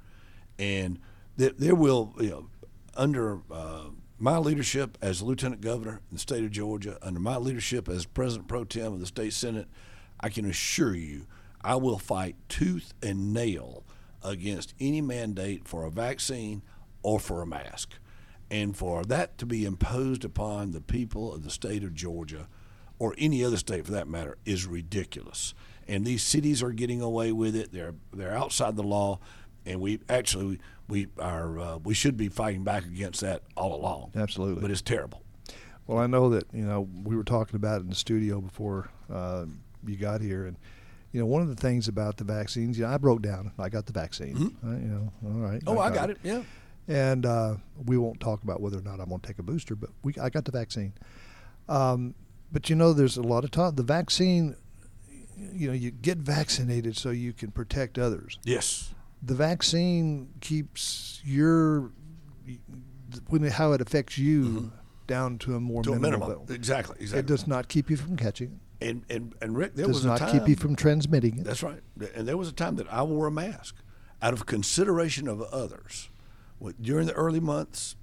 And 0.60 1.00
th- 1.38 1.56
there 1.58 1.76
will, 1.76 2.14
you 2.20 2.30
know, 2.30 2.50
under 2.96 3.42
uh, 3.50 3.86
my 4.20 4.38
leadership 4.38 4.98
as 5.02 5.22
lieutenant 5.22 5.62
governor 5.62 6.02
in 6.10 6.16
the 6.16 6.20
state 6.20 6.44
of 6.44 6.52
Georgia, 6.52 6.98
under 7.02 7.20
my 7.20 7.38
leadership 7.38 7.90
as 7.90 8.06
president 8.06 8.48
pro 8.48 8.64
tem 8.64 8.94
of 8.94 9.00
the 9.00 9.06
state 9.06 9.34
senate, 9.34 9.68
I 10.24 10.30
can 10.30 10.46
assure 10.46 10.96
you, 10.96 11.28
I 11.62 11.76
will 11.76 12.00
fight 12.00 12.38
tooth 12.48 12.94
and 13.04 13.34
nail 13.34 13.84
against 14.24 14.74
any 14.80 15.02
mandate 15.02 15.68
for 15.68 15.84
a 15.84 15.92
vaccine 15.92 16.62
or 17.04 17.20
for 17.20 17.42
a 17.42 17.46
mask. 17.46 17.96
And 18.50 18.76
for 18.76 19.04
that 19.04 19.38
to 19.40 19.46
be 19.46 19.66
imposed 19.66 20.24
upon 20.24 20.72
the 20.72 20.80
people 20.80 21.34
of 21.34 21.44
the 21.44 21.50
state 21.50 21.84
of 21.84 21.94
Georgia, 21.94 22.48
or 23.00 23.16
any 23.18 23.44
other 23.44 23.58
state 23.58 23.86
for 23.86 23.92
that 23.92 24.08
matter, 24.08 24.38
is 24.46 24.66
ridiculous. 24.66 25.54
And 25.88 26.06
these 26.06 26.24
cities 26.24 26.64
are 26.64 26.72
getting 26.72 27.02
away 27.02 27.34
with 27.34 27.56
it. 27.56 27.74
They're 27.74 27.96
they're 28.14 28.38
outside 28.38 28.78
the 28.78 28.84
law, 28.84 29.20
and 29.66 29.82
we 29.82 30.00
actually 30.08 30.60
we 30.88 31.08
are 31.18 31.60
uh, 31.60 31.78
we 31.80 31.94
should 31.94 32.16
be 32.16 32.30
fighting 32.30 32.64
back 32.64 32.86
against 32.86 33.22
that 33.22 33.42
all 33.58 33.76
along. 33.76 34.12
Absolutely. 34.16 34.62
But 34.62 34.72
it's 34.72 34.82
terrible. 34.82 35.24
Well, 35.88 35.98
I 35.98 36.08
know 36.08 36.30
that 36.30 36.46
you 36.54 36.64
know 36.64 36.88
we 37.04 37.16
were 37.16 37.26
talking 37.26 37.56
about 37.56 37.80
it 37.80 37.84
in 37.84 37.90
the 37.90 37.96
studio 37.96 38.40
before 38.40 38.90
uh, 39.12 39.46
you 39.88 39.96
got 39.98 40.22
here, 40.22 40.46
and 40.46 40.58
you 41.12 41.20
know 41.20 41.26
one 41.26 41.42
of 41.42 41.48
the 41.48 41.56
things 41.56 41.88
about 41.88 42.18
the 42.18 42.24
vaccines. 42.24 42.78
You 42.78 42.86
know, 42.86 42.92
I 42.94 42.98
broke 42.98 43.22
down. 43.22 43.52
I 43.60 43.70
got 43.70 43.86
the 43.86 43.94
vaccine. 43.94 44.56
Uh, 44.66 44.70
you 44.72 44.76
know, 44.88 45.14
all 45.26 45.32
right. 45.32 45.60
Mm-hmm. 45.60 45.70
Oh, 45.70 45.80
I 45.80 45.90
got 45.92 46.10
it. 46.10 46.18
Yeah. 46.24 46.44
And 46.88 47.26
uh, 47.26 47.56
we 47.86 47.98
won't 47.98 48.20
talk 48.20 48.44
about 48.44 48.60
whether 48.60 48.78
or 48.78 48.82
not 48.82 49.00
I'm 49.00 49.08
going 49.10 49.22
to 49.22 49.28
take 49.28 49.40
a 49.40 49.44
booster, 49.44 49.76
but 49.76 49.90
we 50.04 50.14
I 50.22 50.30
got 50.30 50.44
the 50.46 50.52
vaccine. 50.52 50.94
Um, 51.70 52.14
but 52.52 52.70
you 52.70 52.76
know, 52.76 52.92
there's 52.94 53.16
a 53.18 53.22
lot 53.22 53.44
of 53.46 53.52
talk. 53.52 53.78
The 53.78 53.84
vaccine, 53.84 54.56
you 55.38 55.68
know, 55.68 55.74
you 55.74 55.92
get 55.92 56.18
vaccinated 56.18 56.98
so 56.98 57.10
you 57.12 57.32
can 57.34 57.52
protect 57.52 57.98
others. 57.98 58.38
Yes. 58.44 58.94
The 59.22 59.34
vaccine 59.34 60.30
keeps 60.42 61.22
your 61.24 61.92
when 63.30 63.44
how 63.44 63.72
it 63.72 63.82
affects 63.82 64.18
you 64.18 64.72
down 65.08 65.38
to 65.40 65.56
a 65.56 65.60
more 65.60 65.82
Mm-hmm. 65.84 65.94
A 65.94 66.00
minimal 66.00 66.28
minimum. 66.28 66.30
level. 66.42 66.56
Exactly. 66.56 66.98
Exactly. 67.00 67.20
It 67.20 67.26
does 67.26 67.48
not 67.48 67.68
keep 67.70 67.90
you 67.90 67.96
from 67.98 68.18
catching 68.18 68.48
it. 68.52 68.60
And 68.82 69.04
and 69.10 69.34
and 69.42 69.58
Rick, 69.58 69.76
there 69.76 69.88
does 69.88 69.96
was 69.98 70.06
a 70.06 70.10
not 70.10 70.20
time. 70.20 70.40
keep 70.40 70.48
you 70.48 70.56
from 70.56 70.76
transmitting 70.76 71.38
it. 71.40 71.44
That's 71.44 71.64
right. 71.64 71.82
And 72.16 72.28
there 72.28 72.38
was 72.38 72.50
a 72.50 72.54
time 72.54 72.76
that 72.78 72.92
I 72.92 73.04
wore 73.04 73.28
a 73.28 73.32
mask 73.32 73.76
out 74.22 74.34
of 74.34 74.46
consideration 74.46 75.28
of 75.28 75.42
others. 75.42 76.10
During 76.82 77.08
the 77.08 77.14
early 77.14 77.42
months, 77.42 77.98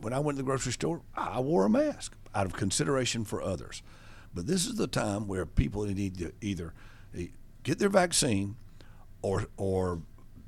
when 0.00 0.14
I 0.14 0.20
went 0.20 0.36
to 0.38 0.42
the 0.42 0.46
grocery 0.46 0.72
store, 0.72 1.02
I 1.14 1.40
wore 1.40 1.66
a 1.66 1.70
mask 1.70 2.16
out 2.34 2.46
of 2.46 2.54
consideration 2.54 3.24
for 3.24 3.42
others. 3.42 3.82
But 4.34 4.46
this 4.46 4.66
is 4.66 4.76
the 4.76 4.86
time 4.86 5.26
where 5.26 5.44
people 5.44 5.84
need 5.84 6.18
to 6.18 6.32
either 6.40 6.72
eh, 7.16 7.26
get 7.62 7.78
their 7.78 7.88
vaccine 7.90 8.56
or 9.22 9.46
or 9.56 10.00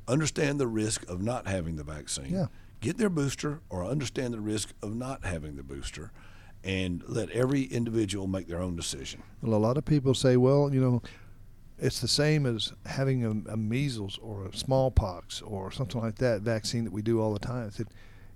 understand 0.06 0.58
the 0.58 0.66
risk 0.66 1.06
of 1.08 1.22
not 1.22 1.46
having 1.46 1.76
the 1.76 1.84
vaccine. 1.84 2.32
Yeah. 2.32 2.46
Get 2.80 2.96
their 2.96 3.10
booster 3.10 3.60
or 3.68 3.84
understand 3.84 4.32
the 4.32 4.40
risk 4.40 4.72
of 4.82 4.94
not 4.94 5.24
having 5.24 5.56
the 5.56 5.62
booster 5.62 6.12
and 6.64 7.02
let 7.06 7.30
every 7.30 7.62
individual 7.64 8.26
make 8.26 8.48
their 8.48 8.60
own 8.60 8.76
decision. 8.76 9.22
Well, 9.42 9.56
a 9.56 9.58
lot 9.58 9.76
of 9.76 9.84
people 9.84 10.14
say, 10.14 10.36
well, 10.36 10.72
you 10.72 10.80
know, 10.80 11.02
it's 11.78 12.00
the 12.00 12.08
same 12.08 12.44
as 12.46 12.72
having 12.86 13.24
a, 13.24 13.52
a 13.52 13.56
measles 13.56 14.18
or 14.20 14.46
a 14.46 14.56
smallpox 14.56 15.40
or 15.42 15.70
something 15.70 16.00
like 16.00 16.16
that 16.16 16.42
vaccine 16.42 16.84
that 16.84 16.92
we 16.92 17.02
do 17.02 17.20
all 17.20 17.32
the 17.32 17.38
time. 17.38 17.70
Said, 17.70 17.86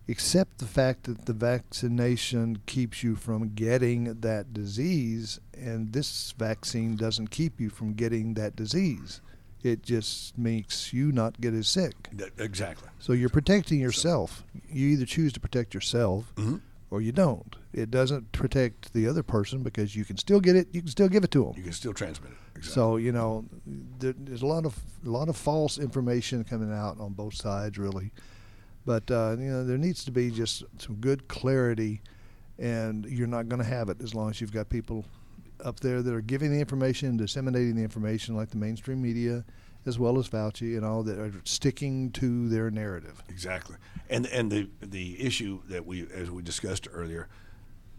except 0.07 0.59
the 0.59 0.67
fact 0.67 1.05
that 1.05 1.27
the 1.27 1.33
vaccination 1.33 2.59
keeps 2.67 3.03
you 3.03 3.17
from 3.17 3.55
getting 3.55 4.21
that 4.21 4.53
disease, 4.53 5.41
and 5.57 5.93
this 5.93 6.33
vaccine 6.39 6.97
doesn't 6.97 7.29
keep 7.31 7.61
you 7.61 7.69
from 7.71 7.95
getting 7.95 8.35
that 8.35 8.55
disease. 8.55 9.21
It 9.65 9.83
just 9.83 10.37
makes 10.39 10.93
you 10.93 11.13
not 11.13 11.41
get 11.41 11.55
as 11.55 11.69
sick. 11.69 11.95
Exactly. 12.39 12.89
So 12.99 13.13
you're 13.13 13.29
protecting 13.29 13.81
yourself. 13.81 14.45
You 14.69 14.89
either 14.89 15.07
choose 15.07 15.33
to 15.35 15.41
protect 15.41 15.73
yourself 15.75 16.33
Mm-hmm. 16.37 16.57
or 16.91 17.01
you 17.01 17.13
don't. 17.13 17.57
It 17.73 17.91
doesn't 17.91 18.33
protect 18.33 18.93
the 18.93 19.07
other 19.07 19.23
person 19.23 19.63
because 19.63 19.97
you 19.97 20.05
can 20.05 20.17
still 20.19 20.41
get 20.41 20.57
it. 20.57 20.69
You 20.73 20.83
can 20.83 20.91
still 20.91 21.09
give 21.09 21.25
it 21.25 21.31
to 21.33 21.45
them. 21.45 21.55
You 21.57 21.63
can 21.63 21.73
still 21.73 21.95
transmit 21.95 22.33
it. 22.33 22.39
Exactly. 22.57 22.75
So 22.75 22.97
you 22.97 23.13
know, 23.13 23.45
there, 23.99 24.15
there's 24.17 24.43
a 24.43 24.47
lot 24.47 24.67
of 24.67 24.79
a 25.05 25.11
lot 25.11 25.29
of 25.29 25.37
false 25.37 25.79
information 25.79 26.45
coming 26.45 26.73
out 26.73 27.01
on 27.01 27.13
both 27.13 27.35
sides, 27.35 27.79
really. 27.79 28.13
But 28.85 29.11
uh, 29.11 29.37
you 29.39 29.51
know, 29.51 29.65
there 29.65 29.79
needs 29.79 30.05
to 30.05 30.11
be 30.11 30.31
just 30.31 30.65
some 30.79 30.97
good 30.97 31.29
clarity, 31.29 32.03
and 32.59 33.07
you're 33.07 33.27
not 33.27 33.49
going 33.49 33.63
to 33.63 33.69
have 33.69 33.89
it 33.89 34.01
as 34.03 34.15
long 34.15 34.31
as 34.31 34.41
you've 34.41 34.53
got 34.53 34.69
people 34.69 35.05
up 35.65 35.81
there 35.81 36.03
that 36.03 36.13
are 36.13 36.21
giving 36.21 36.53
the 36.53 36.59
information, 36.59 37.17
disseminating 37.17 37.77
the 37.77 37.83
information, 37.83 38.37
like 38.37 38.51
the 38.51 38.57
mainstream 38.57 39.01
media, 39.01 39.45
as 39.87 39.99
well 39.99 40.19
as 40.19 40.29
Fauci 40.29 40.77
and 40.77 40.85
all 40.85 41.03
that 41.05 41.19
are 41.19 41.33
sticking 41.45 42.11
to 42.13 42.49
their 42.49 42.71
narrative. 42.71 43.23
Exactly, 43.29 43.77
and 44.11 44.27
and 44.27 44.51
the 44.51 44.69
the 44.81 45.21
issue 45.25 45.61
that 45.69 45.87
we, 45.87 46.07
as 46.13 46.31
we 46.31 46.43
discussed 46.43 46.89
earlier, 46.93 47.29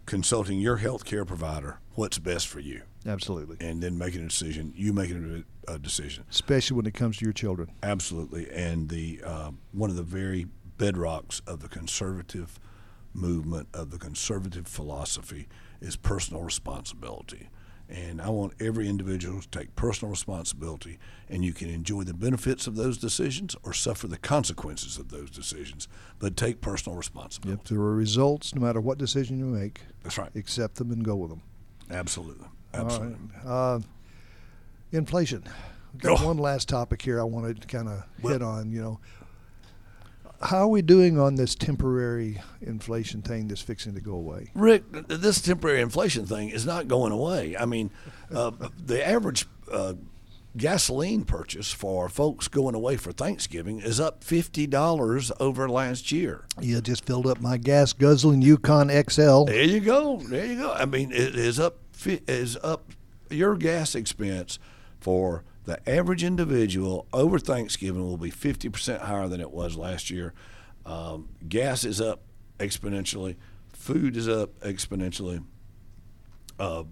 consulting 0.06 0.58
your 0.60 0.76
health 0.78 1.04
care 1.04 1.24
provider, 1.24 1.78
what's 1.94 2.18
best 2.18 2.46
for 2.48 2.60
you, 2.60 2.82
Absolutely, 3.06 3.56
and 3.60 3.82
then 3.82 3.96
making 3.98 4.22
a 4.22 4.28
decision. 4.28 4.72
You 4.76 4.92
making 4.92 5.44
a, 5.68 5.72
a 5.72 5.78
decision. 5.78 6.24
especially 6.30 6.76
when 6.76 6.86
it 6.86 6.94
comes 6.94 7.18
to 7.18 7.24
your 7.24 7.32
children. 7.32 7.70
Absolutely, 7.82 8.50
and 8.50 8.88
the 8.88 9.20
uh, 9.24 9.50
one 9.72 9.90
of 9.90 9.96
the 9.96 10.02
very 10.02 10.46
bedrocks 10.78 11.40
of 11.46 11.60
the 11.60 11.68
conservative 11.68 12.58
movement 13.12 13.68
of 13.72 13.90
the 13.90 13.98
conservative 13.98 14.66
philosophy 14.66 15.46
is 15.80 15.96
personal 15.96 16.42
responsibility. 16.42 17.48
And 17.88 18.20
I 18.22 18.30
want 18.30 18.54
every 18.60 18.88
individual 18.88 19.42
to 19.42 19.48
take 19.48 19.76
personal 19.76 20.10
responsibility, 20.10 20.98
and 21.28 21.44
you 21.44 21.52
can 21.52 21.68
enjoy 21.68 22.02
the 22.04 22.14
benefits 22.14 22.66
of 22.66 22.76
those 22.76 22.96
decisions 22.96 23.54
or 23.62 23.74
suffer 23.74 24.06
the 24.08 24.16
consequences 24.16 24.96
of 24.98 25.10
those 25.10 25.30
decisions. 25.30 25.86
But 26.18 26.34
take 26.36 26.62
personal 26.62 26.96
responsibility. 26.96 27.60
If 27.62 27.68
there 27.68 27.78
are 27.80 27.94
results, 27.94 28.54
no 28.54 28.62
matter 28.62 28.80
what 28.80 28.96
decision 28.96 29.38
you 29.38 29.44
make, 29.44 29.82
That's 30.02 30.16
right. 30.16 30.34
accept 30.34 30.76
them 30.76 30.90
and 30.92 31.04
go 31.04 31.14
with 31.16 31.28
them. 31.30 31.42
Absolutely. 31.90 32.46
All 32.72 32.80
right. 32.80 32.84
Absolutely. 32.86 33.18
Uh, 33.44 33.80
inflation. 34.92 35.44
Got 35.98 36.20
Oh. 36.22 36.26
one 36.26 36.38
last 36.38 36.68
topic 36.68 37.02
here 37.02 37.20
I 37.20 37.24
wanted 37.24 37.60
to 37.60 37.66
kind 37.68 37.88
of 37.88 38.02
Well- 38.22 38.32
hit 38.32 38.42
on. 38.42 38.70
You 38.72 38.82
know, 38.82 39.00
how 40.44 40.58
are 40.58 40.68
we 40.68 40.82
doing 40.82 41.18
on 41.18 41.36
this 41.36 41.54
temporary 41.54 42.40
inflation 42.60 43.22
thing 43.22 43.48
that's 43.48 43.62
fixing 43.62 43.94
to 43.94 44.00
go 44.00 44.12
away? 44.12 44.50
Rick, 44.54 44.84
this 45.08 45.40
temporary 45.40 45.80
inflation 45.80 46.26
thing 46.26 46.50
is 46.50 46.66
not 46.66 46.86
going 46.88 47.12
away. 47.12 47.56
I 47.56 47.64
mean, 47.64 47.90
uh, 48.32 48.50
the 48.84 49.06
average 49.06 49.46
uh, 49.70 49.94
gasoline 50.56 51.24
purchase 51.24 51.72
for 51.72 52.08
folks 52.08 52.48
going 52.48 52.74
away 52.74 52.96
for 52.96 53.12
Thanksgiving 53.12 53.80
is 53.80 53.98
up 53.98 54.22
fifty 54.22 54.66
dollars 54.66 55.32
over 55.40 55.68
last 55.68 56.12
year. 56.12 56.44
You 56.60 56.80
just 56.80 57.04
filled 57.04 57.26
up 57.26 57.40
my 57.40 57.56
gas 57.56 57.92
guzzling 57.92 58.42
Yukon 58.42 58.88
XL. 58.88 59.44
There 59.44 59.62
you 59.62 59.80
go. 59.80 60.18
There 60.18 60.46
you 60.46 60.56
go. 60.56 60.72
I 60.72 60.84
mean, 60.84 61.10
it 61.10 61.34
is 61.36 61.58
up 61.58 61.78
is 62.06 62.56
up 62.62 62.92
your 63.30 63.56
gas 63.56 63.94
expense 63.94 64.58
for 65.00 65.42
the 65.64 65.88
average 65.88 66.22
individual 66.22 67.06
over 67.12 67.38
Thanksgiving 67.38 68.02
will 68.02 68.16
be 68.16 68.30
fifty 68.30 68.68
percent 68.68 69.02
higher 69.02 69.28
than 69.28 69.40
it 69.40 69.50
was 69.50 69.76
last 69.76 70.10
year. 70.10 70.34
Um, 70.86 71.30
gas 71.48 71.84
is 71.84 72.00
up 72.00 72.22
exponentially. 72.58 73.36
Food 73.72 74.16
is 74.16 74.28
up 74.28 74.58
exponentially. 74.60 75.44
Uh, 76.58 76.84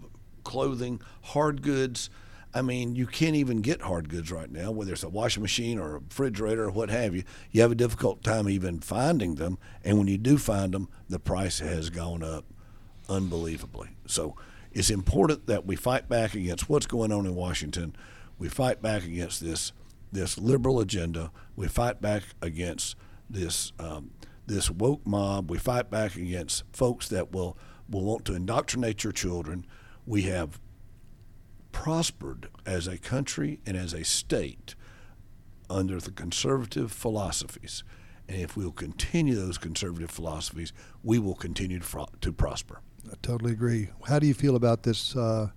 clothing, 0.45 1.01
hard 1.23 1.63
goods. 1.63 2.11
I 2.55 2.61
mean, 2.61 2.97
you 2.97 3.07
can't 3.07 3.37
even 3.37 3.63
get 3.63 3.81
hard 3.81 4.11
goods 4.11 4.31
right 4.31 4.51
now, 4.51 4.71
whether 4.73 4.93
it's 4.93 5.03
a 5.03 5.09
washing 5.09 5.43
machine 5.43 5.79
or 5.79 5.97
a 5.97 5.99
refrigerator 6.01 6.65
or 6.65 6.71
what 6.71 6.91
have 6.91 7.15
you. 7.15 7.25
You 7.51 7.63
have 7.63 7.73
a 7.73 7.77
difficult 7.77 8.23
time 8.23 8.49
even 8.49 8.81
finding 8.81 9.37
them. 9.37 9.59
And 9.83 9.97
when 9.97 10.07
you 10.07 10.19
do 10.19 10.37
find 10.37 10.75
them, 10.75 10.89
the 11.09 11.19
price 11.19 11.61
has 11.61 11.89
gone 11.89 12.23
up 12.23 12.45
unbelievably. 13.09 13.97
So 14.07 14.37
it's 14.71 14.91
important 14.91 15.47
that 15.47 15.65
we 15.65 15.77
fight 15.77 16.11
back 16.11 16.35
against 16.35 16.69
what's 16.69 16.87
going 16.87 17.11
on 17.11 17.25
in 17.25 17.35
Washington. 17.35 17.97
We 18.43 18.49
fight 18.49 18.83
back 18.83 19.05
against 19.05 19.41
this 19.41 19.73
this 20.11 20.37
liberal 20.37 20.81
agenda. 20.81 21.31
We 21.55 21.69
fight 21.69 22.01
back 22.03 22.25
against 22.43 22.97
this 23.31 23.73
um, 23.79 24.11
this 24.49 24.69
woke 24.69 25.07
mob. 25.07 25.49
We 25.49 25.59
fight 25.59 25.93
back 25.93 26.17
against 26.17 26.65
folks 26.73 27.09
that 27.11 27.31
will 27.31 27.57
will 27.89 28.03
want 28.03 28.25
to 28.25 28.35
indoctrinate 28.35 29.05
your 29.05 29.13
children. 29.13 29.65
We 30.07 30.23
have 30.23 30.59
prospered 31.71 32.49
as 32.67 32.89
a 32.89 32.99
country 32.99 33.61
and 33.65 33.77
as 33.77 33.93
a 33.93 34.03
state 34.03 34.75
under 35.71 36.01
the 36.01 36.11
conservative 36.11 36.91
philosophies. 36.91 37.85
And 38.29 38.41
if 38.41 38.57
we'll 38.57 38.73
continue 38.73 39.37
those 39.37 39.57
conservative 39.57 40.11
philosophies, 40.11 40.73
we 41.05 41.21
will 41.21 41.37
continue 41.37 41.79
to, 41.79 41.85
fro- 41.85 42.09
to 42.21 42.33
prosper. 42.33 42.81
I 43.09 43.15
totally 43.23 43.53
agree. 43.53 43.91
How 44.09 44.19
do 44.19 44.27
you 44.27 44.35
feel 44.35 44.57
about 44.57 44.83
this 44.83 45.15
uh, 45.15 45.51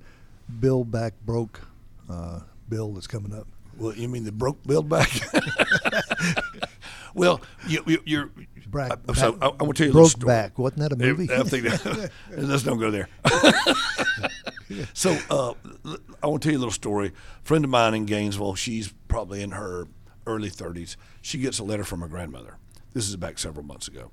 Build 0.60 0.92
Back 0.92 1.14
Broke 1.26 1.62
uh, 2.08 2.42
bill 2.70 2.94
that's 2.94 3.08
coming 3.08 3.34
up? 3.34 3.48
Well, 3.78 3.94
you 3.94 4.08
mean 4.08 4.24
the 4.24 4.32
broke 4.32 4.64
build 4.64 4.88
back? 4.88 5.10
well, 7.14 7.42
you, 7.68 7.84
you, 7.86 8.02
you're. 8.06 8.32
Brack- 8.68 9.00
I, 9.08 9.14
so 9.14 9.38
I, 9.42 9.48
I 9.48 9.64
want 9.64 9.76
to 9.78 9.84
tell 9.84 9.86
you 9.88 9.92
a 9.92 9.94
Broke 9.94 10.10
story. 10.12 10.28
Back. 10.28 10.58
Wasn't 10.58 10.80
that 10.80 10.92
a 10.92 10.96
movie? 10.96 11.30
I 11.32 11.44
think 11.44 11.64
that, 11.66 12.12
let's 12.38 12.64
don't 12.64 12.80
go 12.80 12.90
there. 12.92 13.08
so 14.94 15.18
uh, 15.30 15.54
I 16.24 16.28
want 16.28 16.42
to 16.42 16.48
tell 16.48 16.52
you 16.54 16.58
a 16.58 16.60
little 16.60 16.72
story. 16.72 17.08
A 17.10 17.46
friend 17.46 17.64
of 17.64 17.70
mine 17.70 17.94
in 17.94 18.06
Gainesville, 18.06 18.56
she's 18.56 18.94
probably 19.08 19.42
in 19.42 19.52
her 19.52 19.88
early 20.26 20.50
30s. 20.50 20.96
She 21.22 21.38
gets 21.38 21.60
a 21.60 21.64
letter 21.64 21.84
from 21.84 22.02
her 22.02 22.08
grandmother. 22.08 22.58
This 22.94 23.08
is 23.08 23.16
back 23.18 23.38
several 23.38 23.66
months 23.66 23.88
ago, 23.88 24.12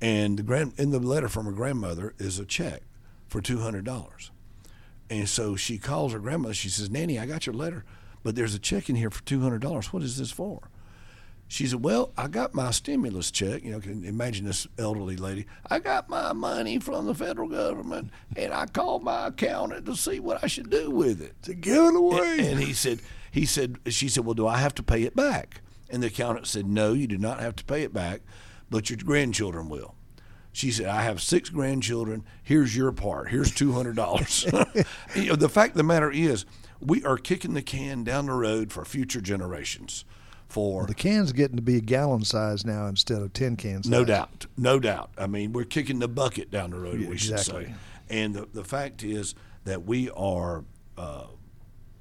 and 0.00 0.38
the 0.38 0.42
grand 0.42 0.72
in 0.78 0.90
the 0.90 0.98
letter 0.98 1.28
from 1.28 1.44
her 1.46 1.52
grandmother 1.52 2.14
is 2.18 2.38
a 2.38 2.46
check 2.46 2.82
for 3.28 3.40
two 3.42 3.60
hundred 3.60 3.84
dollars. 3.84 4.30
And 5.12 5.28
so 5.28 5.56
she 5.56 5.76
calls 5.76 6.14
her 6.14 6.18
grandmother. 6.18 6.54
She 6.54 6.70
says, 6.70 6.88
"Nanny, 6.88 7.18
I 7.18 7.26
got 7.26 7.46
your 7.46 7.54
letter, 7.54 7.84
but 8.22 8.34
there's 8.34 8.54
a 8.54 8.58
check 8.58 8.88
in 8.88 8.96
here 8.96 9.10
for 9.10 9.22
two 9.24 9.40
hundred 9.40 9.60
dollars. 9.60 9.92
What 9.92 10.02
is 10.02 10.16
this 10.16 10.30
for?" 10.30 10.70
She 11.48 11.66
said, 11.66 11.84
"Well, 11.84 12.12
I 12.16 12.28
got 12.28 12.54
my 12.54 12.70
stimulus 12.70 13.30
check. 13.30 13.62
You 13.62 13.72
know, 13.72 13.80
can 13.80 14.06
imagine 14.06 14.46
this 14.46 14.66
elderly 14.78 15.16
lady. 15.16 15.44
I 15.68 15.80
got 15.80 16.08
my 16.08 16.32
money 16.32 16.78
from 16.78 17.04
the 17.04 17.14
federal 17.14 17.46
government, 17.46 18.10
and 18.36 18.54
I 18.54 18.64
called 18.64 19.02
my 19.02 19.26
accountant 19.26 19.84
to 19.84 19.96
see 19.96 20.18
what 20.18 20.42
I 20.42 20.46
should 20.46 20.70
do 20.70 20.90
with 20.90 21.20
it 21.20 21.34
to 21.42 21.52
give 21.52 21.84
it 21.84 21.94
away." 21.94 22.38
And, 22.38 22.48
and 22.48 22.60
he 22.60 22.72
said, 22.72 23.00
"He 23.30 23.44
said, 23.44 23.80
she 23.88 24.08
said, 24.08 24.24
well, 24.24 24.32
do 24.32 24.46
I 24.46 24.56
have 24.56 24.74
to 24.76 24.82
pay 24.82 25.02
it 25.02 25.14
back?" 25.14 25.60
And 25.90 26.02
the 26.02 26.06
accountant 26.06 26.46
said, 26.46 26.66
"No, 26.66 26.94
you 26.94 27.06
do 27.06 27.18
not 27.18 27.38
have 27.38 27.54
to 27.56 27.64
pay 27.64 27.82
it 27.82 27.92
back, 27.92 28.22
but 28.70 28.88
your 28.88 28.98
grandchildren 29.04 29.68
will." 29.68 29.94
She 30.52 30.70
said, 30.70 30.86
"I 30.86 31.02
have 31.02 31.22
six 31.22 31.48
grandchildren. 31.48 32.24
Here's 32.42 32.76
your 32.76 32.92
part. 32.92 33.30
Here's 33.30 33.54
two 33.54 33.72
hundred 33.72 33.96
dollars." 33.96 34.44
you 35.16 35.28
know, 35.28 35.36
the 35.36 35.48
fact 35.48 35.70
of 35.72 35.76
the 35.78 35.82
matter 35.82 36.10
is, 36.10 36.44
we 36.80 37.02
are 37.04 37.16
kicking 37.16 37.54
the 37.54 37.62
can 37.62 38.04
down 38.04 38.26
the 38.26 38.32
road 38.32 38.72
for 38.72 38.84
future 38.84 39.20
generations. 39.20 40.04
For 40.48 40.86
the 40.86 40.94
can's 40.94 41.32
getting 41.32 41.56
to 41.56 41.62
be 41.62 41.78
a 41.78 41.80
gallon 41.80 42.24
size 42.24 42.66
now 42.66 42.86
instead 42.86 43.22
of 43.22 43.32
tin 43.32 43.56
cans. 43.56 43.88
no 43.88 44.04
doubt, 44.04 44.46
no 44.58 44.78
doubt. 44.78 45.10
I 45.16 45.26
mean, 45.26 45.54
we're 45.54 45.64
kicking 45.64 45.98
the 45.98 46.08
bucket 46.08 46.50
down 46.50 46.72
the 46.72 46.78
road. 46.78 47.00
Yeah, 47.00 47.08
we 47.08 47.16
should 47.16 47.32
exactly. 47.32 47.64
say. 47.66 47.74
And 48.10 48.34
the 48.34 48.46
the 48.52 48.64
fact 48.64 49.02
is 49.02 49.34
that 49.64 49.86
we 49.86 50.10
are 50.10 50.64
uh, 50.98 51.28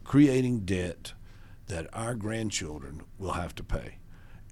creating 0.04 0.62
debt 0.62 1.14
that 1.68 1.88
our 1.94 2.14
grandchildren 2.14 3.02
will 3.18 3.32
have 3.32 3.56
to 3.56 3.64
pay. 3.64 4.00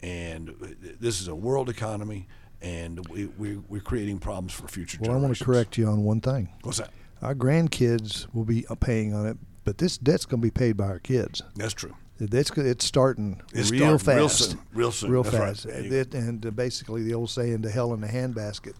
And 0.01 0.55
this 1.01 1.19
is 1.19 1.27
a 1.27 1.35
world 1.35 1.69
economy, 1.69 2.29
and 2.61 3.07
we, 3.07 3.25
we, 3.37 3.57
we're 3.57 3.81
creating 3.81 4.19
problems 4.19 4.53
for 4.53 4.67
future 4.67 4.97
generations. 4.97 5.07
Well, 5.09 5.17
I 5.17 5.21
want 5.21 5.37
to 5.37 5.43
correct 5.43 5.77
you 5.77 5.87
on 5.87 6.03
one 6.03 6.21
thing. 6.21 6.49
What's 6.63 6.79
that? 6.79 6.91
Our 7.21 7.35
grandkids 7.35 8.33
will 8.33 8.45
be 8.45 8.65
uh, 8.67 8.75
paying 8.75 9.13
on 9.13 9.25
it, 9.25 9.37
but 9.63 9.77
this 9.77 9.97
debt's 9.97 10.25
going 10.25 10.41
to 10.41 10.45
be 10.45 10.51
paid 10.51 10.77
by 10.77 10.85
our 10.85 10.99
kids. 10.99 11.41
That's 11.55 11.73
true. 11.73 11.95
That's 12.19 12.51
it's 12.57 12.85
starting 12.85 13.41
It's 13.53 13.71
real 13.71 13.97
starting 13.97 14.17
real 14.17 14.27
fast, 14.27 14.49
soon, 14.51 14.59
real 14.73 14.91
soon. 14.91 15.11
real 15.11 15.23
That's 15.23 15.35
right. 15.35 15.47
fast. 15.55 15.65
And, 15.65 15.93
it, 15.93 16.13
and 16.13 16.45
uh, 16.45 16.51
basically, 16.51 17.03
the 17.03 17.13
old 17.13 17.29
saying, 17.29 17.61
"To 17.61 17.69
hell 17.69 17.93
in 17.93 18.01
the 18.01 18.07
handbasket." 18.07 18.73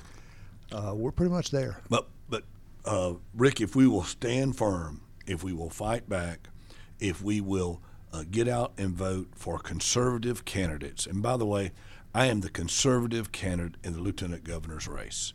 Uh, 0.71 0.93
we're 0.95 1.11
pretty 1.11 1.31
much 1.31 1.49
there. 1.49 1.79
But 1.89 2.07
but 2.29 2.43
uh, 2.85 3.13
Rick, 3.33 3.61
if 3.61 3.75
we 3.75 3.87
will 3.87 4.03
stand 4.03 4.57
firm, 4.57 5.01
if 5.25 5.43
we 5.43 5.53
will 5.53 5.69
fight 5.69 6.09
back, 6.09 6.49
if 6.99 7.21
we 7.21 7.39
will 7.39 7.81
uh, 8.11 8.23
get 8.29 8.47
out 8.49 8.73
and 8.77 8.93
vote 8.93 9.29
for 9.35 9.57
conservative 9.57 10.43
candidates, 10.43 11.05
and 11.05 11.21
by 11.23 11.37
the 11.37 11.45
way, 11.45 11.71
I 12.13 12.25
am 12.25 12.41
the 12.41 12.49
conservative 12.49 13.31
candidate 13.31 13.75
in 13.83 13.93
the 13.93 13.99
lieutenant 13.99 14.43
governor's 14.43 14.87
race. 14.87 15.33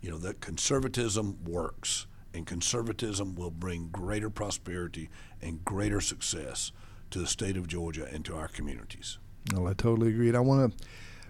You 0.00 0.10
know 0.10 0.18
that 0.18 0.40
conservatism 0.40 1.38
works, 1.44 2.06
and 2.34 2.46
conservatism 2.46 3.34
will 3.34 3.50
bring 3.50 3.88
greater 3.88 4.30
prosperity 4.30 5.10
and 5.42 5.64
greater 5.64 6.00
success 6.00 6.72
to 7.10 7.18
the 7.18 7.26
state 7.26 7.56
of 7.56 7.66
Georgia 7.68 8.08
and 8.10 8.24
to 8.24 8.36
our 8.36 8.48
communities. 8.48 9.18
Well, 9.52 9.66
I 9.66 9.74
totally 9.74 10.08
agree. 10.10 10.28
And 10.28 10.36
I 10.36 10.40
want 10.40 10.78
to 10.78 10.86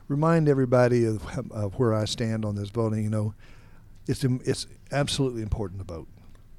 remind 0.08 0.48
everybody 0.48 1.04
of, 1.04 1.22
of 1.50 1.78
where 1.78 1.94
I 1.94 2.04
stand 2.04 2.44
on 2.44 2.54
this 2.54 2.70
voting. 2.70 3.04
You 3.04 3.10
know, 3.10 3.34
it's 4.06 4.24
it's 4.24 4.66
absolutely 4.92 5.42
important 5.42 5.80
to 5.80 5.94
vote, 5.94 6.08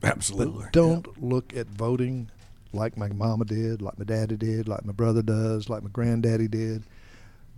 Absolutely. 0.04 0.64
but 0.64 0.74
don't 0.74 1.22
look 1.22 1.56
at 1.56 1.68
voting 1.68 2.32
like 2.74 2.98
my 2.98 3.10
mama 3.10 3.46
did, 3.46 3.82
like 3.82 4.00
my 4.00 4.06
daddy 4.06 4.38
did, 4.38 4.68
like 4.68 4.86
my 4.86 4.94
brother 4.94 5.22
does, 5.22 5.70
like 5.70 5.84
my 5.84 5.90
granddaddy 5.90 6.48
did. 6.48 6.84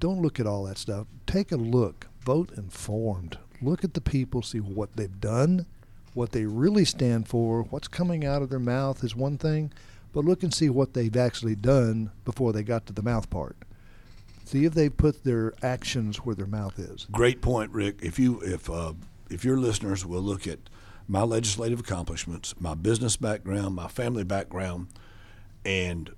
Don't 0.04 0.22
look 0.22 0.38
at 0.38 0.46
all 0.46 0.66
that 0.66 0.78
stuff. 0.78 1.08
Take 1.26 1.54
a 1.54 1.56
look. 1.56 2.08
Vote 2.20 2.52
informed. 2.58 3.38
Look 3.62 3.86
at 3.86 3.94
the 3.94 4.02
people. 4.02 4.42
See 4.42 4.58
what 4.60 4.98
they've 4.98 5.22
done. 5.22 5.66
what 6.14 6.32
they 6.32 6.46
really 6.46 6.86
stand 6.86 7.28
for, 7.28 7.64
what's 7.64 7.88
coming 7.88 8.26
out 8.26 8.42
of 8.42 8.50
their 8.50 8.60
mouth 8.60 9.04
is 9.04 9.16
one 9.16 9.38
thing, 9.38 9.72
but 10.12 10.26
look 10.26 10.44
and 10.44 10.54
see 10.54 10.70
what 10.70 10.94
they've 10.94 11.16
actually 11.16 11.56
done 11.56 12.12
before 12.26 12.54
they 12.54 12.64
got 12.64 12.86
to 12.86 12.94
the 12.94 13.02
mouth 13.02 13.30
part. 13.30 13.56
See 14.46 14.66
if 14.66 14.74
they 14.74 14.90
put 14.90 15.24
their 15.24 15.54
actions 15.64 16.18
where 16.18 16.36
their 16.36 16.48
mouth 16.48 16.78
is. 16.78 17.08
Great 17.12 17.42
point, 17.42 17.72
Rick. 17.72 18.00
If 18.04 18.20
you 18.20 18.42
if 18.42 18.70
uh, 18.70 18.94
if 19.30 19.46
your 19.46 19.58
listeners 19.58 20.06
will 20.06 20.22
look 20.22 20.46
at 20.46 20.60
my 21.08 21.22
legislative 21.24 21.80
accomplishments, 21.80 22.54
my 22.60 22.76
business 22.76 23.16
background, 23.16 23.76
my 23.76 23.88
family 23.88 24.26
background, 24.26 24.88
and 25.66 26.12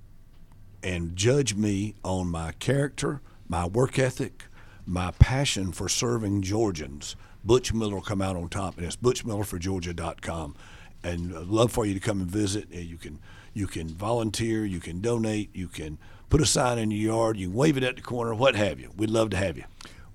and 0.83 1.15
judge 1.15 1.53
me 1.55 1.93
on 2.03 2.27
my 2.27 2.51
character, 2.53 3.21
my 3.47 3.65
work 3.65 3.99
ethic, 3.99 4.45
my 4.85 5.11
passion 5.11 5.71
for 5.71 5.89
serving 5.89 6.41
Georgians, 6.41 7.15
Butch 7.43 7.73
Miller 7.73 7.95
will 7.95 8.01
come 8.01 8.21
out 8.21 8.35
on 8.35 8.49
top, 8.49 8.77
and 8.77 8.85
it's 8.85 8.95
butchmillerforgeorgia.com. 8.95 10.55
And 11.03 11.37
I'd 11.37 11.47
love 11.47 11.71
for 11.71 11.85
you 11.85 11.93
to 11.93 11.99
come 11.99 12.19
and 12.21 12.29
visit. 12.29 12.71
You 12.71 12.97
can 12.97 13.19
you 13.53 13.67
can 13.67 13.87
volunteer, 13.87 14.65
you 14.65 14.79
can 14.79 14.99
donate, 14.99 15.55
you 15.55 15.67
can 15.67 15.97
put 16.29 16.41
a 16.41 16.45
sign 16.45 16.77
in 16.77 16.91
your 16.91 17.13
yard, 17.15 17.37
you 17.37 17.49
wave 17.49 17.77
it 17.77 17.83
at 17.83 17.95
the 17.95 18.01
corner, 18.01 18.33
what 18.33 18.55
have 18.55 18.79
you. 18.79 18.91
We'd 18.97 19.09
love 19.09 19.29
to 19.29 19.37
have 19.37 19.55
you. 19.55 19.63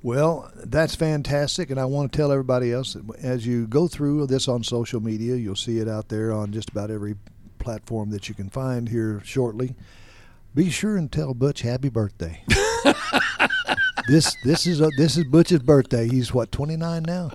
Well, 0.03 0.51
that's 0.57 0.95
fantastic, 0.95 1.71
and 1.71 1.79
I 1.79 1.85
want 1.85 2.13
to 2.13 2.17
tell 2.17 2.33
everybody 2.33 2.73
else 2.73 2.95
that 2.95 3.05
as 3.17 3.47
you 3.47 3.67
go 3.67 3.87
through 3.87 4.27
this 4.27 4.49
on 4.49 4.63
social 4.63 5.01
media, 5.01 5.37
you'll 5.37 5.57
see 5.57 5.79
it 5.79 5.89
out 5.89 6.09
there 6.09 6.33
on 6.33 6.53
just 6.53 6.71
about 6.71 6.91
every 6.91 7.17
platform 7.59 8.11
that 8.11 8.29
you 8.29 8.35
can 8.35 8.51
find 8.51 8.89
here 8.89 9.23
shortly. 9.25 9.75
Be 10.55 10.69
sure 10.69 10.97
and 10.97 11.11
tell 11.11 11.33
Butch 11.33 11.63
happy 11.63 11.89
birthday. 11.89 12.43
this 14.09 14.37
this 14.45 14.67
is 14.67 14.81
a, 14.81 14.91
this 14.97 15.17
is 15.17 15.25
Butch's 15.25 15.61
birthday. 15.61 16.09
He's 16.09 16.33
what 16.35 16.51
twenty 16.53 16.77
nine 16.77 17.03
now. 17.03 17.31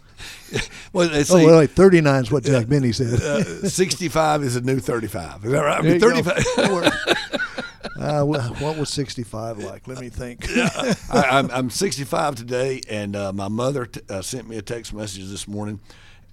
well, 0.94 1.10
oh 1.14 1.24
see. 1.24 1.46
wait, 1.46 1.72
thirty 1.72 2.02
nine 2.02 2.24
is 2.24 2.32
what 2.32 2.44
Jack 2.44 2.68
Benny 2.68 2.92
said. 2.92 3.22
uh, 3.22 3.44
Sixty-five 3.68 4.44
is 4.44 4.56
a 4.56 4.62
new 4.62 4.80
thirty-five. 4.80 5.46
Is 5.46 5.52
that 5.52 5.62
right? 5.62 5.80
I 5.80 5.82
mean, 5.82 6.00
thirty-five. 6.00 6.44
uh, 8.00 8.24
what 8.24 8.78
was 8.78 8.90
sixty-five 8.90 9.60
like? 9.60 9.88
Let 9.88 10.00
me 10.00 10.10
think. 10.10 10.46
I, 10.56 10.96
I'm, 11.12 11.50
I'm 11.52 11.70
65 11.70 12.36
today, 12.36 12.82
and 12.90 13.16
uh, 13.16 13.32
my 13.34 13.48
mother 13.48 13.86
t- 13.86 14.02
uh, 14.10 14.22
sent 14.22 14.48
me 14.48 14.58
a 14.58 14.62
text 14.62 14.94
message 14.94 15.30
this 15.30 15.48
morning, 15.48 15.80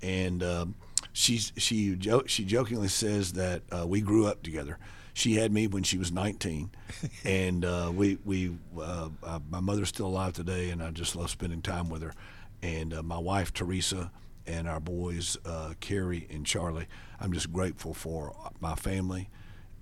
and 0.02 0.42
um, 0.42 0.74
she's 1.12 1.52
she 1.56 1.94
jo- 1.96 2.24
she 2.26 2.44
jokingly 2.44 2.88
says 2.88 3.34
that 3.34 3.62
uh, 3.70 3.86
we 3.86 4.00
grew 4.00 4.26
up 4.26 4.42
together. 4.42 4.78
She 5.14 5.34
had 5.34 5.52
me 5.52 5.66
when 5.66 5.82
she 5.82 5.98
was 5.98 6.10
19, 6.10 6.70
and 7.24 7.64
uh, 7.64 7.92
we 7.94 8.18
we 8.24 8.56
uh, 8.78 9.10
uh, 9.22 9.40
my 9.50 9.60
mother's 9.60 9.88
still 9.88 10.06
alive 10.06 10.32
today, 10.32 10.70
and 10.70 10.82
I 10.82 10.90
just 10.90 11.16
love 11.16 11.30
spending 11.30 11.62
time 11.62 11.88
with 11.88 12.02
her. 12.02 12.14
And 12.62 12.94
uh, 12.94 13.02
my 13.02 13.18
wife 13.18 13.52
Teresa 13.52 14.10
and 14.46 14.68
our 14.68 14.80
boys 14.80 15.36
uh, 15.44 15.74
Carrie 15.80 16.26
and 16.30 16.44
Charlie. 16.46 16.86
I'm 17.20 17.32
just 17.32 17.52
grateful 17.52 17.94
for 17.94 18.34
my 18.60 18.74
family, 18.74 19.28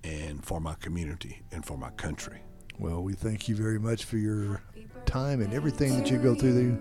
and 0.03 0.43
for 0.45 0.59
my 0.59 0.75
community, 0.75 1.41
and 1.51 1.65
for 1.65 1.77
my 1.77 1.89
country. 1.91 2.41
Well, 2.79 3.03
we 3.03 3.13
thank 3.13 3.47
you 3.47 3.55
very 3.55 3.79
much 3.79 4.05
for 4.05 4.17
your 4.17 4.61
time 5.05 5.41
and 5.41 5.53
everything 5.53 5.97
that 5.97 6.09
you 6.09 6.17
go 6.17 6.35
through. 6.35 6.53
There. 6.53 6.77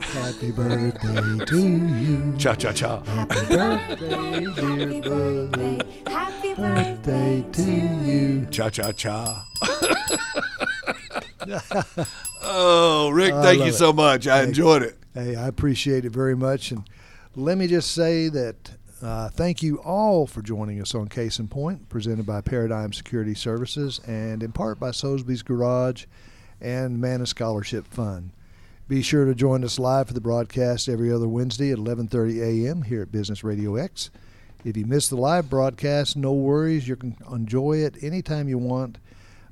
Happy 0.00 0.52
birthday 0.52 1.44
to 1.44 1.60
you. 1.60 2.34
Cha 2.38 2.54
cha 2.54 2.72
cha. 2.72 3.02
Happy 3.02 3.56
birthday, 3.56 4.40
dear 4.54 5.02
brother. 5.02 5.78
Happy 6.06 6.38
Birthday 6.58 7.44
to 7.52 7.62
you. 7.62 8.46
Cha 8.50 8.68
cha 8.68 8.90
cha. 8.90 9.46
oh, 12.42 13.10
Rick, 13.10 13.32
thank 13.34 13.58
you 13.58 13.66
love 13.66 13.74
so 13.74 13.92
much. 13.92 14.26
I 14.26 14.38
Thank 14.38 14.48
enjoyed 14.48 14.82
it. 14.82 14.98
Hey, 15.14 15.36
I 15.36 15.46
appreciate 15.46 16.04
it 16.04 16.10
very 16.10 16.34
much. 16.34 16.72
And 16.72 16.88
let 17.36 17.58
me 17.58 17.68
just 17.68 17.92
say 17.92 18.28
that 18.28 18.72
uh, 19.00 19.28
thank 19.28 19.62
you 19.62 19.78
all 19.78 20.26
for 20.26 20.42
joining 20.42 20.80
us 20.80 20.96
on 20.96 21.06
Case 21.06 21.38
in 21.38 21.46
Point, 21.46 21.88
presented 21.88 22.26
by 22.26 22.40
Paradigm 22.40 22.92
Security 22.92 23.34
Services 23.34 24.00
and 24.06 24.42
in 24.42 24.50
part 24.50 24.80
by 24.80 24.90
Sosby's 24.90 25.42
Garage 25.42 26.06
and 26.60 27.00
Mana 27.00 27.26
Scholarship 27.26 27.86
Fund. 27.86 28.30
Be 28.88 29.02
sure 29.02 29.26
to 29.26 29.34
join 29.34 29.64
us 29.64 29.78
live 29.78 30.08
for 30.08 30.14
the 30.14 30.20
broadcast 30.20 30.88
every 30.88 31.12
other 31.12 31.28
Wednesday 31.28 31.70
at 31.70 31.78
11:30 31.78 32.40
a.m. 32.40 32.82
here 32.82 33.02
at 33.02 33.12
Business 33.12 33.44
Radio 33.44 33.76
X. 33.76 34.10
If 34.64 34.76
you 34.76 34.86
miss 34.86 35.08
the 35.08 35.16
live 35.16 35.50
broadcast, 35.50 36.16
no 36.16 36.32
worries. 36.32 36.88
You 36.88 36.96
can 36.96 37.16
enjoy 37.30 37.78
it 37.78 38.02
anytime 38.02 38.48
you 38.48 38.58
want 38.58 38.98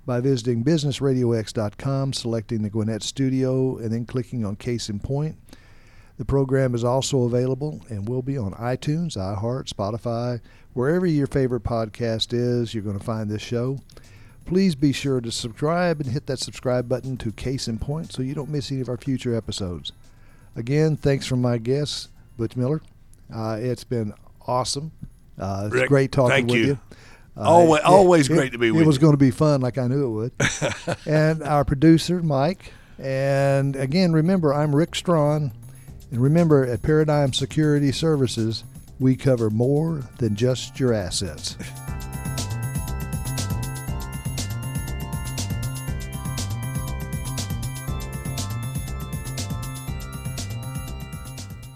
by 0.07 0.21
visiting 0.21 0.65
businessradiox.com, 0.65 2.13
selecting 2.13 2.63
the 2.63 2.71
Gwinnett 2.71 3.03
Studio, 3.03 3.77
and 3.77 3.93
then 3.93 4.07
clicking 4.07 4.45
on 4.45 4.57
Case 4.57 4.89
in 4.89 5.01
Point. 5.01 5.37
The 6.19 6.25
program 6.25 6.75
is 6.75 6.85
also 6.85 7.25
available 7.25 7.83
and 7.91 8.09
will 8.09 8.23
be 8.23 8.39
on 8.39 8.53
iTunes, 8.53 9.17
iHeart, 9.19 9.69
Spotify, 9.69 10.41
wherever 10.73 11.05
your 11.05 11.27
favorite 11.27 11.63
podcast 11.63 12.33
is. 12.33 12.73
You're 12.73 12.85
going 12.85 12.99
to 12.99 13.05
find 13.05 13.29
this 13.29 13.43
show. 13.43 13.81
Please 14.47 14.75
be 14.77 14.93
sure 14.93 15.21
to 15.21 15.31
subscribe 15.33 16.01
and 16.01 16.11
hit 16.11 16.27
that 16.27 16.39
subscribe 16.39 16.89
button 16.89 17.17
to 17.19 17.33
Case 17.33 17.67
in 17.67 17.79
Point 17.79 18.13
so 18.13 18.23
you 18.23 18.33
don't 18.35 18.49
miss 18.49 18.71
any 18.71 18.81
of 18.81 18.89
our 18.89 18.97
future 18.97 19.35
episodes. 19.37 19.93
Again, 20.55 20.97
thanks 20.97 21.27
from 21.27 21.43
my 21.43 21.59
guest, 21.59 22.09
Butch 22.39 22.57
Miller. 22.57 22.81
Uh, 23.35 23.59
it's 23.61 23.83
been 23.85 24.15
awesome. 24.47 24.93
Uh, 25.39 25.65
it's 25.67 25.75
Rick, 25.75 25.89
great 25.89 26.13
talking 26.13 26.47
with 26.47 26.57
you. 26.57 26.65
you. 26.67 26.79
Uh, 27.37 27.41
Always- 27.41 27.83
always 27.85 28.29
great 28.29 28.53
to 28.53 28.59
be 28.59 28.71
with 28.71 28.83
it 28.83 28.87
was 28.87 28.97
you. 28.97 29.01
going 29.01 29.13
to 29.13 29.19
be 29.19 29.31
fun, 29.33 29.61
like 29.61 29.77
I 29.79 29.89
knew 29.89 30.07
it 30.07 30.11
would. 30.11 30.97
and 31.07 31.43
our 31.43 31.65
producer, 31.65 32.23
Mike. 32.23 32.73
And 32.99 33.77
again, 33.77 34.13
remember, 34.13 34.55
I'm 34.55 34.75
Rick 34.75 34.95
Strawn. 34.95 35.53
And 36.13 36.21
remember, 36.23 36.65
at 36.65 36.81
Paradigm 36.83 37.33
Security 37.35 37.91
Services, 37.93 38.63
we 39.01 39.17
cover 39.17 39.51
more 39.51 40.03
than 40.19 40.37
just 40.37 40.79
your 40.81 40.95
assets. 40.95 41.57